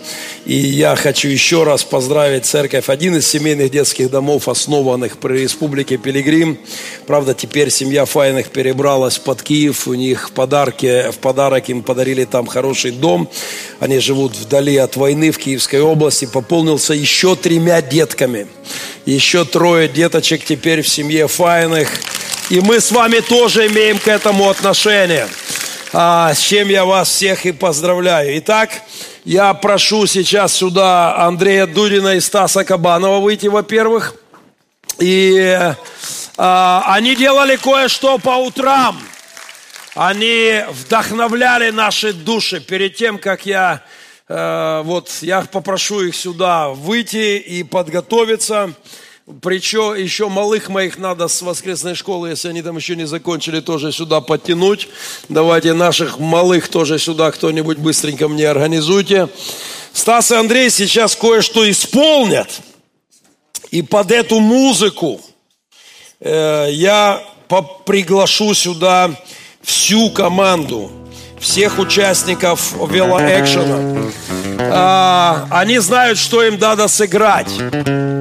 И 0.46 0.54
я 0.54 0.98
хочу 0.98 1.30
еще 1.30 1.64
раз 1.64 1.86
поздравить 1.86 2.46
церковь. 2.46 2.90
Один 2.90 3.16
из 3.16 3.26
семейных 3.26 3.72
детских 3.72 4.12
домов, 4.12 4.50
основанных 4.50 5.18
при 5.18 5.38
Республике 5.44 5.96
Пилигрим. 5.96 6.58
Правда, 7.08 7.34
теперь 7.34 7.70
семья 7.70 8.04
Файных 8.04 8.50
перебралась 8.50 9.18
под 9.18 9.42
Киев. 9.44 9.88
У 9.88 9.94
них 9.94 10.28
в, 10.28 10.34
подарке, 10.34 11.12
в 11.12 11.20
подарок 11.20 11.70
им 11.70 11.84
подарили 11.84 12.26
там 12.26 12.48
хороший 12.48 12.92
дом. 12.92 13.30
Они 13.80 14.00
живут 14.00 14.36
вдали 14.36 14.76
от 14.76 14.98
войны 14.98 15.32
в 15.32 15.38
Киевской 15.38 15.80
области. 15.80 16.26
Пополнился 16.26 16.94
еще 16.94 17.38
тремя 17.38 17.82
детками. 17.82 18.48
Еще 19.06 19.46
трое 19.46 19.88
деточек 19.88 20.44
теперь 20.44 20.82
в 20.82 20.90
семье 20.90 21.30
Файных. 21.30 21.88
И 22.50 22.60
мы 22.60 22.80
с 22.80 22.92
вами 22.92 23.22
тоже 23.22 23.68
имеем 23.68 23.98
к 23.98 24.08
этому 24.08 24.50
отношение 24.50 25.28
а, 25.98 26.34
с 26.34 26.40
чем 26.40 26.68
я 26.68 26.84
вас 26.84 27.10
всех 27.10 27.46
и 27.46 27.54
поздравляю. 27.54 28.38
Итак, 28.40 28.70
я 29.24 29.54
прошу 29.54 30.06
сейчас 30.08 30.54
сюда 30.54 31.16
Андрея 31.16 31.68
Дудина 31.68 32.16
и 32.16 32.20
Стаса 32.20 32.66
Кабанова 32.66 33.20
выйти, 33.20 33.48
во-первых. 33.48 34.16
И 35.00 35.58
а, 36.38 36.84
они 36.88 37.16
делали 37.16 37.56
кое-что 37.56 38.18
по 38.18 38.38
утрам. 38.38 39.02
Они 39.96 40.64
вдохновляли 40.70 41.72
наши 41.72 42.12
души 42.12 42.60
перед 42.60 42.98
тем, 42.98 43.18
как 43.18 43.46
я 43.46 43.82
э, 44.28 44.82
вот 44.84 45.10
я 45.22 45.44
попрошу 45.44 46.02
их 46.02 46.16
сюда 46.16 46.68
выйти 46.68 47.38
и 47.38 47.64
подготовиться. 47.64 48.74
Причем 49.42 49.96
еще 49.96 50.30
малых 50.30 50.70
моих 50.70 51.00
надо 51.00 51.28
с 51.28 51.42
воскресной 51.42 51.96
школы, 51.96 52.30
если 52.30 52.50
они 52.50 52.62
там 52.62 52.78
еще 52.78 52.96
не 52.96 53.08
закончили, 53.08 53.60
тоже 53.60 53.92
сюда 53.92 54.22
подтянуть. 54.22 54.88
Давайте 55.30 55.74
наших 55.74 56.20
малых 56.20 56.68
тоже 56.68 57.00
сюда 57.00 57.32
кто-нибудь 57.32 57.80
быстренько 57.80 58.28
мне 58.28 58.48
организуйте. 58.48 59.28
Стас 59.94 60.32
и 60.32 60.36
Андрей 60.36 60.70
сейчас 60.70 61.16
кое-что 61.16 61.68
исполнят. 61.68 62.62
И 63.72 63.82
под 63.82 64.12
эту 64.12 64.40
музыку 64.40 65.20
э, 66.20 66.68
я 66.72 67.24
приглашу 67.86 68.54
сюда 68.54 69.10
всю 69.64 70.12
команду, 70.12 70.92
всех 71.40 71.80
участников 71.80 72.74
велоэкшена. 72.90 74.12
А, 74.60 75.48
они 75.50 75.80
знают, 75.80 76.18
что 76.18 76.44
им 76.44 76.58
надо 76.60 76.88
сыграть 76.88 77.52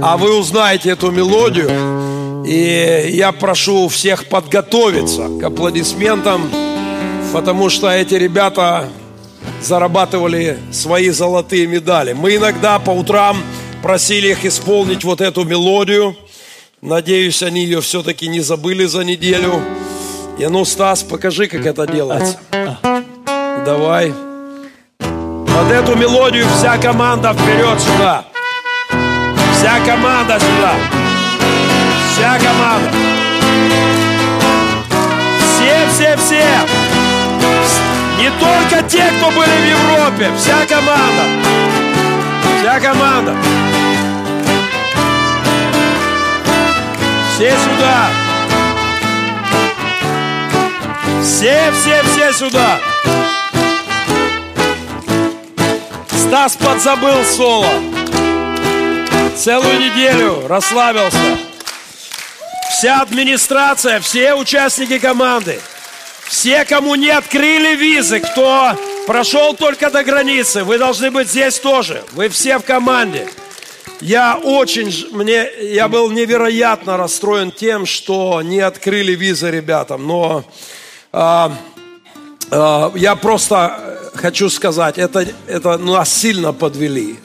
а 0.05 0.19
вы 0.19 0.39
узнаете 0.39 0.91
эту 0.91 1.11
мелодию. 1.11 2.45
И 2.47 3.11
я 3.15 3.33
прошу 3.33 3.89
всех 3.89 4.27
подготовиться 4.27 5.29
к 5.41 5.43
аплодисментам, 5.43 6.51
потому 7.33 7.71
что 7.71 7.89
эти 7.89 8.15
ребята 8.15 8.91
зарабатывали 9.63 10.59
свои 10.73 11.09
золотые 11.09 11.67
медали. 11.67 12.13
Мы 12.13 12.37
иногда 12.37 12.79
по 12.79 12.91
утрам 12.91 13.39
просили 13.83 14.29
их 14.29 14.45
исполнить 14.45 15.05
вот 15.05 15.23
эту 15.23 15.45
мелодию. 15.45 16.15
Надеюсь, 16.83 17.43
они 17.43 17.65
ее 17.65 17.81
все-таки 17.81 18.29
не 18.29 18.41
забыли 18.41 18.85
за 18.85 19.05
неделю. 19.05 19.63
И 20.39 20.47
ну, 20.47 20.67
Стас, 20.67 21.03
покажи, 21.03 21.47
как 21.47 21.65
это 21.65 21.87
делается. 21.87 22.39
Давай. 23.63 24.13
Под 24.99 25.71
эту 25.71 25.97
мелодию 25.97 26.47
вся 26.49 26.77
команда 26.77 27.33
вперед 27.33 27.81
сюда. 27.81 28.25
Вся 29.53 29.81
команда 29.87 30.39
сюда. 30.39 30.75
Вся 32.13 32.39
команда. 32.39 32.91
Все, 35.39 35.87
все, 35.93 36.17
все. 36.17 36.45
Не 38.19 38.31
только 38.41 38.83
те, 38.89 39.05
кто 39.17 39.31
были 39.31 39.51
в 39.51 39.69
Европе. 39.71 40.31
Вся 40.37 40.67
команда. 40.67 41.23
Вся 42.59 42.81
команда. 42.81 43.35
Все 47.35 47.51
сюда. 47.51 48.09
Все, 51.23 51.73
все, 51.73 52.03
все 52.03 52.33
сюда. 52.33 52.79
Стас 56.17 56.57
подзабыл 56.57 57.25
соло. 57.25 57.69
Целую 59.37 59.79
неделю 59.81 60.47
расслабился. 60.47 61.19
Вся 62.71 63.03
администрация, 63.03 64.01
все 64.01 64.35
участники 64.35 64.99
команды, 64.99 65.61
все, 66.27 66.65
кому 66.65 66.95
не 66.95 67.11
открыли 67.11 67.77
визы, 67.77 68.21
кто 68.21 68.77
прошел 69.07 69.55
только 69.55 69.91
до 69.91 70.03
границы, 70.05 70.65
вы 70.65 70.79
должны 70.79 71.11
быть 71.11 71.29
здесь 71.29 71.59
тоже. 71.59 72.03
Вы 72.13 72.29
все 72.29 72.59
в 72.59 72.65
команде. 72.65 73.29
Я 74.01 74.37
очень, 74.37 75.09
мне, 75.13 75.49
я 75.61 75.89
был 75.89 76.11
невероятно 76.11 76.97
расстроен 76.97 77.53
тем, 77.53 77.87
что 77.87 78.43
не 78.43 78.61
открыли 78.61 79.13
визы 79.13 79.51
ребятам, 79.51 80.07
но 80.07 80.45
а, 81.13 81.53
а, 82.51 82.93
я 82.97 83.17
просто 83.17 84.04
хочу 84.15 84.49
сказать, 84.51 84.99
это, 84.99 85.27
это 85.47 85.77
нас 85.79 86.13
сильно 86.13 86.53
подвели. 86.53 87.17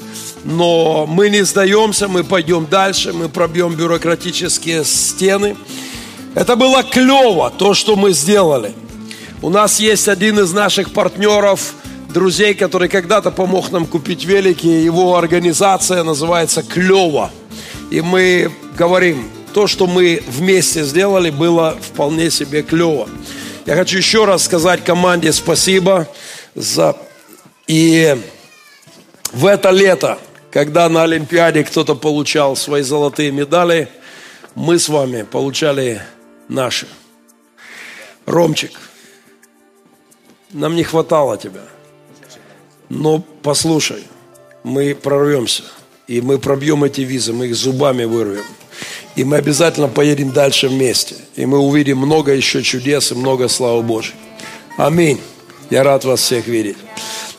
Но 0.43 1.05
мы 1.05 1.29
не 1.29 1.43
сдаемся, 1.43 2.07
мы 2.07 2.23
пойдем 2.23 2.65
дальше, 2.65 3.13
мы 3.13 3.29
пробьем 3.29 3.75
бюрократические 3.75 4.83
стены. 4.83 5.55
Это 6.35 6.55
было 6.55 6.83
клево, 6.83 7.51
то, 7.55 7.73
что 7.73 7.95
мы 7.95 8.13
сделали. 8.13 8.73
У 9.41 9.49
нас 9.49 9.79
есть 9.79 10.07
один 10.07 10.39
из 10.39 10.51
наших 10.51 10.91
партнеров, 10.91 11.73
друзей, 12.13 12.53
который 12.53 12.89
когда-то 12.89 13.31
помог 13.31 13.71
нам 13.71 13.85
купить 13.85 14.25
велики. 14.25 14.67
Его 14.67 15.17
организация 15.17 16.03
называется 16.03 16.63
«Клево». 16.63 17.31
И 17.91 18.01
мы 18.01 18.51
говорим, 18.77 19.29
то, 19.53 19.67
что 19.67 19.87
мы 19.87 20.21
вместе 20.27 20.83
сделали, 20.83 21.29
было 21.29 21.77
вполне 21.81 22.29
себе 22.31 22.61
клево. 22.61 23.09
Я 23.65 23.75
хочу 23.75 23.97
еще 23.97 24.25
раз 24.25 24.43
сказать 24.43 24.83
команде 24.83 25.31
спасибо 25.31 26.07
за... 26.55 26.95
И 27.67 28.17
в 29.31 29.45
это 29.45 29.69
лето 29.69 30.17
когда 30.51 30.89
на 30.89 31.03
Олимпиаде 31.03 31.63
кто-то 31.63 31.95
получал 31.95 32.55
свои 32.55 32.81
золотые 32.81 33.31
медали, 33.31 33.87
мы 34.55 34.79
с 34.79 34.89
вами 34.89 35.23
получали 35.23 36.01
наши. 36.47 36.87
Ромчик, 38.25 38.71
нам 40.51 40.75
не 40.75 40.83
хватало 40.83 41.37
тебя. 41.37 41.61
Но 42.89 43.23
послушай, 43.43 44.03
мы 44.63 44.95
прорвемся. 44.95 45.63
И 46.07 46.21
мы 46.21 46.39
пробьем 46.39 46.83
эти 46.83 47.01
визы, 47.01 47.33
мы 47.33 47.47
их 47.47 47.55
зубами 47.55 48.03
вырвем. 48.03 48.45
И 49.15 49.23
мы 49.23 49.37
обязательно 49.37 49.87
поедем 49.87 50.31
дальше 50.31 50.67
вместе. 50.67 51.15
И 51.35 51.45
мы 51.45 51.59
увидим 51.59 51.99
много 51.99 52.33
еще 52.33 52.63
чудес 52.63 53.11
и 53.11 53.15
много 53.15 53.47
славы 53.47 53.83
Божьей. 53.83 54.15
Аминь. 54.77 55.19
Я 55.69 55.83
рад 55.83 56.03
вас 56.03 56.21
всех 56.21 56.47
видеть. 56.47 56.77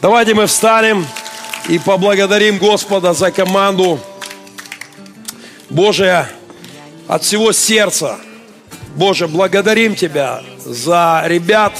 Давайте 0.00 0.34
мы 0.34 0.46
встанем 0.46 1.04
и 1.68 1.80
поблагодарим 1.80 2.58
Господа 2.58 3.12
за 3.12 3.32
команду. 3.32 3.98
Боже, 5.68 6.28
от 7.08 7.24
всего 7.24 7.50
сердца, 7.50 8.18
Боже, 8.94 9.26
благодарим 9.26 9.96
Тебя 9.96 10.44
за 10.64 11.24
ребят, 11.26 11.72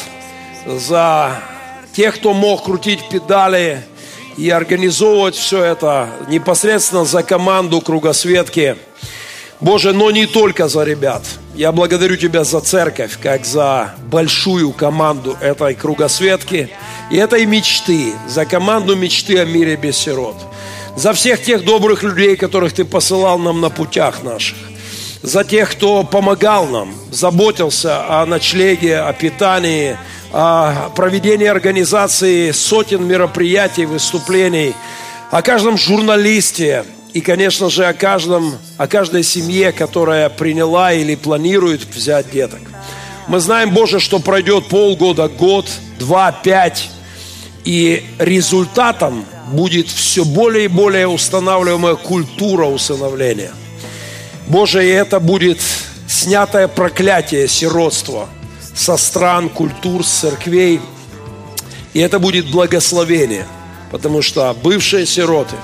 за 0.66 1.40
тех, 1.92 2.16
кто 2.16 2.32
мог 2.32 2.64
крутить 2.64 3.09
педали 3.09 3.84
и 4.36 4.51
организовывать 4.51 5.36
все 5.36 5.62
это 5.62 6.09
непосредственно 6.26 7.05
за 7.05 7.22
команду 7.22 7.80
кругосветки. 7.80 8.76
Боже, 9.61 9.92
но 9.92 10.11
не 10.11 10.26
только 10.26 10.68
за 10.68 10.84
ребят. 10.84 11.22
Я 11.54 11.70
благодарю 11.72 12.16
Тебя 12.16 12.44
за 12.44 12.61
церковь, 12.61 13.18
как 13.22 13.44
за 13.44 13.94
большую 14.11 14.72
команду 14.72 15.36
этой 15.40 15.74
кругосветки 15.74 16.70
и 17.11 17.16
этой 17.16 17.44
мечты, 17.44 18.14
за 18.26 18.46
команду 18.46 18.96
мечты 18.96 19.38
о 19.38 19.44
мире 19.44 19.76
без 19.76 19.98
сирот. 19.98 20.36
За 20.96 21.12
всех 21.12 21.42
тех 21.42 21.64
добрых 21.64 22.02
людей, 22.02 22.36
которых 22.36 22.72
Ты 22.72 22.86
посылал 22.86 23.38
нам 23.38 23.61
на 23.61 23.68
путях 23.68 24.22
наших. 24.22 24.56
За 25.22 25.44
тех, 25.44 25.70
кто 25.72 26.04
помогал 26.04 26.66
нам, 26.66 26.94
заботился 27.11 28.22
о 28.22 28.24
ночлеге, 28.24 29.00
о 29.00 29.12
питании, 29.12 29.98
о 30.32 30.88
проведении 30.96 31.46
организации 31.46 32.52
сотен 32.52 33.06
мероприятий, 33.06 33.84
выступлений, 33.84 34.74
о 35.30 35.42
каждом 35.42 35.76
журналисте, 35.76 36.84
и, 37.12 37.20
конечно 37.20 37.70
же, 37.70 37.86
о, 37.86 37.92
каждом, 37.92 38.56
о 38.76 38.86
каждой 38.86 39.24
семье, 39.24 39.72
которая 39.72 40.28
приняла 40.28 40.92
или 40.92 41.14
планирует 41.14 41.84
взять 41.84 42.30
деток. 42.30 42.61
Мы 43.26 43.40
знаем, 43.40 43.70
Боже, 43.72 44.00
что 44.00 44.18
пройдет 44.18 44.68
полгода, 44.68 45.28
год, 45.28 45.66
два, 45.98 46.32
пять, 46.32 46.90
и 47.64 48.04
результатом 48.18 49.24
будет 49.52 49.88
все 49.88 50.24
более 50.24 50.66
и 50.66 50.68
более 50.68 51.08
устанавливаемая 51.08 51.96
культура 51.96 52.66
усыновления. 52.66 53.52
Боже, 54.46 54.84
и 54.84 54.88
это 54.88 55.20
будет 55.20 55.61
снятое 56.08 56.68
проклятие 56.68 57.48
сиротства 57.48 58.28
со 58.74 58.96
стран, 58.96 59.48
культур, 59.48 60.04
церквей. 60.04 60.80
И 61.92 62.00
это 62.00 62.18
будет 62.18 62.50
благословение, 62.50 63.46
потому 63.90 64.22
что 64.22 64.54
бывшие 64.62 65.06
сироты 65.06 65.56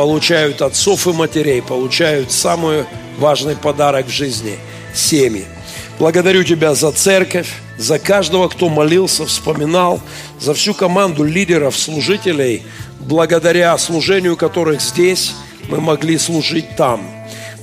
получают 0.00 0.62
отцов 0.62 1.06
и 1.06 1.12
матерей, 1.12 1.60
получают 1.60 2.32
самый 2.32 2.86
важный 3.18 3.54
подарок 3.54 4.06
в 4.06 4.10
жизни– 4.10 4.56
семьи. 4.94 5.44
Благодарю 5.98 6.42
Тебя 6.42 6.74
за 6.74 6.90
церковь, 6.90 7.50
за 7.76 7.98
каждого, 7.98 8.48
кто 8.48 8.70
молился, 8.70 9.26
вспоминал, 9.26 10.00
за 10.40 10.54
всю 10.54 10.72
команду 10.72 11.22
лидеров, 11.22 11.76
служителей, 11.76 12.62
благодаря 12.98 13.76
служению 13.76 14.38
которых 14.38 14.80
здесь 14.80 15.34
мы 15.68 15.82
могли 15.82 16.16
служить 16.16 16.76
там. 16.76 17.02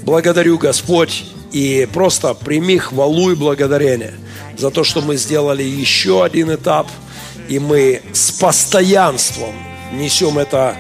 Благодарю, 0.04 0.60
Господь, 0.60 1.24
и 1.52 1.90
просто 1.92 2.36
прими 2.36 2.78
хвалу 2.78 3.32
и 3.32 3.36
благодарение 3.36 4.14
за 4.56 4.70
то, 4.70 4.84
что 4.84 5.02
мы 5.02 5.18
сделали 5.18 5.64
еще 5.64 6.24
один 6.24 6.54
этап, 6.54 6.86
и 7.50 7.58
мы 7.58 8.04
с 8.14 8.30
постоянством 8.30 9.56
несем 9.92 10.38
это, 10.38 10.76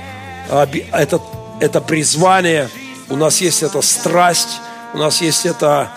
это, 0.91 1.19
это 1.59 1.81
призвание, 1.81 2.69
у 3.09 3.15
нас 3.15 3.41
есть 3.41 3.63
эта 3.63 3.81
страсть, 3.81 4.59
у 4.93 4.97
нас 4.97 5.21
есть 5.21 5.45
это 5.45 5.89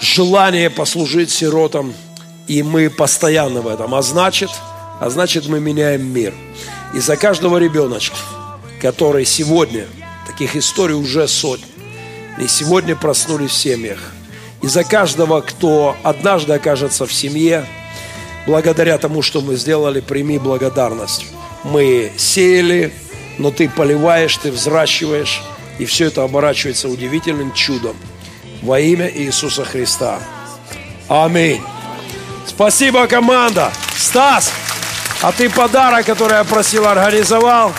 желание 0.00 0.70
послужить 0.70 1.30
сиротам, 1.30 1.94
и 2.46 2.62
мы 2.62 2.90
постоянно 2.90 3.60
в 3.60 3.68
этом. 3.68 3.94
А 3.94 4.02
значит, 4.02 4.50
а 5.00 5.10
значит 5.10 5.46
мы 5.48 5.60
меняем 5.60 6.04
мир. 6.04 6.34
И 6.94 7.00
за 7.00 7.16
каждого 7.16 7.58
ребеночка, 7.58 8.16
который 8.80 9.24
сегодня, 9.24 9.86
таких 10.26 10.56
историй 10.56 10.94
уже 10.94 11.28
сотни, 11.28 11.66
и 12.38 12.46
сегодня 12.46 12.96
проснулись 12.96 13.50
в 13.50 13.56
семьях, 13.56 13.98
и 14.62 14.66
за 14.66 14.84
каждого, 14.84 15.40
кто 15.40 15.96
однажды 16.02 16.54
окажется 16.54 17.06
в 17.06 17.12
семье, 17.12 17.66
благодаря 18.46 18.96
тому, 18.98 19.22
что 19.22 19.40
мы 19.40 19.56
сделали, 19.56 20.00
прими 20.00 20.38
благодарность. 20.38 21.26
Мы 21.64 22.12
сеяли, 22.16 22.92
но 23.42 23.50
ты 23.50 23.68
поливаешь, 23.68 24.36
ты 24.38 24.50
взращиваешь, 24.50 25.42
и 25.78 25.84
все 25.84 26.06
это 26.06 26.24
оборачивается 26.24 26.88
удивительным 26.88 27.52
чудом– 27.52 27.96
во 28.62 28.78
имя 28.78 29.10
Иисуса 29.12 29.64
Христа. 29.64 30.20
Аминь. 31.08 31.60
Спасибо, 32.46 33.06
команда. 33.06 33.72
Стас, 33.96 34.52
а 35.20 35.32
ты 35.32 35.50
подарок, 35.50 36.06
который 36.06 36.34
я 36.34 36.44
просил, 36.44 36.86
организовал. 36.86 37.72